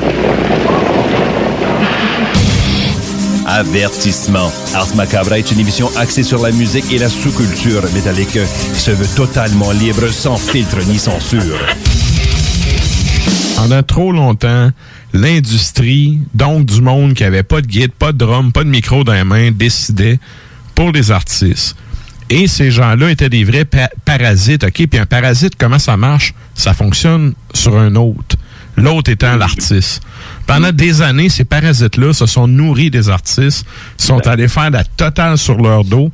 [3.54, 4.50] Avertissement.
[4.74, 8.32] Ars Macabre est une émission axée sur la musique et la sous-culture métallique
[8.72, 11.56] qui se veut totalement libre, sans filtre ni censure.
[13.56, 14.72] Pendant trop longtemps,
[15.12, 19.04] l'industrie, donc du monde qui avait pas de guide, pas de drum, pas de micro
[19.04, 20.18] dans les mains, décidait
[20.74, 21.76] pour les artistes.
[22.30, 24.84] Et ces gens-là étaient des vrais pa- parasites, OK?
[24.88, 26.34] Puis un parasite, comment ça marche?
[26.56, 28.34] Ça fonctionne sur un autre.
[28.76, 30.02] L'autre étant l'artiste.
[30.46, 35.38] Pendant des années, ces parasites-là se sont nourris des artistes, sont allés faire la totale
[35.38, 36.10] sur leur dos.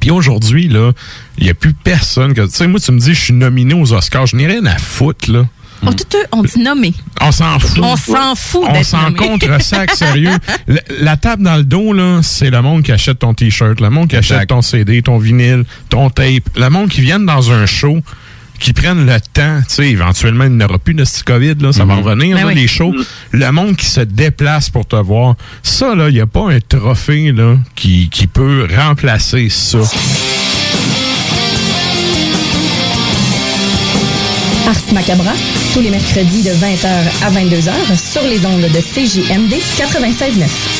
[0.00, 0.92] Puis aujourd'hui, là,
[1.38, 2.42] il n'y a plus personne que.
[2.42, 4.26] Tu sais, moi, tu me dis, je suis nominé aux Oscars.
[4.26, 5.46] Je n'ai rien à foutre, là.
[5.82, 6.92] On, tout, on dit nommé.
[7.20, 7.82] On s'en fout.
[7.82, 10.30] On s'en fout On s'en contre sac, sérieux.
[10.68, 13.88] La, la table dans le dos, là, c'est le monde qui achète ton T-shirt, le
[13.88, 17.64] monde qui achète ton CD, ton vinyle, ton tape, le monde qui viennent dans un
[17.64, 18.00] show,
[18.60, 21.72] qui prennent le temps, tu sais, éventuellement, il n'y aura plus de ce COVID, là,
[21.72, 22.02] ça va Mhm.
[22.02, 22.54] revenir, Ben là, oui.
[22.54, 22.94] les shows.
[23.32, 25.34] Le monde qui se déplace pour te voir.
[25.62, 29.78] Ça, là, il n'y a pas un trophée, là, qui, qui peut remplacer ça.
[34.68, 35.32] Ars Macabra,
[35.74, 36.88] tous les mercredis de 20h
[37.24, 37.72] à 22h
[38.12, 40.79] sur les ondes de CJMD 96.9.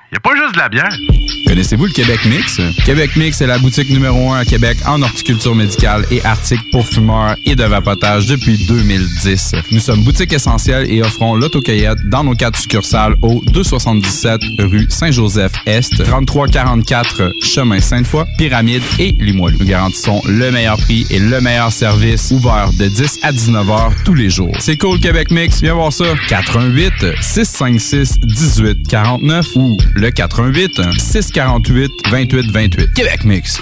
[0.13, 0.89] Il a pas juste de la bière.
[1.47, 2.59] Connaissez-vous le Québec Mix?
[2.85, 6.85] Québec Mix est la boutique numéro un à Québec en horticulture médicale et articles pour
[6.85, 9.55] fumeurs et de vapotage depuis 2010.
[9.71, 16.03] Nous sommes boutique essentielle et offrons l'autocueillette dans nos quatre succursales au 277 rue Saint-Joseph-Est,
[16.03, 19.59] 3344 chemin Sainte-Foy, Pyramide et Limoilou.
[19.59, 23.93] Nous garantissons le meilleur prix et le meilleur service ouvert de 10 à 19 heures
[24.03, 24.55] tous les jours.
[24.59, 26.05] C'est cool Québec Mix, viens voir ça.
[26.27, 32.93] 88 656 1849 ou le 88 648 28 28.
[32.95, 33.61] Québec Mix.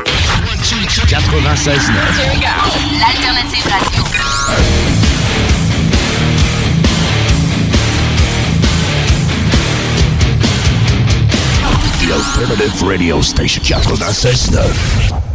[0.93, 1.89] 96
[2.99, 4.03] L'alternative radio.
[11.99, 15.31] The Alternative Radio Station 96.9.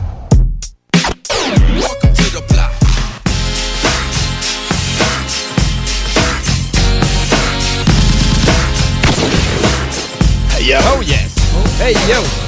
[10.51, 10.79] Hey yo!
[10.83, 11.33] Oh yes!
[11.79, 12.46] Hey yo!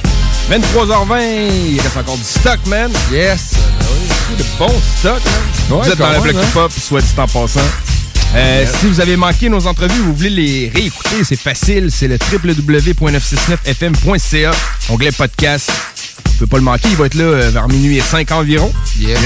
[0.51, 2.91] 23h20, il reste encore du stock, man.
[3.13, 3.53] Yes!
[3.81, 5.35] Beaucoup de bon stock, man.
[5.79, 6.41] Ouais, vous êtes dans le bloc hein.
[6.43, 7.61] hip-hop, soit dit en passant.
[8.35, 11.91] Euh, Si vous avez manqué nos entrevues, vous voulez les réécouter, c'est facile.
[11.91, 14.51] C'est le www.969fm.ca,
[14.89, 15.71] onglet podcast.
[16.39, 18.73] Pouvez pas le manquer, il va être là euh, vers minuit et 5 environ.
[19.01, 19.19] Yes.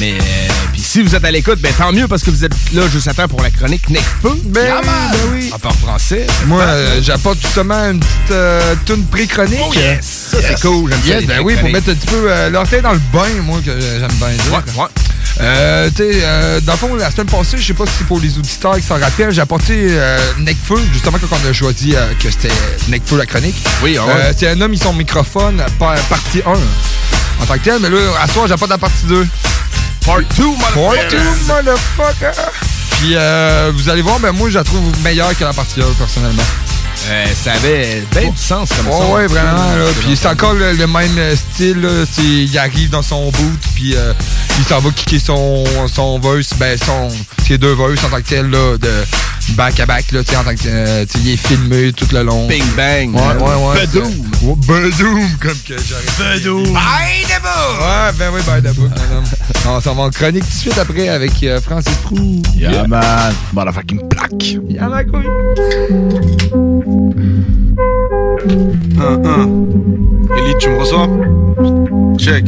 [0.00, 2.54] Mais euh, puis si vous êtes à l'écoute, ben tant mieux parce que vous êtes
[2.72, 4.40] là juste à temps pour la chronique Necfeu.
[4.44, 5.50] Ben Yeah, ben oui.
[5.54, 6.26] En parle français.
[6.46, 9.58] Moi, euh, j'apporte justement une petite euh, tune pré-chronique.
[9.68, 10.28] Oh yes!
[10.30, 12.92] Ça, c'est cool, j'aime Yes, ben oui, pour mettre un petit peu euh, l'orteil dans
[12.92, 14.52] le bain, moi, que j'aime bien dire.
[14.52, 14.88] Ouais, ouais.
[15.40, 18.06] Euh, tu sais, euh, dans le fond, la semaine passée, je sais pas si c'est
[18.06, 21.94] pour les auditeurs qui s'en rappellent, j'ai apporté euh, Necfeu, justement, quand on a choisi
[21.94, 22.52] euh, que c'était
[22.88, 23.56] Necfeu la chronique.
[23.82, 24.12] Oui, ah ouais.
[24.16, 26.50] Euh, c'est un homme, ils son microphone, par- partie 1,
[27.42, 29.26] en tant que tel, mais là, à soir, j'apporte la partie 2.
[30.06, 30.44] Part 2,
[30.74, 31.18] Part 2,
[31.48, 32.42] motherfucker!
[32.92, 35.84] Puis, euh, vous allez voir, ben moi, je la trouve meilleure que la partie 1,
[35.98, 36.42] personnellement.
[37.08, 39.06] Euh, ça avait bien du sens comme ça.
[39.06, 39.76] Ouais, ouais, vraiment.
[39.76, 39.84] Là.
[40.00, 41.80] Puis c'est encore le, le même euh, style.
[41.80, 42.04] là.
[42.18, 44.12] Il arrive dans son boot, puis euh,
[44.58, 47.08] il s'en va kicker son, son verse, ben son,
[47.46, 48.90] ses deux verses en tant que tel, là, de
[49.54, 52.22] back à back, là, tu sais, en tant que, euh, il est filmé tout le
[52.24, 52.48] long.
[52.48, 53.14] Bing bang.
[53.14, 53.86] Ouais, ouais, ouais.
[53.86, 55.28] Bedoum.
[55.40, 56.64] Comme que j'aurais Bedoum.
[56.64, 57.80] By the book!
[57.80, 59.24] Ouais, ben oui, by the book, homme.
[59.68, 62.42] On s'en va en chronique tout de suite après avec euh, Francis Prou.
[62.56, 63.34] Yeah, man.
[63.52, 64.42] Motherfucking black.
[64.68, 65.26] Yeah, ma couille.
[68.98, 69.48] Un, un.
[70.36, 71.08] Elite, tu me reçois?
[72.18, 72.44] Check.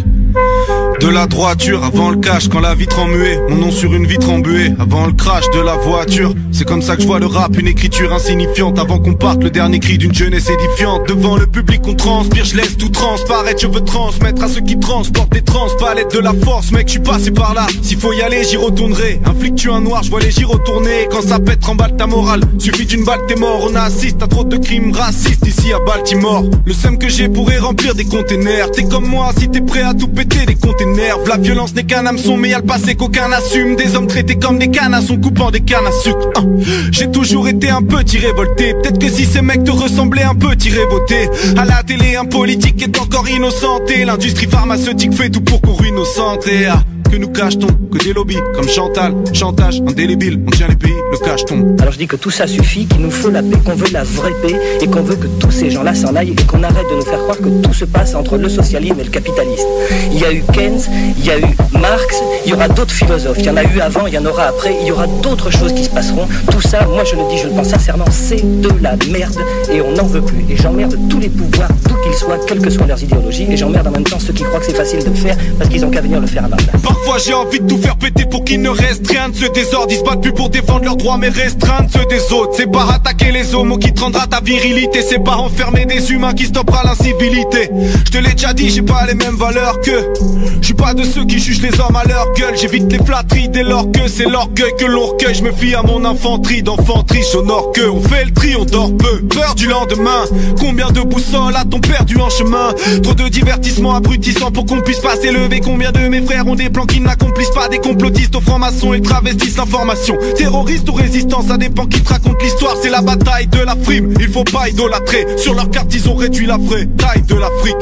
[1.01, 4.07] De la droiture avant le cash, quand la vitre en muet, mon nom sur une
[4.07, 6.35] vitre embuée, avant le crash de la voiture.
[6.51, 9.51] C'est comme ça que je vois le rap, une écriture insignifiante, avant qu'on parte le
[9.51, 11.07] dernier cri d'une jeunesse édifiante.
[11.09, 14.79] Devant le public on transpire, je laisse tout transparaître, je veux transmettre à ceux qui
[14.79, 17.67] transportent des trans, palette de la force, mec, je passé par là.
[17.83, 19.21] S'il faut y aller, j'y retournerai.
[19.25, 21.09] Un flic tue un noir, je vois les j'y retourner.
[21.11, 22.41] Quand ça pète, remballe ta morale.
[22.59, 23.69] Suffit d'une balle, t'es mort.
[23.71, 26.45] On assiste à trop de crimes racistes ici à Baltimore.
[26.65, 28.71] Le seum que j'ai pourrait remplir des containers.
[28.73, 31.19] T'es comme moi, si t'es prêt à tout des containers.
[31.27, 33.77] La violence n'est qu'un hameçon, mais y'a le passé qu'aucun assume.
[33.77, 34.71] Des hommes traités comme des
[35.07, 36.29] son coupant des cannes à sucre.
[36.37, 36.47] Hein.
[36.91, 38.75] J'ai toujours été un petit révolté.
[38.75, 41.29] Peut-être que si ces mecs te ressemblaient un peu, t'irais voter.
[41.57, 44.05] À la télé, un politique est encore innocenté.
[44.05, 46.67] L'industrie pharmaceutique fait tout pour qu'on ruine nos santé.
[46.67, 46.83] Ah.
[47.11, 51.19] Que nous cachetons, que des lobbies comme Chantal, chantage, indélébile, on tient les pays, le
[51.19, 51.77] cacheton.
[51.81, 54.05] Alors je dis que tout ça suffit, qu'il nous faut la paix, qu'on veut la
[54.05, 56.97] vraie paix et qu'on veut que tous ces gens-là s'en aillent et qu'on arrête de
[56.97, 59.67] nous faire croire que tout se passe entre le socialisme et le capitalisme.
[60.13, 60.81] Il y a eu Keynes,
[61.19, 63.81] il y a eu Marx, il y aura d'autres philosophes, il y en a eu
[63.81, 66.29] avant, il y en aura après, il y aura d'autres choses qui se passeront.
[66.51, 69.39] Tout ça, moi je le dis, je le pense sincèrement, c'est de la merde
[69.73, 70.45] et on n'en veut plus.
[70.51, 73.87] Et j'emmerde tous les pouvoirs, d'où qu'ils soient, quelles que soient leurs idéologies, et j'emmerde
[73.87, 75.91] en même temps ceux qui croient que c'est facile de le faire parce qu'ils ont
[75.91, 76.59] qu'à venir le faire à ma.
[76.99, 79.87] Parfois j'ai envie de tout faire péter pour qu'il ne reste rien de ce désordre.
[79.91, 82.55] Ils se battent plus pour défendre leurs droits mais restreindre ceux des autres.
[82.57, 85.01] C'est pas attaquer les homos qui te rendra ta virilité.
[85.09, 87.71] C'est pas enfermer des humains qui stoppera l'incivilité.
[88.05, 90.13] Je te l'ai déjà dit, j'ai pas les mêmes valeurs que.
[90.61, 92.57] Je suis pas de ceux qui jugent les hommes à leur gueule.
[92.57, 95.37] J'évite les flatteries dès lors que c'est l'orgueil que l'on recueille.
[95.37, 97.23] Je me fie à mon infanterie d'enfanterie.
[97.33, 99.23] J'honore que on fait le tri, on dort peu.
[99.23, 100.25] Peur du lendemain.
[100.59, 102.75] Combien de boussoles a-t-on perdu en chemin?
[103.05, 105.61] Trop de divertissements abrutissants pour qu'on puisse pas s'élever.
[105.61, 108.35] Combien de mes frères ont des plans qui n'accomplissent pas Des complotistes.
[108.35, 110.17] Aux francs-maçons et travestissent l'information.
[110.37, 112.77] Terroristes ou résistants, ça dépend qui te raconte l'histoire.
[112.83, 115.27] C'est la bataille de la frime, il faut pas idolâtrer.
[115.37, 117.77] Sur leur carte ils ont réduit la vraie taille de l'Afrique.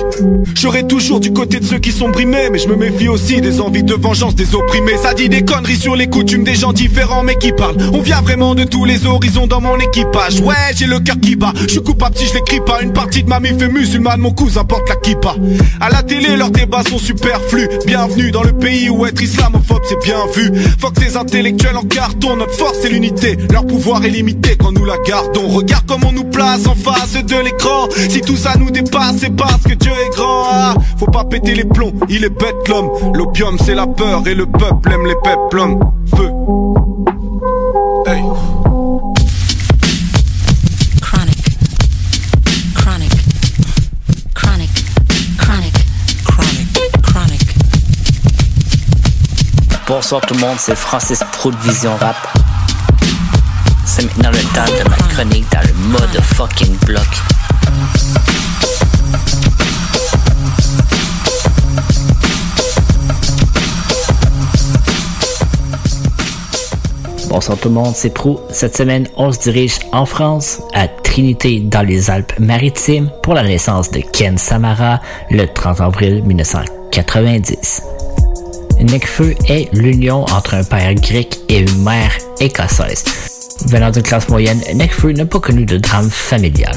[0.54, 3.40] Je serai toujours du côté de ceux qui sont brimés Mais je me méfie aussi
[3.40, 4.96] des envies de vengeance des opprimés.
[5.02, 7.76] Ça dit des conneries sur les coutumes des gens différents mais qui parlent.
[7.92, 10.40] On vient vraiment de tous les horizons dans mon équipage.
[10.40, 12.82] Ouais j'ai le cœur qui bat, je suis coupable si je l'écris pas.
[12.82, 15.34] Une partie de ma mif est musulmane, mon cousin porte la kippa.
[15.80, 17.68] À la télé leurs débats sont superflus.
[17.86, 20.50] Bienvenue dans le pays où être islamophobe c'est bien vu.
[20.78, 24.72] Faut que ces intellectuels en carton Notre force c'est l'unité, leur pouvoir est limité quand
[24.72, 25.48] nous la gardons.
[25.48, 27.88] Regarde comme on nous place en face de l'écran.
[28.08, 30.44] Si tout ça nous dépasse c'est parce que Dieu est grand.
[30.50, 32.90] Ah, Faut pas péter les plombs, il est bête l'homme.
[33.12, 35.56] L'opium c'est la peur et le peuple aime les peuples
[36.16, 36.30] Feu
[49.88, 52.16] Bonsoir tout le monde, c'est Francis Pro de Vision Rap.
[53.84, 57.06] C'est maintenant le temps de ma chronique dans le mode fucking bloc.
[67.28, 68.44] Bonsoir tout le monde, c'est Pro.
[68.50, 73.92] Cette semaine, on se dirige en France, à Trinité dans les Alpes-Maritimes, pour la naissance
[73.92, 75.00] de Ken Samara
[75.30, 77.95] le 30 avril 1990.
[78.80, 83.04] Necfeu est l'union entre un père grec et une mère écossaise.
[83.68, 86.74] Venant d'une classe moyenne, Necfeu n'a pas connu de drame familial.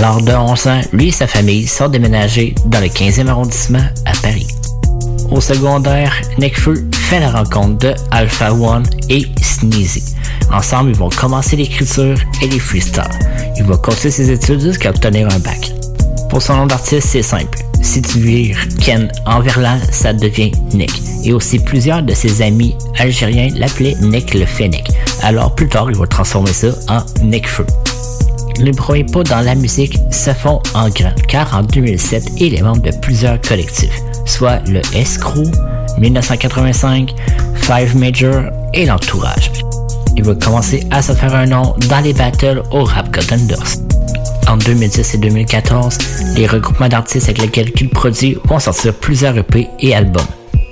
[0.00, 4.12] L'âge de 11 ans, lui et sa famille sont déménagés dans le 15e arrondissement à
[4.22, 4.46] Paris.
[5.30, 10.02] Au secondaire, Necfeu fait la rencontre de Alpha One et Sneezy.
[10.52, 13.02] Ensemble, ils vont commencer l'écriture et les freestyles.
[13.56, 15.72] Il va continuer ses études jusqu'à obtenir un bac.
[16.28, 17.65] Pour son nom d'artiste, c'est simple.
[17.86, 20.90] Si tu vires Ken en verlan, ça devient Nick.
[21.24, 24.90] Et aussi plusieurs de ses amis algériens l'appelaient Nick le Fennec.
[25.22, 27.64] Alors plus tard, il va transformer ça en Nick Feu.
[28.58, 32.62] Les premiers pas dans la musique se font en grand, car en 2007, il est
[32.62, 35.44] membre de plusieurs collectifs, soit le Escrow,
[35.98, 37.14] 1985,
[37.54, 39.52] Five Major et l'entourage.
[40.16, 43.95] Il va commencer à se faire un nom dans les battles au Rap Contenders.
[44.48, 45.98] En 2010 et 2014,
[46.36, 50.26] les regroupements d'artistes avec lesquels il produit vont sortir plusieurs EP et albums.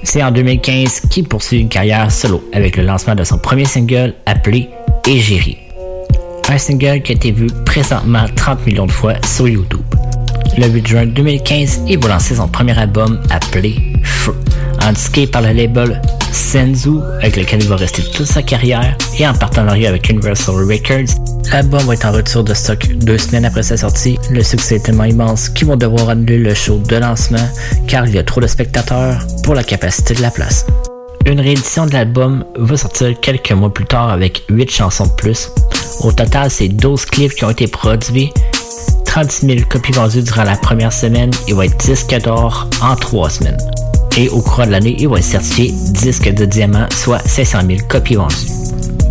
[0.04, 4.14] C'est en 2015 qu'il poursuit une carrière solo avec le lancement de son premier single
[4.26, 4.68] appelé
[5.06, 5.58] Égérie.
[6.48, 9.82] Un single qui a été vu présentement 30 millions de fois sur YouTube.
[10.56, 14.34] Le 8 juin 2015, il va lancer son premier album appelé Feu,
[14.84, 16.00] indiqué par le label
[16.32, 21.14] Senzu, avec lequel il va rester toute sa carrière, et en partenariat avec Universal Records.
[21.52, 24.18] L'album va être en retour de stock deux semaines après sa sortie.
[24.30, 27.48] Le succès est tellement immense qu'ils vont devoir annuler le show de lancement
[27.86, 30.66] car il y a trop de spectateurs pour la capacité de la place.
[31.26, 35.50] Une réédition de l'album va sortir quelques mois plus tard avec 8 chansons de plus.
[36.00, 38.30] Au total, c'est 12 clips qui ont été produits,
[39.06, 43.30] 36 000 copies vendues durant la première semaine, il va être disque d'or en 3
[43.30, 43.58] semaines.
[44.16, 47.80] Et au cours de l'année, il va être certifié disque de diamant, soit 500 000
[47.88, 48.46] copies vendues.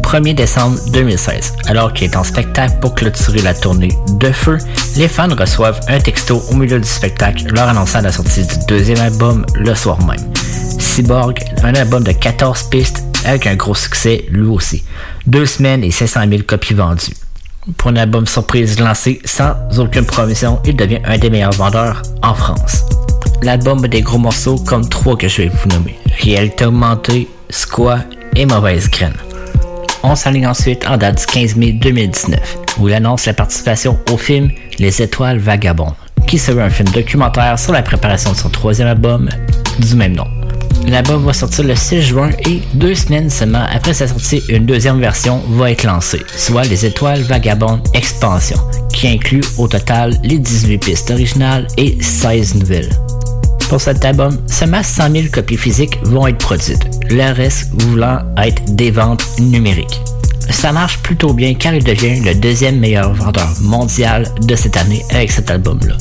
[0.01, 4.57] 1er décembre 2016, alors qu'il est en spectacle pour clôturer la tournée de feu,
[4.95, 8.99] les fans reçoivent un texto au milieu du spectacle leur annonçant la sortie du deuxième
[8.99, 10.33] album le soir même.
[10.35, 14.83] Cyborg, un album de 14 pistes avec un gros succès lui aussi.
[15.25, 17.15] Deux semaines et 500 000 copies vendues.
[17.77, 22.35] Pour un album surprise lancé sans aucune promotion, il devient un des meilleurs vendeurs en
[22.35, 22.83] France.
[23.43, 25.95] L'album a des gros morceaux comme trois que je vais vous nommer.
[26.21, 28.07] Réalité augmentée, Squat
[28.37, 29.15] et Mauvaise graine.
[30.01, 32.39] On s'aligne ensuite en date du 15 mai 2019,
[32.79, 34.49] où il annonce la participation au film
[34.79, 35.93] Les Étoiles Vagabondes,
[36.25, 39.27] qui serait un film documentaire sur la préparation de son troisième album
[39.79, 40.27] du même nom.
[40.87, 45.01] L'album va sortir le 6 juin et deux semaines seulement après sa sortie, une deuxième
[45.01, 48.57] version va être lancée, soit Les Étoiles Vagabondes Expansion,
[48.93, 53.02] qui inclut au total les 18 pistes originales et 16 nouvelles.
[53.73, 58.63] Pour cet album, seulement 100 000 copies physiques vont être produites, le reste voulant être
[58.75, 59.99] des ventes numériques.
[60.47, 65.01] Ça marche plutôt bien car il devient le deuxième meilleur vendeur mondial de cette année
[65.09, 65.95] avec cet album-là.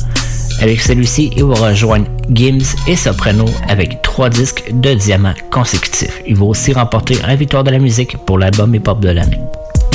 [0.60, 2.04] Avec celui-ci, il va rejoindre
[2.34, 6.20] Gims et Soprano avec trois disques de diamant consécutifs.
[6.26, 9.40] Il va aussi remporter un victoire de la musique pour l'album hip-hop de l'année.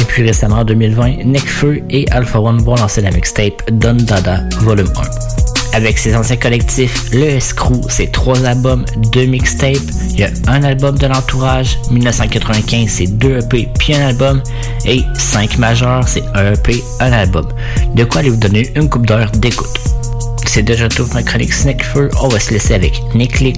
[0.02, 3.98] Et puis récemment en 2020, Nick Feu et Alpha One vont lancer la mixtape Don
[3.98, 4.91] Dada Volume
[5.54, 5.56] 1.
[5.78, 8.84] Avec ses anciens collectifs, le Escrew, c'est trois albums,
[9.14, 9.78] deux mixtapes,
[10.10, 14.41] il y a un album de l'entourage, 1995 c'est deux EP puis un album,
[14.88, 17.48] et 5 majeurs c'est un EP, un album.
[17.94, 19.78] De quoi aller vous donner une coupe d'heure d'écoute?
[20.48, 22.10] C'est déjà tout pour ma chronique Snackfur.
[22.24, 23.54] On va se laisser avec Nick les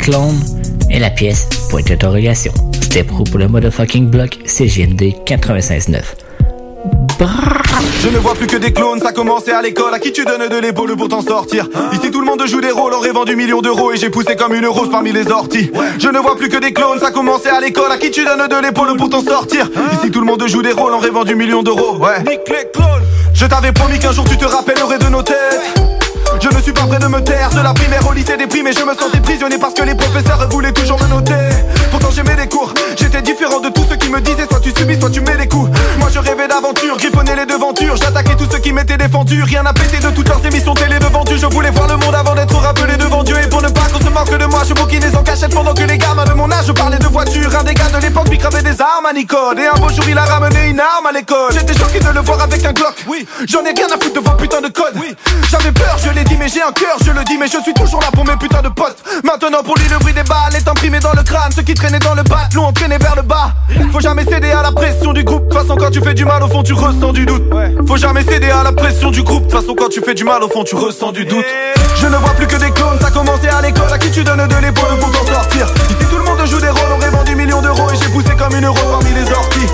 [0.89, 2.51] et la pièce point d'interrogation.
[2.81, 6.28] C'était pro pour le motherfucking block CGMD 96.9.
[8.01, 9.93] Je ne vois plus que des clones, ça commençait à l'école.
[9.93, 12.71] À qui tu donnes de l'épaule pour t'en sortir Ici tout le monde joue des
[12.71, 15.69] rôles, aurait vendu millions d'euros et j'ai poussé comme une rose parmi les orties.
[15.99, 17.91] Je ne vois plus que des clones, ça commençait à l'école.
[17.91, 20.71] À qui tu donnes de l'épaule pour t'en sortir Ici tout le monde joue des
[20.71, 21.97] rôles, aurait vendu millions d'euros.
[21.97, 22.23] Ouais.
[23.33, 25.98] Je t'avais promis qu'un jour tu te rappellerais de nos têtes.
[26.41, 28.71] Je ne suis pas prêt de me taire De la primaire au lycée déprimé.
[28.71, 31.33] Je me sentais prisonnier parce que les professeurs voulaient toujours me noter.
[31.91, 34.97] Pourtant j'aimais les cours J'étais différent de tous ceux qui me disaient Soit tu subis
[34.99, 35.69] soit tu mets les coups.
[35.99, 37.95] Moi je rêvais d'aventure Griffonnais les devantures.
[37.97, 39.43] J'attaquais tous ceux qui m'étaient défendus.
[39.43, 41.37] Rien n'a pété de toutes leurs émissions télé devant Dieu.
[41.37, 43.35] Je voulais voir le monde avant d'être rappelé devant Dieu.
[43.43, 45.83] Et pour ne pas qu'on se moque de moi Je bouquinais en cachette pendant que
[45.83, 47.53] les gamins de mon âge parlaient de voitures.
[47.59, 49.59] Un des gars de l'époque lui cravait des armes à Nicole.
[49.59, 51.51] Et un beau jour il a ramené une arme à l'école.
[51.51, 52.95] J'étais choqué de le voir avec un Glock.
[53.07, 53.27] Oui.
[53.45, 54.95] J'en ai rien à foutre de vos putains de codes.
[54.95, 55.15] Oui.
[55.49, 58.01] J'avais peur je l'ai mais j'ai un cœur je le dis mais je suis toujours
[58.01, 58.97] là pour mes putains de potes.
[59.23, 61.51] Maintenant pour lui le bruit des balles est imprimé dans le crâne.
[61.55, 63.51] Ceux qui traînaient dans le bas l'ont entraîné vers le bas.
[63.91, 65.47] Faut jamais céder à la pression du groupe.
[65.49, 67.43] De façon quand tu fais du mal au fond tu ressens du doute.
[67.87, 69.47] Faut jamais céder à la pression du groupe.
[69.47, 71.45] De façon quand tu fais du mal au fond tu ressens du doute.
[71.95, 72.99] Je ne vois plus que des clones.
[73.01, 73.91] Ça commencé à l'école.
[73.91, 75.65] À qui tu donnes de l'épaule pour t'en sortir?
[75.89, 76.91] Ici tout le monde joue des rôles.
[76.97, 79.67] Aurait vendu millions d'euros Et j'ai poussé comme une rose parmi les orties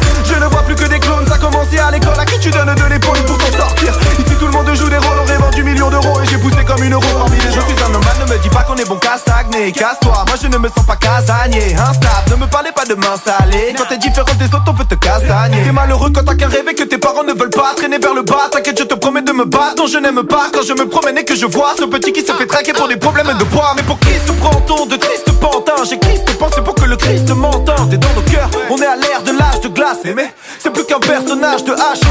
[0.65, 2.19] plus que des clones Ça commencé à l'école.
[2.19, 3.93] À qui tu donnes de l'épaule pour t'en sortir?
[4.19, 6.19] Ici tout le monde joue des rôles Aurait vendu millions d'euros.
[6.21, 8.49] Et j'ai poussé comme une rose parmi les Je suis un nomade, ne me dis
[8.49, 9.71] pas qu'on est bon qu'à stagner.
[9.71, 11.75] Casse-toi, moi je ne me sens pas casanier.
[11.75, 13.75] Instable, ne me parlez pas de m'installer.
[13.77, 16.67] Quand t'es différent des autres, on veut te castagner T'es malheureux quand t'as qu'un rêve
[16.69, 19.21] et que tes parents ne veulent pas Traîner vers le bas, t'inquiète je te promets
[19.21, 19.75] de me battre.
[19.77, 22.21] Non je n'aime pas quand je me promène et que je vois Ce petit qui
[22.21, 25.31] se fait traquer pour des problèmes de poids Mais pour qui se prend-on de triste
[25.39, 25.83] pantin?
[25.87, 27.89] J'ai Christ pensé pour que le Christ m'entende.
[27.89, 29.99] T'es dans nos cœurs, on est à l'ère de l'âge de glace.
[30.03, 32.01] Mais c'est plus qu'un personnage de H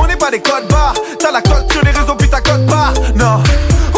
[0.00, 0.94] On n'est pas des codes barres.
[1.18, 2.92] T'as la cote sur les réseaux puis ta cote barre.
[3.14, 3.42] Non.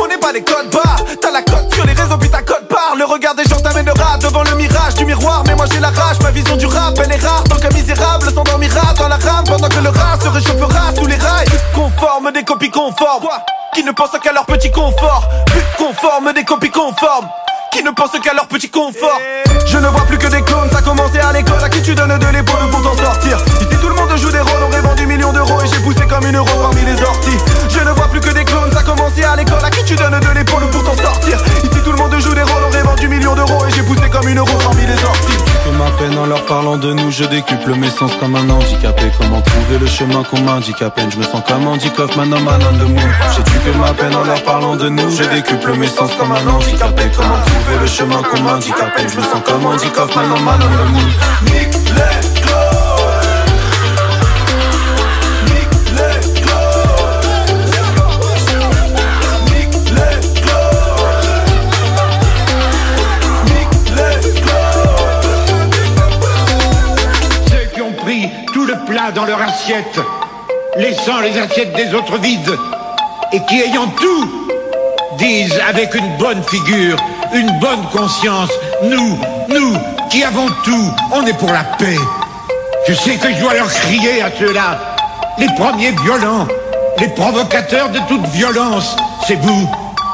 [0.00, 1.04] On n'est pas des codes barres.
[1.20, 2.94] T'as la cote sur les réseaux puis ta cote barre.
[2.96, 5.42] Le regard des gens t'amènera devant le mirage du miroir.
[5.46, 7.44] Mais moi j'ai la rage, ma vision du rap elle est rare.
[7.44, 11.16] Tant qu'un misérable s'endormira dans la rame Pendant que le rat se réchauffera sous les
[11.16, 11.48] rails.
[11.74, 13.28] Conforme des copies conformes.
[13.74, 15.28] Qui ne pensent qu'à leur petit confort.
[15.46, 17.28] Plus conforme des copies conformes.
[17.72, 19.20] Qui ne pensent qu'à leur petit confort.
[19.66, 21.62] Je ne vois plus que des clones, ça commencé à l'école.
[21.62, 23.38] À qui tu donnes de l'épaule pour t'en sortir?
[24.20, 27.02] Joue des rôles, aurait vendu millions d'euros Et j'ai poussé comme une rose parmi les
[27.02, 27.38] orties.
[27.68, 29.64] Je ne vois plus que des clones, ça commencé à l'école.
[29.64, 31.38] À qui tu donnes de l'épaule pour t'en sortir?
[31.64, 34.28] Ici tout le monde joue des rôles, aurait vendu millions d'euros Et j'ai poussé comme
[34.28, 35.38] une rose parmi les orties.
[35.64, 39.12] Que ma peine en leur parlant de nous Je décuple mes sens comme un handicapé
[39.18, 41.10] Comment trouver le chemin qu'on m'indique à peine?
[41.10, 44.14] Je me sens comme Andy Kaufman, un man on the moon J'ai tué ma peine
[44.14, 47.86] en leur parlant de nous Je décuple mes sens comme un handicapé Comment trouver le
[47.86, 49.08] chemin qu'on m'indique à peine?
[49.10, 52.39] Je me sens comme Andy Kaufman, un man on the moon
[68.86, 70.00] plat dans leur assiette,
[70.76, 72.56] laissant les assiettes des autres vides,
[73.32, 74.48] et qui ayant tout,
[75.18, 76.96] disent avec une bonne figure,
[77.34, 78.50] une bonne conscience,
[78.82, 79.18] nous,
[79.48, 79.76] nous,
[80.10, 81.98] qui avons tout, on est pour la paix.
[82.88, 84.78] Je sais que je dois leur crier à ceux-là,
[85.38, 86.46] les premiers violents,
[86.98, 89.68] les provocateurs de toute violence, c'est vous.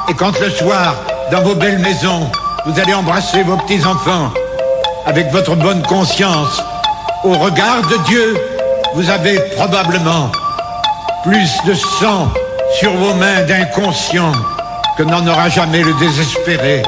[0.08, 0.96] Et quand le soir,
[1.30, 2.30] dans vos belles maisons,
[2.66, 4.30] vous allez embrasser vos petits-enfants,
[5.06, 6.62] avec votre bonne conscience,
[7.26, 8.36] au regard de Dieu,
[8.94, 10.30] vous avez probablement
[11.24, 12.32] plus de sang
[12.78, 14.32] sur vos mains d'inconscient
[14.96, 16.82] que n'en aura jamais le désespéré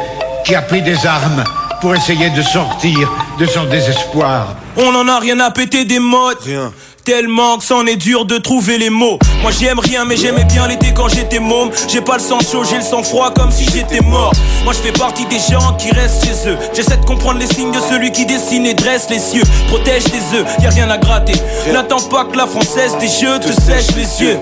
[0.44, 1.42] qui a pris des armes
[1.80, 4.54] pour essayer de sortir de son désespoir.
[4.76, 6.38] On en a rien à péter des modes.
[6.44, 6.72] Rien.
[7.08, 9.18] Tellement que c'en est dur de trouver les mots.
[9.40, 11.70] Moi j'aime rien, mais j'aimais bien l'été quand j'étais môme.
[11.88, 14.30] J'ai pas le sang chaud, j'ai le sang froid comme si j'étais mort.
[14.62, 16.58] Moi je fais partie des gens qui restent chez eux.
[16.74, 19.44] J'essaie de comprendre les signes de celui qui dessine et dresse les cieux.
[19.68, 21.32] Protège tes œufs, y a rien à gratter.
[21.72, 24.38] N'attends pas que la française des jeux te sèche les yeux.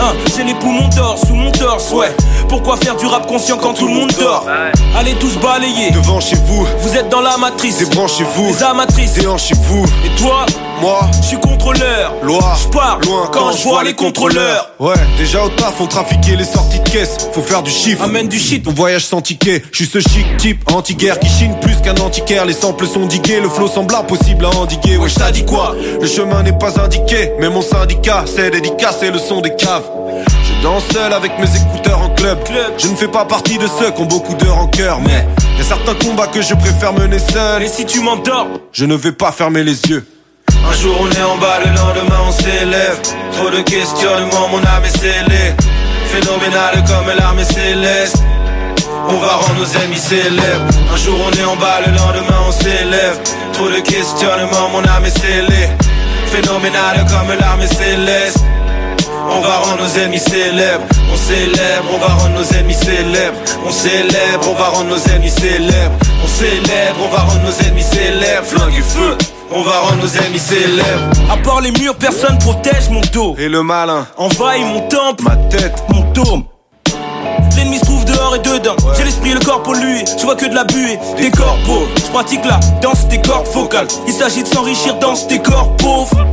[0.00, 2.14] Hein, j'ai les poumons d'or sous mon torse, ouais.
[2.48, 4.46] Pourquoi faire du rap conscient quand tout le monde dort
[4.96, 5.90] Allez tous balayer.
[5.90, 7.78] Devant chez vous, Vous êtes dans la matrice.
[7.78, 9.14] débranchez-vous, Les amatrices.
[9.14, 9.84] déhanchez-vous.
[10.06, 10.46] Et toi
[10.80, 12.14] Moi, Je suis contrôleur.
[12.22, 14.70] loi, Je pars loin quand je vois les contrôleurs.
[14.78, 18.04] Ouais, déjà au taf, faut trafiquer les sorties de caisse, faut faire du chiffre.
[18.04, 18.64] Amène du shit.
[18.68, 22.46] On voyage sans ticket, je suis ce chic type anti-guerre qui chine plus qu'un antiquaire.
[22.46, 24.96] Les samples sont digués, le flow semble impossible à endiguer.
[24.96, 25.74] Ouais, je t'ai dit quoi?
[26.00, 29.82] Le chemin n'est pas indiqué, mais mon syndicat, c'est dédicace et le son des caves.
[30.42, 32.38] Je danse seul avec mes écouteurs en club.
[32.78, 35.60] Je ne fais pas partie de ceux qui ont beaucoup d'heures en cœur, mais y
[35.60, 37.62] a certains combats que je préfère mener seul.
[37.62, 38.48] Et si tu m'endors?
[38.72, 40.06] Je ne vais pas fermer les yeux.
[40.68, 43.00] Un jour on est en bas, le lendemain on s'élève.
[43.32, 45.54] Trop de questionnements, mon âme est scellée.
[46.06, 48.22] Phénoménal comme l'armée céleste.
[49.08, 50.66] On va rendre nos ennemis célèbres.
[50.92, 53.18] Un jour on est en bas, le lendemain on s'élève.
[53.52, 55.68] Trop de questionnements, mon âme est scellée.
[56.26, 58.44] Phénoménal comme l'armée céleste.
[59.30, 60.84] On va rendre nos ennemis célèbres.
[61.12, 63.38] On célèbre, on va rendre nos ennemis célèbres.
[63.66, 65.96] On célèbre, on va rendre nos ennemis célèbres.
[66.24, 68.46] On célèbre, on va rendre nos ennemis célèbres.
[68.46, 69.16] Flingue et feu.
[69.50, 71.32] On va rendre nos ennemis célèbres.
[71.32, 73.34] À part les murs, personne protège mon dos.
[73.38, 76.44] Et le malin, Envahit mon temple, ma tête, mon dôme.
[77.56, 78.76] L'ennemi se trouve dehors et dedans.
[78.96, 80.04] J'ai l'esprit et le corps pollué.
[80.18, 81.86] Je vois que de la buée, des corpos.
[81.96, 83.88] Je pratique la danse des cordes vocales.
[84.06, 86.26] Il s'agit de s'enrichir dans ces corps pauvres.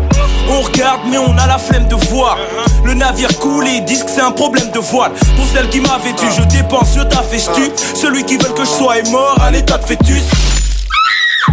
[0.47, 2.37] On regarde, mais on a la flemme de voir.
[2.83, 5.11] Le navire coule et ils disent que c'est un problème de voile.
[5.35, 7.71] Pour celle qui m'a vêtu, je dépense, je t'affestu.
[7.95, 10.23] Celui qui veut que je sois est mort à l'état de fœtus.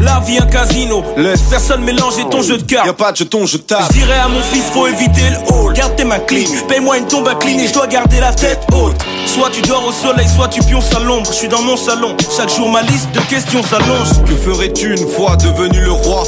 [0.02, 1.02] La vie un casino.
[1.16, 1.42] Laisse.
[1.48, 2.86] Personne mélanger ton jeu de cartes.
[2.86, 3.84] Y'a pas de jeton, je tape.
[3.92, 5.72] Je dirais à mon fils, faut éviter le hall.
[5.74, 8.96] Garde tes mains clean, paye-moi une tombe inclinée, je dois garder la tête haute.
[9.26, 11.26] Soit tu dors au soleil, soit tu pionces à l'ombre.
[11.30, 14.24] Je suis dans mon salon, chaque jour ma liste de questions s'allonge.
[14.26, 16.24] Que ferais-tu une fois devenu le roi?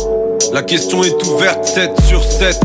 [0.53, 2.61] La question est ouverte 7 sur 7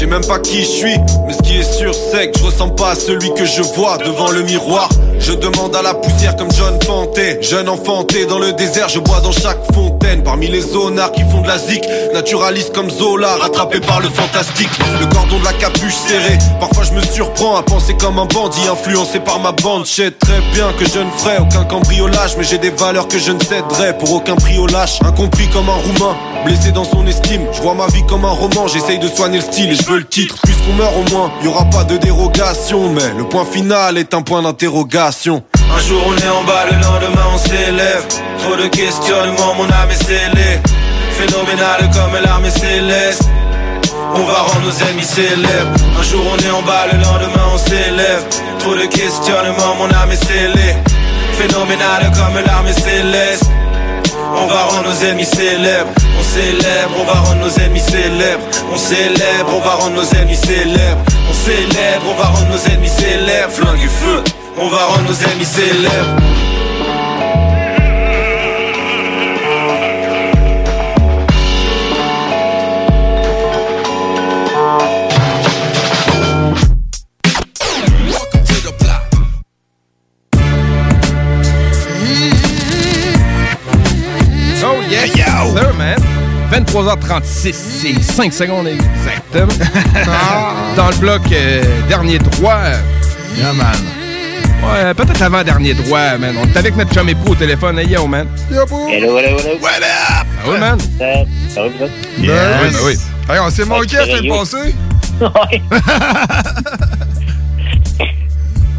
[0.00, 2.74] J'ai même pas qui je suis, mais ce qui est sûr c'est que je ressemble
[2.74, 4.88] pas à celui que je vois devant le miroir.
[5.18, 9.20] Je demande à la poussière comme John Fanté, jeune enfanté dans le désert, je bois
[9.20, 10.22] dans chaque fontaine.
[10.22, 14.70] Parmi les zonards qui font de la zik, naturaliste comme Zola, rattrapé par le fantastique.
[14.98, 18.66] Le cordon de la capuche serré, parfois je me surprends à penser comme un bandit
[18.72, 19.84] influencé par ma bande.
[19.84, 23.18] Je sais très bien que je ne ferai aucun cambriolage, mais j'ai des valeurs que
[23.18, 24.98] je ne céderai pour aucun prix au lâche.
[25.04, 26.16] Incompris comme un roumain,
[26.46, 27.42] blessé dans son estime.
[27.52, 30.36] Je vois ma vie comme un roman, j'essaye de soigner le style le titre.
[30.44, 34.22] Puisqu'on meurt au moins, y aura pas de dérogation, mais le point final est un
[34.22, 35.42] point d'interrogation.
[35.54, 38.06] Un jour on est en bas, le lendemain on s'élève.
[38.38, 40.60] Trop de questionnements, mon âme est scellée.
[41.12, 43.24] Phénoménal comme l'armée céleste.
[44.14, 45.74] On va rendre nos ennemis célèbres.
[45.98, 48.24] Un jour on est en bas, le lendemain on s'élève.
[48.58, 50.74] Trop de questionnements, mon âme est scellée.
[51.38, 53.50] Phénoménal comme l'armée céleste.
[54.36, 55.90] On va rendre nos ennemis célèbres.
[56.18, 58.44] On célèbre, on va rendre nos ennemis célèbres.
[58.72, 61.02] On célèbre, on va rendre nos ennemis célèbres.
[61.28, 63.52] On célèbre, on va rendre nos ennemis célèbres.
[63.52, 64.24] Flingue et feu,
[64.58, 66.16] on va rendre nos ennemis célèbres.
[86.50, 89.64] 23h36, c'est 5 secondes exactement.
[90.76, 92.62] Dans le bloc euh, dernier droit.
[93.36, 93.76] Yeah, man.
[94.62, 96.34] Ouais, peut-être avant dernier droit, man.
[96.42, 97.78] On est avec notre chum époux au téléphone.
[97.78, 98.26] Hey, yo, man.
[98.50, 99.58] Hello, hello, hello.
[99.60, 100.26] What up?
[100.42, 100.78] Ah oui, man.
[101.48, 101.92] Ça, va, vous autres?
[102.18, 102.96] Oui, ben oui.
[103.28, 104.74] Hey, on s'est manqué la semaine passée.
[105.20, 105.60] Ouais.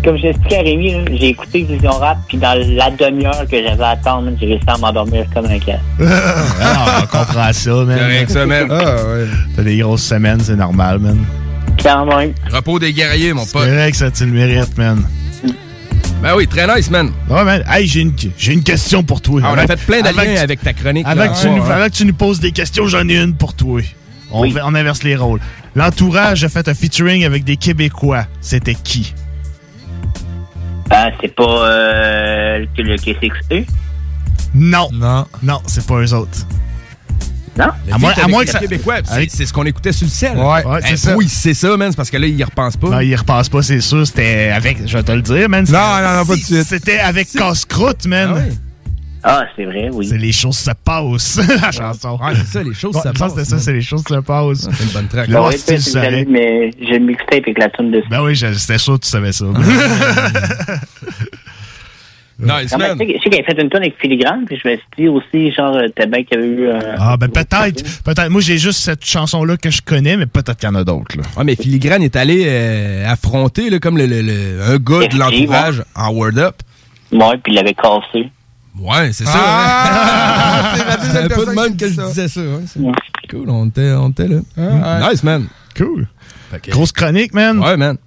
[0.04, 3.84] Comme j'ai expliqué à Rémi, j'ai écouté Vision Rap, puis dans la demi-heure que j'avais
[3.84, 5.80] à attendre, j'ai réussi à m'endormir comme un cat.
[6.60, 8.00] Ah, on comprend ça, man.
[8.00, 8.68] Correct, ça, man.
[8.72, 9.26] Ah, ouais.
[9.56, 11.20] T'as des grosses semaines, c'est normal, man.
[11.84, 12.34] Quand même.
[12.52, 13.68] Repos des guerriers, mon C'est pote.
[13.68, 15.04] vrai que ça, tu le mérites, man.
[16.24, 17.12] Ben oui, très nice, man.
[17.30, 17.64] Ouais, man.
[17.68, 19.42] Hey, j'ai une, j'ai une question pour toi.
[19.44, 21.06] Ah, on a Avant- fait plein d'aliens avec ta chronique.
[21.08, 21.72] Avant que, tu Ouais, nous, ouais.
[21.72, 23.82] avant que tu nous poses des questions, j'en ai une pour toi.
[24.32, 24.56] On, Oui.
[24.64, 25.40] on inverse les rôles.
[25.76, 28.26] L'entourage a fait un featuring avec des Québécois.
[28.40, 29.14] C'était qui?
[30.92, 33.68] Ah, c'est pas euh, le, KCXE?
[34.54, 34.90] Non.
[34.92, 35.26] Non.
[35.42, 36.46] Non, c'est pas eux autres.
[37.58, 37.66] Non?
[37.92, 40.12] À moins- à avec moins les que ça- Québécois, c'est- ce qu'on écoutait sur le
[40.12, 40.38] ciel.
[40.38, 41.16] Ouais, ouais, c'est ça.
[41.18, 41.92] Oui, c'est ça, man.
[41.92, 42.90] C'est parce que là, il y repense pas.
[42.90, 44.06] Non, il repasse pas, c'est sûr.
[44.08, 45.66] C'était avec, je vais te le dire, man.
[45.70, 46.64] Non, non, non, pas de suite.
[46.64, 48.30] C'était avec Casse-Croûte, man.
[48.32, 48.50] Ah ouais.
[49.24, 50.08] Ah, c'est vrai, oui.
[50.08, 52.18] C'est les choses se passent, la chanson.
[52.22, 54.68] Ouais, c'est ça, les choses Ouais, se passent, c'était ça, c'est les choses se passent.
[54.72, 55.28] C'est une bonne track.
[55.30, 56.26] Là, Ouais, si tu savais.
[56.28, 58.08] mais j'ai le mixtape avec la tune dessus.
[58.10, 59.46] Ben oui, c'était sûr que tu savais ça.
[62.40, 62.98] Nice, Non, mais man.
[63.00, 65.52] je sais qu'elle a fait une tune avec Filigrane, puis je me suis dit aussi,
[65.54, 66.80] genre, euh, t'as bien qu'il y avait eu un.
[66.98, 67.84] Ah, ben peut-être.
[68.04, 68.30] Peut-être.
[68.30, 71.16] Moi, j'ai juste cette chanson-là que je connais, mais peut-être qu'il y en a d'autres.
[71.18, 71.24] là.
[71.38, 75.18] Ouais, mais Filigrane est allé euh, affronter là, comme le, le- le- un gars de
[75.20, 76.56] l'entourage en Word Up.
[77.12, 78.32] Ouais, puis il l'avait cassé.
[78.80, 79.32] Ouais, c'est ça.
[79.36, 80.74] Ah!
[80.74, 80.76] hein.
[80.78, 82.08] C'est la deuxième de personne même qui que dit je ça.
[82.08, 82.42] disais ça.
[82.42, 82.80] ouais, c'est
[83.30, 84.38] Cool, on était, on était là.
[84.58, 85.10] ouais.
[85.12, 85.48] Nice, man.
[85.78, 86.08] Cool.
[86.70, 87.60] Grosse chronique, man.
[87.60, 87.98] Ouais, man.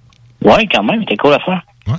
[0.41, 1.61] Ouais, quand même, c'était cool à faire.
[1.87, 1.95] Ouais,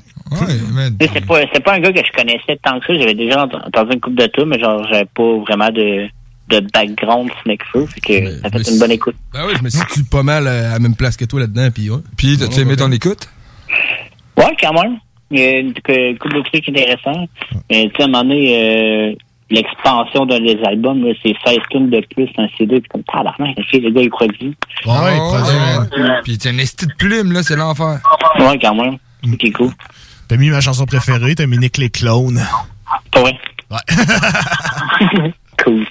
[0.72, 0.96] man.
[0.98, 2.98] Tu sais, C'est pas, c'est pas un gars que je connaissais tant que ça.
[2.98, 6.08] J'avais déjà ent- entendu une coupe de tout, mais genre, j'avais pas vraiment de,
[6.48, 7.86] de background Snakefeu.
[7.86, 9.16] Fait que ça fait une bonne écoute.
[9.32, 11.68] Ben oui, je me situe pas mal euh, à la même place que toi là-dedans.
[11.72, 11.98] Puis, ouais.
[12.16, 13.28] Puis, t'as-tu aimé ton écoute?
[14.36, 14.98] Ouais, quand même.
[15.30, 17.26] Il y a une, que- couple de trucs intéressants.
[17.70, 19.14] Mais tu sais, à un moment donné, euh,
[19.50, 22.80] l'expansion d'un des albums, là, c'est 16 tunes de plus dans CD.
[22.80, 24.54] Puis comme, tabarnak, le gars, il produit.
[24.86, 25.32] Ouais, ouais, Oh,
[26.00, 26.08] ouais.
[26.24, 27.98] Puis, t'as une estie de plume, là, c'est l'enfer.
[28.38, 28.98] Ouais, quand même.
[29.40, 29.70] C'est cool.
[30.28, 32.40] T'as mis ma chanson préférée, t'as mis Nick les clones.
[33.16, 33.36] Ouais.
[33.70, 33.78] Ouais.
[35.64, 35.84] cool.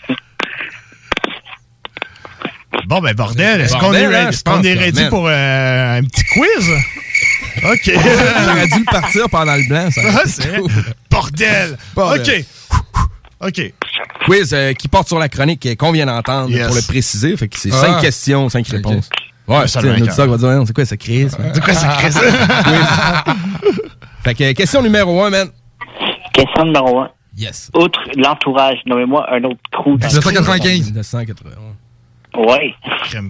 [2.88, 6.24] Bon, ben bordel, est-ce qu'on est hein, qu'on pense, est ready pour euh, un petit
[6.26, 6.72] quiz?
[7.64, 7.86] OK.
[8.46, 9.90] J'aurais dû le partir pendant le blanc.
[9.92, 10.02] Ça.
[10.06, 10.58] Ah, c'est.
[11.10, 11.78] Bordel.
[11.96, 12.46] Bordel.
[13.42, 13.48] OK.
[13.48, 13.74] OK.
[14.26, 16.68] Quiz euh, qui porte sur la chronique qu'on vient d'entendre Yes.
[16.68, 17.36] pour le préciser.
[17.38, 17.78] Fait que c'est Ah.
[17.82, 19.10] cinq questions, cinq réponses.
[19.48, 21.28] Ouais, Ouais, c'est ça un auditeur qui va dire, Non, c'est quoi ça, Chris?
[21.30, 22.14] C'est quoi ça, Chris?
[22.64, 23.76] Quiz.
[24.24, 25.50] Fait que question numéro un, man.
[26.34, 27.10] Question numéro 1.
[27.38, 27.70] Yes.
[27.76, 30.86] Outre l'entourage, nommez-moi un autre le 1995.
[30.86, 31.52] 1980.
[32.38, 32.74] Ouais.
[33.04, 33.30] Crème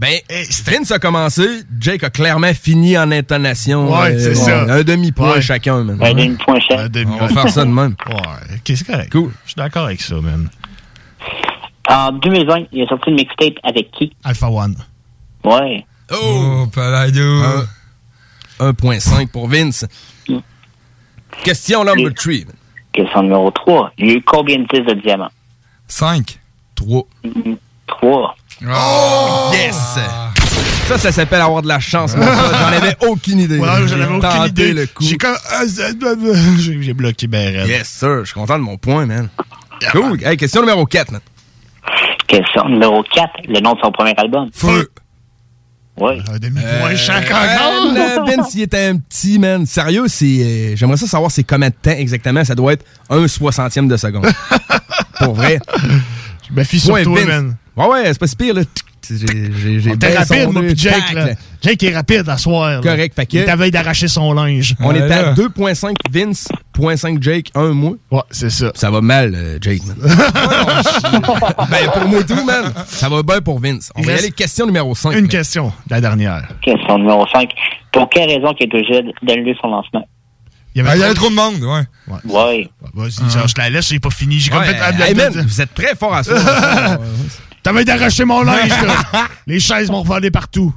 [0.00, 0.18] Ben,
[0.64, 1.46] Vince a commencé,
[1.78, 3.92] Jake a clairement fini en intonation.
[3.92, 4.62] Ouais, c'est ça.
[4.62, 5.42] Un demi-point Ouais.
[5.42, 6.02] chacun, man.
[6.02, 6.78] Un demi-point chaque.
[6.78, 7.94] Un demi- On va faire ça de même.
[8.08, 8.14] Ouais,
[8.56, 9.12] OK, c'est correct?
[9.12, 9.30] Cool.
[9.44, 10.48] Je suis d'accord avec ça, man.
[11.86, 14.10] En 2020, il a sorti une mixtape avec qui?
[14.24, 14.74] Alpha One.
[15.44, 15.84] Ouais.
[16.10, 17.42] Oh, Paladio.
[17.42, 17.66] Un-
[18.72, 19.84] 1.5 pour Vince.
[21.44, 22.46] Question number 3.
[22.92, 23.92] Question numéro 3.
[23.98, 25.30] Il y a eu combien de disques de diamants?
[25.88, 26.38] 5.
[26.74, 27.04] 3.
[27.86, 28.34] 3.
[28.68, 29.50] Oh!
[29.52, 29.76] Yes!
[30.88, 32.34] Ça, ça s'appelle avoir de la chance, mon pote.
[32.52, 33.58] J'en avais aucune idée.
[33.58, 34.72] Ouais, j'en avais J'ai aucune idée.
[34.72, 35.04] le coup.
[35.04, 35.36] J'ai comme...
[35.50, 35.96] ah, c'est-
[36.58, 37.68] J'ai j'ai bloqué ben raide.
[37.68, 38.20] Yes, sir.
[38.20, 39.28] Je suis content de mon point, man.
[39.92, 40.22] Cool.
[40.24, 41.20] Hey, question numéro 4, man.
[42.26, 43.30] Question numéro 4.
[43.48, 44.50] Le nom de son premier album.
[44.52, 44.90] Feu.
[45.96, 46.18] Ouais.
[46.32, 48.26] Un demi-point Euh, chaque euh, encore.
[48.26, 49.64] Vince, il était un petit, man.
[49.66, 50.24] Sérieux, c'est.
[50.26, 52.44] euh, J'aimerais ça savoir c'est combien de temps exactement.
[52.44, 54.26] Ça doit être un soixantième de seconde.
[55.20, 55.60] Pour vrai.
[56.48, 57.26] Je me fie sur toi, Vince.
[57.28, 57.56] man.
[57.76, 58.62] Ouais, ouais, c'est pas si pire, là.
[59.12, 61.28] J'ai- j'ai T'es rapide, moi, pis Jake, là.
[61.62, 62.80] Jake est rapide à soir.
[62.80, 64.76] Correct, fait que- Il t'avait d'arracher son linge.
[64.78, 65.32] On Ouais, était à là.
[65.34, 67.94] 2.5 Vince, 0.5 Jake, 1 moi.
[68.12, 68.70] Ouais, c'est ça.
[68.76, 69.96] Ça va mal, euh, Jake, man.
[71.70, 72.72] ben, pour moi tout, man.
[72.86, 73.90] Ça va bien pour Vince.
[73.96, 75.12] On va y aller question numéro 5.
[75.16, 76.46] Une question, la dernière.
[76.62, 77.50] Question numéro 5.
[77.92, 80.06] Pour quelle raison qu'il est obligé d'annuler son lancement?
[80.76, 82.14] Il y Ah, Il y avait trop- trop de monde, ouais.
[82.26, 82.70] Ouais.
[82.94, 84.38] Vas-y, genre, je la laisse, j'ai pas fini.
[84.38, 84.76] J'ai comme Ouais, fait.
[84.80, 86.34] ah, hey, man, vous êtes très fort à ça.
[87.62, 89.26] T'avais d'arracher mon linge, là.
[89.46, 90.74] Les chaises m'ont revolé partout.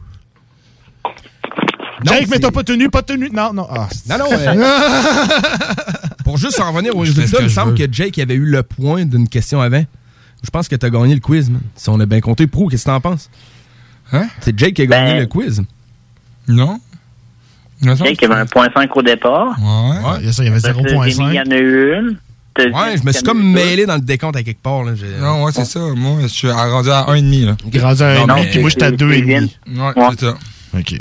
[2.05, 3.29] Non, Jake, mais t'as pas tenu, pas tenu.
[3.31, 3.65] Non, non.
[3.69, 4.25] Ah, Non, non.
[4.31, 4.53] euh,
[6.25, 7.87] pour juste en revenir au résultat, il me semble veux.
[7.87, 9.83] que Jake avait eu le point d'une question avant.
[10.43, 11.61] Je pense que t'as gagné le quiz, man.
[11.75, 13.29] Si on a bien compté, Pro, qu'est-ce que t'en penses?
[14.11, 14.27] Hein?
[14.41, 15.63] C'est Jake qui a gagné Ben- le quiz.
[16.49, 16.79] Non?
[17.81, 19.55] Y avait un point 5 au départ.
[19.59, 19.65] Ouais.
[19.65, 21.47] Ouais, il y a ça, il y avait Après, Rémi, Il y 0.5.
[21.47, 22.17] en a eu une.
[22.57, 24.83] Ouais, je me suis comme mêlé dans le décompte à quelque part.
[24.83, 24.91] Là.
[25.19, 25.79] Non, ouais, c'est ça.
[25.79, 27.55] Moi, je suis rendu à 1,5, là.
[27.71, 29.15] Il est rendu à Non, un mais- demi, puis moi, j'étais à c'est- deux et
[29.15, 29.33] c'est demi.
[29.33, 29.95] Vince.
[29.95, 30.09] Ouais, Ouais.
[30.19, 30.35] c'est ça.
[30.77, 30.93] OK.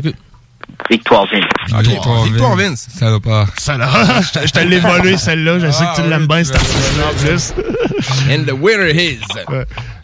[0.91, 1.45] Victoire Vince.
[1.73, 2.89] Ah, Victoire, Vince.
[2.99, 3.47] Ça va pas.
[3.57, 3.89] Ça là,
[4.23, 5.59] je te- l'ai volé celle-là.
[5.59, 7.55] Je sais que tu l'aimes bien, cette artiste-là en plus.
[8.31, 9.21] And the winner is.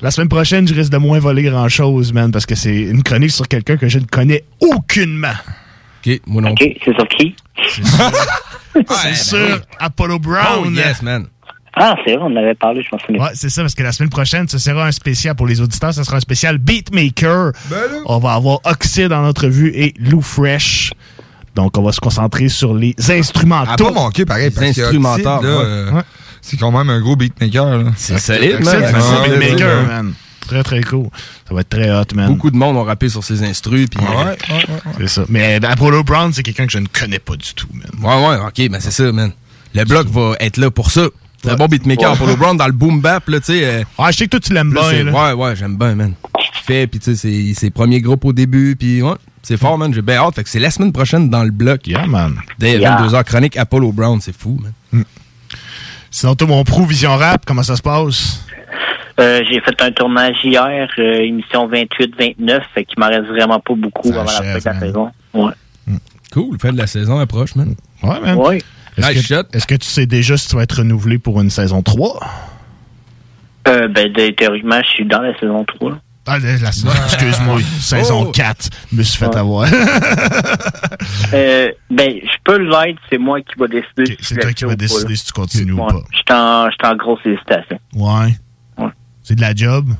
[0.00, 3.32] La semaine prochaine, je risque de moins voler grand-chose, man, parce que c'est une chronique
[3.32, 5.32] sur quelqu'un que je ne connais aucunement.
[6.06, 7.34] Ok, moi non OK, c'est sur qui?
[8.90, 10.64] C'est sûr, Apollo Brown.
[10.66, 11.26] Oh yes, man.
[11.80, 13.22] Ah, c'est vrai, on en avait parlé, je m'en souviens.
[13.22, 15.94] Ouais, c'est ça, parce que la semaine prochaine, ce sera un spécial pour les auditeurs,
[15.94, 17.52] ce sera un spécial Beatmaker.
[17.70, 17.76] Ben
[18.06, 20.92] on va avoir Oxide en entrevue et Lou Fresh.
[21.55, 23.84] Donc, on va se concentrer sur les Ah, instrumentaux.
[23.86, 25.64] pas manqué, pareil, parce que instrumentales, Oxide, là, ouais.
[25.64, 26.02] euh, Ouais.
[26.40, 27.90] c'est quand même un gros beatmaker, là.
[27.96, 28.76] C'est solide, man.
[28.80, 29.86] c'est un beatmaker, ouais.
[29.86, 30.14] man.
[30.46, 31.09] Très, très cool.
[31.46, 32.28] Ça va être très hot, man.
[32.28, 33.86] Beaucoup de monde ont rappé sur ses instrus.
[33.90, 34.92] Puis, Ouais, ouais, ouais.
[35.00, 35.24] C'est ça.
[35.28, 37.90] Mais euh, Apollo Brown, c'est quelqu'un que je ne connais pas du tout, man.
[38.02, 39.32] Ouais, ouais, ok, ben c'est ça, man.
[39.74, 41.02] Le bloc va être là pour ça.
[41.43, 42.27] C'est un bon beatmaker Ouais.
[42.27, 43.65] le Brown dans le boom bap, là, tu sais.
[43.65, 45.12] euh, Ah, je sais que toi, tu l'aimes bien, là.
[45.12, 46.15] ouais, ouais, j'aime bien, man.
[46.39, 49.78] Il fait, puis tu sais, c'est ses premiers groupes au début, puis ouais, c'est fort,
[49.78, 49.94] man.
[49.94, 50.35] J'ai bien hâte.
[50.35, 51.86] Fait que c'est la semaine prochaine dans le bloc.
[51.86, 52.36] Yeah, man.
[52.59, 52.97] Dès Yeah.
[53.02, 55.05] 22h, chronique Apollo Brown, c'est fou, man.
[56.10, 58.44] Sinon, toi, mon pro Vision Rap, comment ça se passe?
[59.20, 63.74] Euh, j'ai fait un tournage hier, euh, émission 28-29, fait qu'il m'en reste vraiment pas
[63.74, 65.10] beaucoup avant la fin de la saison.
[65.35, 65.52] Ouais.
[66.32, 67.74] Cool, fin de la saison approche, man.
[68.02, 68.36] Ouais, man.
[68.36, 68.62] Ouais.
[68.98, 71.50] Est-ce Nice que, est-ce que tu sais déjà si tu vas être renouvelé pour une
[71.50, 72.20] saison 3?
[73.68, 75.98] Euh, ben, théoriquement, je suis dans la saison 3.
[76.30, 78.32] Ah, la, la- excuse-moi, saison Oh.
[78.32, 78.68] 4.
[78.92, 79.68] Je me suis fait avoir.
[81.32, 84.16] Euh, ben, je peux l'être, c'est moi qui va décider.
[84.20, 85.86] si c'est toi qui vas décider si tu continues ou Ouais.
[85.92, 86.00] pas.
[86.10, 87.78] Je suis en, en grosse hésitation.
[87.94, 88.34] Ouais.
[89.22, 89.90] C'est de la job?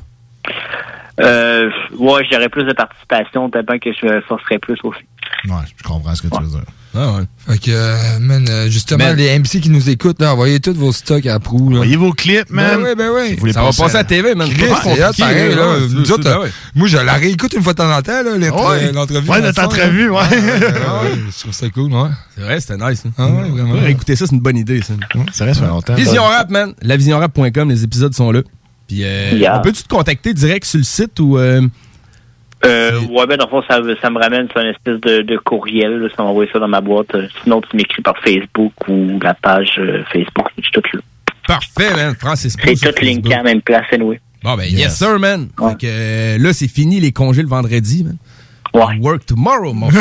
[1.19, 4.99] Euh, ouais, j'aurais plus de participation, tellement que je forcerais plus aussi.
[5.45, 6.63] Ouais, je comprends ce que tu veux dire.
[6.95, 7.23] Ah ouais.
[7.47, 9.15] Fait que, euh, man, euh, justement, Man.
[9.15, 11.67] les MC qui nous écoutent, là, envoyez tous vos stocks à Prou.
[11.71, 12.81] Envoyez vos clips, man.
[12.81, 13.37] Ben oui, ben oui.
[13.47, 14.49] Si Ça va passer à la TV, man.
[14.49, 15.55] Chris, C'est pareil, là?
[15.55, 15.75] là?
[15.87, 16.49] Nous autres, euh, ouais.
[16.73, 18.91] Moi, je la réécoute une fois de temps en temps, là, Ouais.
[18.91, 19.29] l'entrevue.
[19.29, 20.13] Ouais, notre entrevue, là.
[20.13, 20.19] ouais.
[20.31, 22.09] ouais, Je trouve ça cool, ouais.
[22.35, 23.03] C'est vrai, c'était nice.
[23.05, 23.11] hein.
[23.19, 23.73] Ah ouais, vraiment.
[23.73, 24.93] Ouais, Écoutez ça, c'est une bonne idée, ça.
[25.31, 25.93] C'est vrai, ça fait longtemps.
[25.93, 26.73] Vision Rap, man.
[26.81, 28.41] Lavisionrap.com, les épisodes sont là.
[28.89, 29.57] Puis, euh, Yeah.
[29.57, 31.37] on peut-tu te contacter direct sur le site ou.
[31.37, 31.61] euh,
[32.65, 35.37] Euh, ouais, ben, dans le fond, ça, ça me ramène sur une espèce de, de
[35.37, 37.15] courriel, là, ça m'envoie ça dans ma boîte.
[37.15, 40.99] Euh, Sinon, tu m'écris par Facebook ou la page euh, Facebook, c'est tout là.
[41.47, 42.15] Parfait, man.
[42.19, 44.19] Francis C'est tout linké à la même place, anyway.
[44.43, 45.47] Bon, ben, yes, sir, man.
[45.57, 48.17] Fait que euh, là, c'est fini les congés le vendredi, man.
[48.73, 49.97] Work tomorrow, mon Fait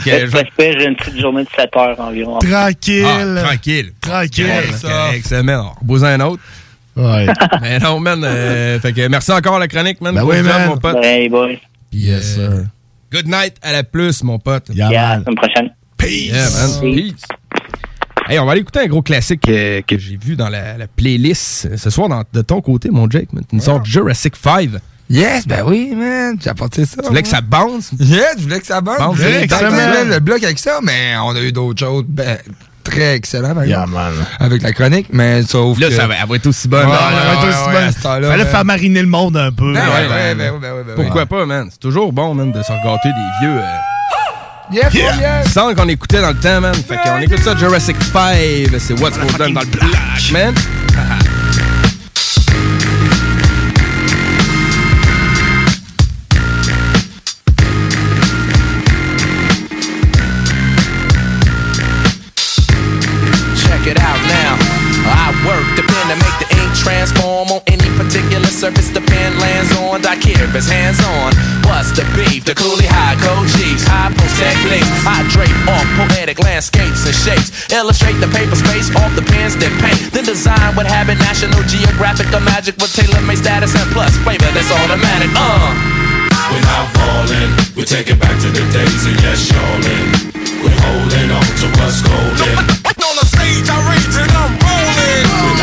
[0.00, 2.38] Fait je- j'ai une petite journée de 7 heures environ.
[2.38, 3.04] Tranquille.
[3.06, 3.92] Ah, tranquille.
[4.00, 5.42] Tranquille.
[5.44, 5.60] Man.
[5.60, 6.42] On repose un autre.
[6.96, 7.26] Ouais.
[7.60, 8.22] Mais non, man.
[8.24, 10.14] euh, fait que merci encore à la chronique, man.
[10.14, 10.68] Ben oui, job, man.
[10.70, 10.96] mon pote.
[11.02, 11.60] Hey, boy.
[11.90, 12.62] Puis, euh,
[13.12, 14.68] good night à la plus, mon pote.
[14.72, 15.70] Yeah, Yeah, à la semaine prochaine.
[15.96, 16.30] Peace.
[16.32, 16.94] Yeah, man.
[16.94, 17.22] Peace.
[18.28, 20.86] Hey, on va aller écouter un gros classique euh, que j'ai vu dans la, la
[20.86, 23.32] playlist ce soir dans- de ton côté, mon Jake.
[23.32, 23.44] man.
[23.52, 24.70] Une sorte de Jurassic 5.
[25.10, 26.36] Yes, ben oui, man.
[26.42, 27.02] J'ai apporté ça.
[27.02, 27.90] Tu voulais que ça bounce?
[28.00, 28.98] Yes, je voulais que ça bounce.
[28.98, 32.38] Bounce Je voulais le bloc avec ça, mais on a eu d'autres choses ben,
[32.82, 34.12] très par Yeah, exemple, man.
[34.40, 35.94] avec la chronique, mais sauf Là, que...
[35.94, 36.86] ça va, elle va être aussi bonne.
[36.86, 36.98] Ouais, là.
[37.00, 38.00] Ouais, ça va être ouais, aussi ouais, bon.
[38.02, 39.72] temps-là, Fallait faire mariner le monde un peu.
[39.74, 40.52] Ben ouais, Ben.
[40.96, 41.68] Pourquoi pas, man?
[41.70, 43.58] C'est toujours bon, man, de se regâter des vieux...
[43.58, 43.64] euh,
[44.72, 45.42] Yes, Yeah.
[45.42, 45.52] yes.
[45.52, 46.74] Sans qu'on écoutait dans le temps, man.
[46.74, 48.34] Fait qu'on écoute ça, Jurassic 5.
[48.78, 50.54] C'est What's Going On dans le black, man.
[68.64, 70.00] surface the pen lands on.
[70.08, 71.36] I care if hands on.
[71.68, 72.48] What's the beef?
[72.48, 74.88] The coolie high code chiefs, high post techniques.
[75.04, 77.52] I drape off poetic landscapes and shapes.
[77.68, 80.00] Illustrate the paper space off the pens that paint.
[80.16, 84.48] Then design what habit National Geographic or magic with tailor made status and plus flavor
[84.56, 85.28] that's automatic.
[85.36, 85.68] Uh.
[86.48, 90.08] We're not falling, we take it back to the days of yes, y'allin'.
[90.64, 92.56] We're holding on to what's golden.
[93.04, 95.53] On the stage, I rage and I'm rolling.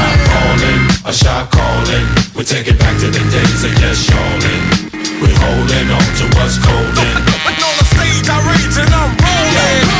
[1.12, 2.08] A shot calling.
[2.38, 4.64] We're taking back to the days of yes, y'allin'.
[5.20, 7.18] We're holding on to what's golden.
[7.68, 9.91] On the stage, I rage and I'm rolling.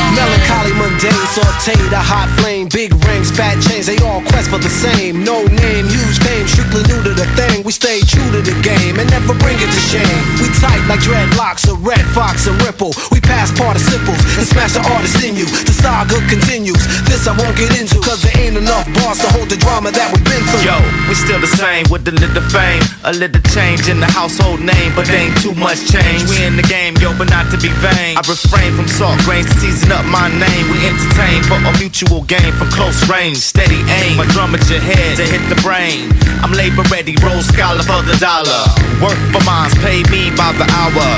[0.52, 4.70] Melancholy, mundane, sauteed, a hot flame, big rings, fat chains, they all quest for the
[4.70, 5.24] same.
[5.24, 7.64] No name, huge fame, strictly new to the thing.
[7.64, 10.22] We stay true to the game and never bring it to shame.
[10.44, 12.92] We tight like dreadlocks, a red fox and ripple.
[13.12, 15.48] We pass participles and smash the artist in you.
[15.48, 16.84] The saga continues.
[17.08, 20.12] This I won't get into, cause there ain't enough bars to hold the drama that
[20.12, 20.68] we've been through.
[20.68, 20.76] Yo,
[21.08, 24.92] we still the same with a little fame, a little change in the household name,
[25.00, 26.28] but ain't too much change.
[26.28, 28.20] We in the game, yo, but not to be vain.
[28.20, 30.41] I refrain from salt grains to season up my name.
[30.42, 34.18] We entertain for a mutual gain from close range, steady aim.
[34.18, 36.10] My drum at your head to hit the brain.
[36.42, 38.66] I'm labor ready, roll scholar for the dollar.
[38.98, 41.10] Work for mines, pay me by the hour.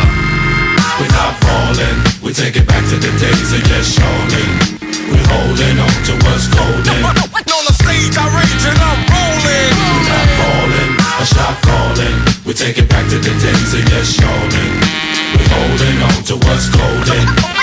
[1.00, 4.84] We're not falling, we're taking back to the days of yes, y'allin'.
[5.08, 7.02] We're holding on to what's golden.
[7.08, 9.72] On the stage, I rage and I'm rolling.
[9.72, 12.18] We're not falling, a shot calling.
[12.44, 14.72] We take it back to the days of yes, y'allin'.
[15.40, 17.63] We're holding on to what's golden.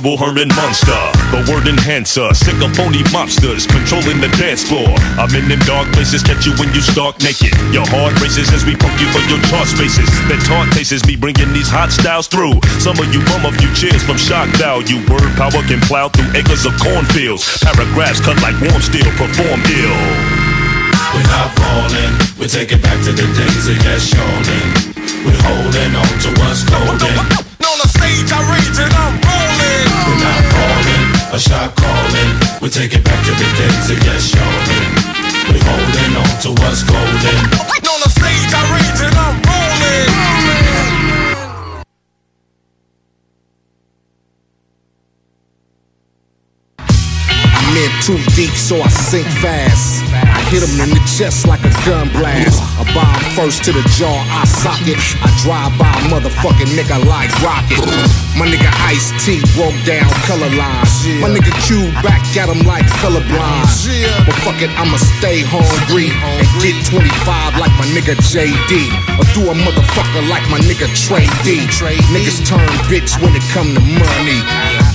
[0.00, 0.96] Verbal Herman monster,
[1.28, 4.88] the word enhancer, sick of phony mobsters controlling the dance floor.
[5.20, 7.52] I'm in them dark places, catch you when you stark naked.
[7.68, 10.08] Your heart races as we pump you for your chart spaces.
[10.32, 12.56] That taunt tastes me bringing these hot styles through.
[12.80, 15.04] Some of you bum a few cheers from shock value.
[15.04, 17.44] Word power can plow through acres of cornfields.
[17.60, 20.00] Paragraphs cut like warm steel, perform ill.
[21.12, 25.28] We're not falling, we're taking back to the days of yes, y'allin'.
[25.28, 25.80] We're holding
[28.00, 29.88] stage, I rage and I'm rolling.
[30.08, 31.06] We're not calling,
[31.36, 32.30] a shot calling.
[32.62, 34.88] We take it back to the days of yes, y'allin'.
[35.52, 37.38] We're holding on to what's golden.
[37.92, 40.59] On the stage, I rage and I'm rolling.
[47.80, 50.04] In too deep, so I sink fast.
[50.12, 52.60] I hit him in the chest like a gun blast.
[52.76, 55.00] A bomb first to the jaw, I sock it.
[55.24, 57.80] I drive by a motherfucking nigga like rocket.
[58.36, 60.92] My nigga Ice T broke down color lines.
[61.24, 63.64] My nigga Q back at him like colorblind.
[64.26, 68.92] But fuck it, I'ma stay hungry and get 25 like my nigga JD.
[69.16, 71.64] Or do a motherfucker like my nigga Trey D.
[72.12, 74.40] Niggas turn bitch when it come to money.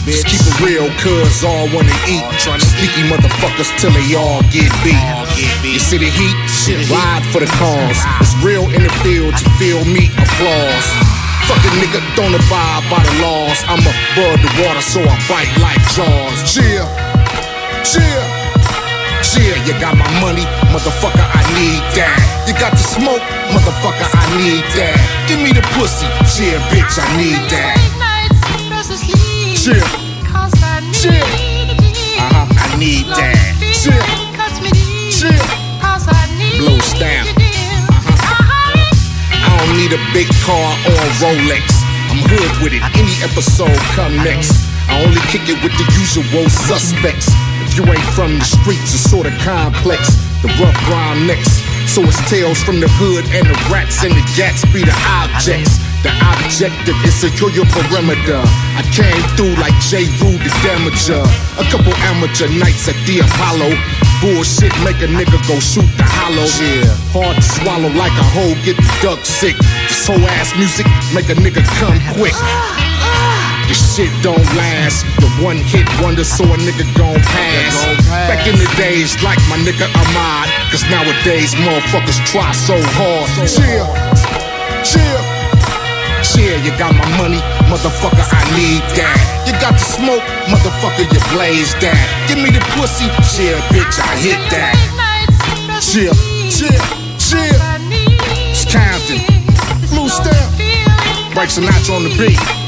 [0.06, 2.22] Just keep it real, cuz all wanna eat.
[2.38, 5.02] Sneaky motherfuckers till they all get beat.
[5.65, 6.38] You see the heat?
[6.94, 7.98] Ride for the cause.
[8.22, 10.11] It's real in the field, you feel me?
[10.14, 10.88] Applause.
[11.49, 13.57] Fucking nigga don't abide by the laws.
[13.65, 16.38] I'm above the water, so I bite like jaws.
[16.53, 16.86] Cheer,
[17.82, 18.22] cheer,
[19.26, 19.57] cheer.
[19.65, 22.18] You got my money, motherfucker, I need that.
[22.45, 25.02] You got the smoke, motherfucker, I need that.
[25.27, 28.05] Give me the pussy, cheer, bitch, I need that.
[29.65, 29.81] Cheer,
[30.93, 31.25] cheer.
[32.21, 33.33] Uh-huh, I need that.
[33.73, 33.97] Cheer,
[35.09, 35.33] cheer.
[36.61, 37.25] Blow stamp.
[39.33, 41.65] I don't need a big car or a Rolex.
[42.13, 42.85] I'm hood with it.
[42.93, 44.53] Any episode come next.
[44.85, 47.33] I only kick it with the usual suspects.
[47.65, 50.13] If you ain't from the streets, it's sorta complex.
[50.45, 51.65] The rough brown necks.
[51.88, 55.80] So it's tales from the hood and the rats and the gats be the objects.
[56.03, 58.41] The objective is secure your perimeter.
[58.78, 60.06] I came through like J.
[60.22, 61.24] Rue the Damager.
[61.57, 63.74] A couple amateur nights at the Apollo.
[64.22, 66.45] Bullshit make a nigga go shoot the hollow.
[66.62, 66.94] Yeah.
[67.16, 69.56] Hard to swallow like a hoe, get the duck sick.
[69.88, 72.36] This whole ass music make a nigga come quick.
[73.67, 75.05] This shit don't last.
[75.17, 77.75] The one hit wonder, so a nigga gon' pass.
[78.29, 80.47] Back in the days, like my nigga Ahmad.
[80.69, 83.29] Cause nowadays, motherfuckers try so hard.
[83.49, 83.87] Chill,
[84.85, 85.21] chill,
[86.21, 86.57] chill.
[86.61, 89.17] You got my money, motherfucker, I need that.
[89.47, 91.97] You got the smoke, motherfucker, you blaze that.
[92.29, 94.77] Give me the pussy, chill, bitch, I hit that.
[95.81, 96.13] Chill,
[96.53, 96.81] chill,
[97.17, 97.57] chill.
[98.53, 99.19] It's Compton,
[99.89, 100.35] Blue Step,
[101.33, 102.64] Break Sinatra on the beat.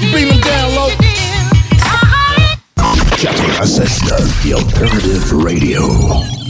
[0.00, 0.88] You beat them down low.
[3.20, 6.49] 96.9, The Alternative Radio.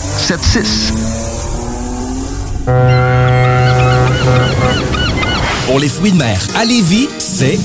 [0.00, 0.90] 681
[2.66, 3.19] 4476.
[5.70, 7.56] Pour les fruits de mer à Lévis, c'est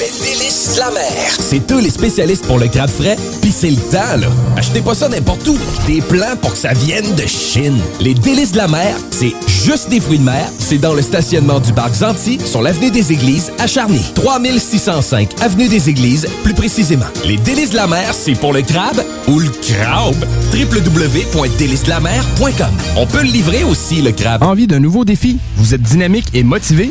[0.00, 1.36] les délices de la mer.
[1.38, 4.26] C'est eux les spécialistes pour le crabe frais, puis c'est le temps, là.
[4.56, 5.56] Achetez pas ça n'importe où.
[5.86, 7.78] Des plans pour que ça vienne de Chine.
[8.00, 10.44] Les délices de la mer, c'est juste des fruits de mer.
[10.58, 14.02] C'est dans le stationnement du parc Zanti, sur l'avenue des Églises, à Charny.
[14.16, 17.06] 3605 avenue des Églises, plus précisément.
[17.24, 20.16] Les délices de la mer, c'est pour le crabe ou le crabe.
[20.52, 24.42] www.délicesdelamer.com On peut le livrer aussi, le crabe.
[24.42, 25.38] Envie d'un nouveau défi?
[25.58, 26.90] Vous êtes dynamique et motivé?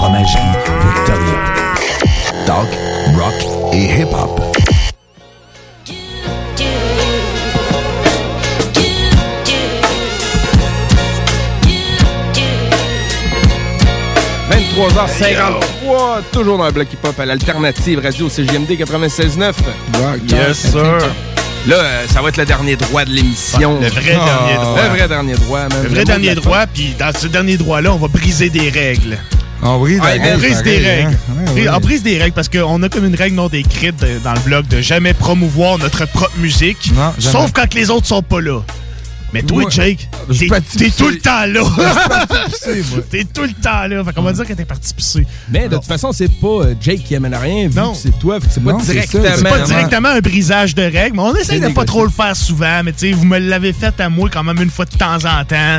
[0.00, 0.40] Fromagerie
[0.94, 1.38] Victoria.
[2.46, 2.68] Talk,
[3.18, 3.34] rock
[3.74, 4.40] et hip-hop.
[14.74, 19.52] h 53 toujours dans le bloc hip-hop à l'alternative radio CGMD 96.9.
[20.30, 20.98] yes, sir.
[21.66, 23.78] Là, euh, ça va être le dernier droit de l'émission.
[23.78, 24.82] Le vrai dernier droit.
[24.82, 25.82] Le vrai dernier droit, man.
[25.82, 29.18] Le vrai dernier droit, puis dans ce dernier droit-là, on va briser des règles.
[29.62, 31.18] On brise, Ouais, des on brise des règles.
[31.54, 31.68] Ouais, ouais.
[31.68, 34.40] On brise des règles parce qu'on a comme une règle non écrite de- dans le
[34.40, 38.60] blog de jamais promouvoir notre propre musique, Non, sauf quand les autres sont pas là.
[39.32, 40.08] Mais toi, Moi, Jake,
[40.76, 41.60] t'es tout le temps là.
[43.10, 44.02] T'es tout le temps là.
[44.02, 45.24] Fait qu'on va dire que t'es parti pisser.
[45.52, 47.92] Mais de toute façon, c'est pas euh, Jake qui amène rien, vu Non.
[47.92, 49.22] que c'est toi, fait que c'est pas directement.
[49.24, 51.86] ça, C'est pas directement un brisage de règles, mais on essaie de pas négocié.
[51.86, 52.82] trop le faire souvent.
[52.84, 55.14] Mais tu sais, vous me l'avez fait à moi quand même une fois de temps
[55.24, 55.78] en temps.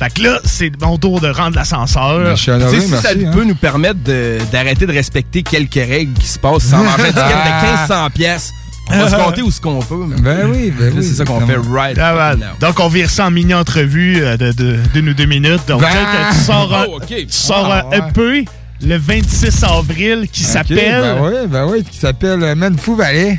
[0.00, 2.20] Fait que là, c'est mon tour de rendre l'ascenseur.
[2.20, 3.30] Ben, je suis Tu honoré, sais, si ça hein.
[3.34, 7.18] peut nous permettre de- d'arrêter de, respecter quelques règles qui se passent sans manger de
[7.86, 8.50] 1500 pièces,
[8.90, 10.06] on va se compter où ce qu'on peut.
[10.22, 11.04] Ben oui, ben Là, oui.
[11.04, 12.46] C'est ça qu'on fait right Ah, ben, now.
[12.66, 15.60] Donc, on vire ça en mini-entrevue euh, de, de, d'une ou deux minutes.
[15.68, 15.88] Donc, Ben.
[16.32, 17.06] Tu sors un, Oh, OK.
[17.06, 18.46] tu sors Ah, un EP
[18.82, 21.02] le 26 avril qui s'appelle...
[21.02, 23.38] Ben oui, ben oui, qui s'appelle euh, Man Fou Valet.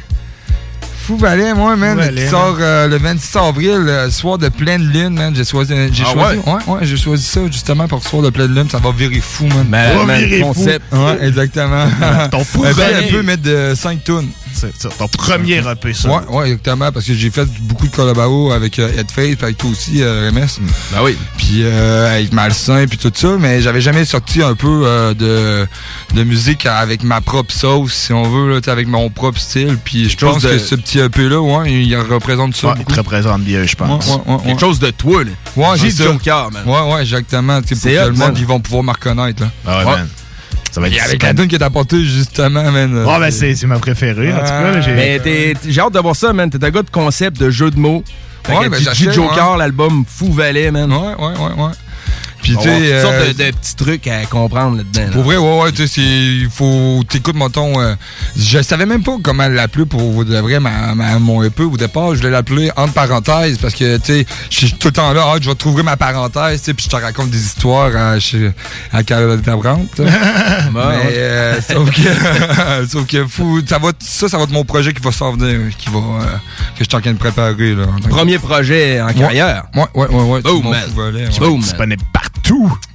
[1.12, 4.82] Fou Valet, moi, man, Valet, qui sort euh, le 26 avril, euh, soir de pleine
[4.94, 5.36] lune, man.
[5.36, 8.56] J'ai choisi, j'ai Ah choisi, ouais, ouais, j'ai choisi ça justement pour soir de pleine
[8.56, 8.70] lune.
[8.70, 9.68] Ça va virer fou, man.
[9.68, 10.54] Man, Va man, virer fou.
[10.54, 10.86] concept.
[10.94, 11.86] Ouais, exactement.
[12.32, 13.10] Ton fou Valet.
[13.10, 14.30] un peu mettre de 5 tonnes.
[14.54, 16.10] C'est ton premier EP, ça.
[16.10, 19.58] Ouais, ouais, exactement, parce que j'ai fait beaucoup de collabos avec euh, Headface, puis avec
[19.58, 20.60] toi aussi, euh, MS.
[20.92, 21.18] Ben oui.
[21.38, 25.66] Puis avec Malsain, puis tout ça, mais j'avais jamais sorti un peu de,
[26.14, 29.78] de musique avec ma propre sauce, si on veut, là, avec mon propre style.
[29.84, 33.42] Puis je pense que ce petit EP-là, ouais, il représente ça Ouais, il te représente
[33.42, 34.08] bien, je pense.
[34.08, 35.32] Ouais, ouais, ouais, Quelque chose de toi, là.
[35.56, 36.14] Ouais, J'ai c'est du ça.
[36.14, 36.64] Joker, man.
[36.66, 37.60] Ouais, ouais, exactement.
[37.62, 39.44] sais, Pour C'est que le monde, ils vont pouvoir me reconnaître.
[39.44, 39.50] Là.
[39.68, 39.92] Ah ouais, Ouais.
[39.98, 40.08] man.
[40.72, 43.06] Ça va être Et avec la tune qui est apportée, justement, man.
[43.06, 44.72] Ouais, ben c'est, c'est ma préférée, en tout cas.
[44.72, 46.50] là, j'ai- Mais j'ai hâte de voir ça, man.
[46.50, 48.04] T'es un gars de concept, de jeu de mots.
[48.50, 49.58] Ouais, ben, G- j'achète, G Joker, ouais.
[49.58, 50.92] l'album Fou Valet, man.
[50.92, 51.72] Ouais, ouais, ouais, ouais.
[52.42, 52.70] Puis, tu sais.
[52.76, 55.02] toutes euh, sortes de, de petits trucs à comprendre là-dedans.
[55.02, 55.12] là.
[55.12, 57.02] Pour vrai, ouais, ouais, tu sais, c'est- il faut.
[57.08, 57.80] T'écoutes, mettons.
[57.80, 57.94] euh,
[58.38, 62.14] je savais même pas comment l'appeler pour de vrai, ma, ma- mon EP au départ.
[62.16, 65.24] Je voulais l'appeler entre parenthèses parce que, tu sais, je suis tout le temps là,
[65.34, 68.16] ah, je vais trouver ma parenthèse, tu sais, puis je te raconte des histoires à,
[68.98, 69.88] à Caroline Tabrante.
[69.96, 70.04] tu sais.
[70.04, 70.10] Ouais,
[70.74, 71.14] Mais, ouais.
[71.18, 72.88] euh, sauf que.
[72.90, 75.60] sauf que, fou, ça, va, ça, ça va être mon projet qui va s'en venir,
[75.78, 76.00] qui va.
[76.00, 76.26] euh,
[76.78, 77.86] que je suis en train de préparer, là.
[78.10, 79.64] Premier projet en carrière.
[79.76, 80.42] Ouais, ouais, ouais, ouais.
[80.42, 80.82] Boom, man.
[81.60, 82.31] disponible partout.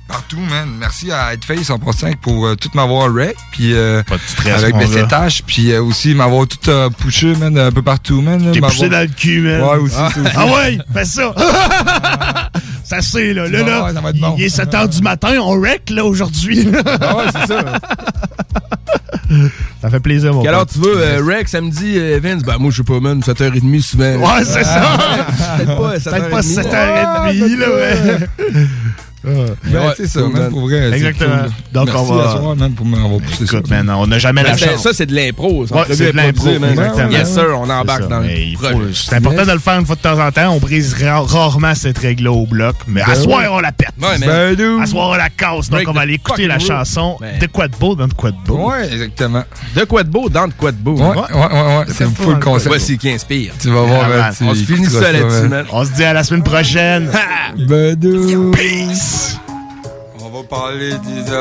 [0.08, 0.68] Partout, man.
[0.78, 4.62] Merci à Headface en passant pour euh, tout m'avoir rec, puis euh, Pas de stress,
[4.62, 8.52] avec mes sétages, puis euh, aussi m'avoir tout euh, poussé, man, un peu partout, man.
[8.52, 9.60] T'es poussé dans le cul, man.
[9.62, 10.10] Ouais, aussi, ah.
[10.14, 10.32] ça aussi.
[10.36, 11.34] Ah ouais, fais ça.
[12.84, 13.48] ça c'est là.
[13.48, 14.34] Là, Ouais, là, ouais, ça va être bon.
[14.38, 16.68] il est 7 h du matin, on wreck, là, aujourd'hui.
[17.00, 17.64] Ah ouais, c'est ça.
[19.82, 20.72] ça fait plaisir, mon Quelle heure pote.
[20.72, 22.44] tu veux, euh, Rex, samedi, euh, Vince?
[22.44, 24.04] Ben, moi, je sais pas, man, 7h30 souvent.
[24.04, 24.98] Ouais, c'est ça.
[25.56, 27.34] Peut-être pas Peut-être pas 7h30.
[27.34, 28.66] 7h30, là, ouais.
[29.26, 29.34] Ben,
[29.80, 30.50] Ouais, c'est ça, man, man.
[30.50, 30.92] pour vrai.
[30.92, 31.36] Exactement.
[31.42, 31.50] cool.
[31.72, 33.74] Donc, Merci on va- à soir, man, pour m'avoir poussé Écoute, ça.
[33.82, 34.82] man, on n'a jamais Ben, la c'est- chance.
[34.82, 35.64] ça, c'est de l'impro.
[35.64, 37.10] Ouais, c'est de l'impro, exactement.
[37.10, 38.28] Yes, sir, on embarque dans le.
[38.94, 40.50] C'est important de le faire une fois de temps en temps.
[40.52, 42.76] On brise ra- rarement cette règle-là au bloc.
[42.86, 43.88] Mais à Ben soir, on la pète.
[44.00, 44.28] Ouais, man.
[44.28, 44.80] Ben, nous.
[44.80, 45.70] À soir, on la casse.
[45.70, 47.38] Donc, on va aller écouter la chanson Ben.
[47.38, 48.70] De quoi de beau dans De quoi de beau.
[48.70, 49.42] Ouais, exactement.
[49.74, 50.92] De quoi de beau dans de quoi de beau.
[50.96, 51.84] Ouais, ouais, ouais.
[51.88, 52.42] C'est pas full mal.
[52.42, 52.68] concept.
[52.68, 53.52] Voici qui inspire.
[53.60, 55.64] Tu vas voir, Ah, tu On se finit ça là-dessus, man.
[55.72, 57.10] On se dit à la semaine prochaine.
[57.68, 57.96] Ben,
[60.20, 61.32] On va parler des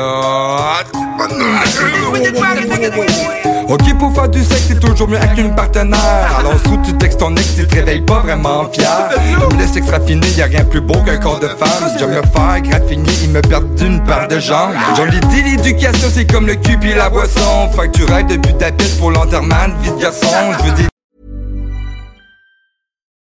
[3.68, 6.38] Ok, pour faire du sexe, c'est toujours mieux avec une partenaire.
[6.38, 9.10] Alors, sous tu textes ton ex, il te réveille pas vraiment fier.
[9.58, 11.90] Le sexe raffiné, y a rien plus beau qu'un corps de femme.
[11.98, 14.74] J'aime me faire graffiner, il me perd d'une paire de jambes.
[14.96, 17.68] J'en ai dit, l'éducation, c'est comme le cul puis la boisson.
[17.72, 20.28] Fait que tu rêves de Budapest pour l'enterrement de vie de garçon.
[20.58, 20.88] Je veux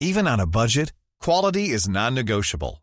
[0.01, 2.83] Even on a budget, quality is non-negotiable.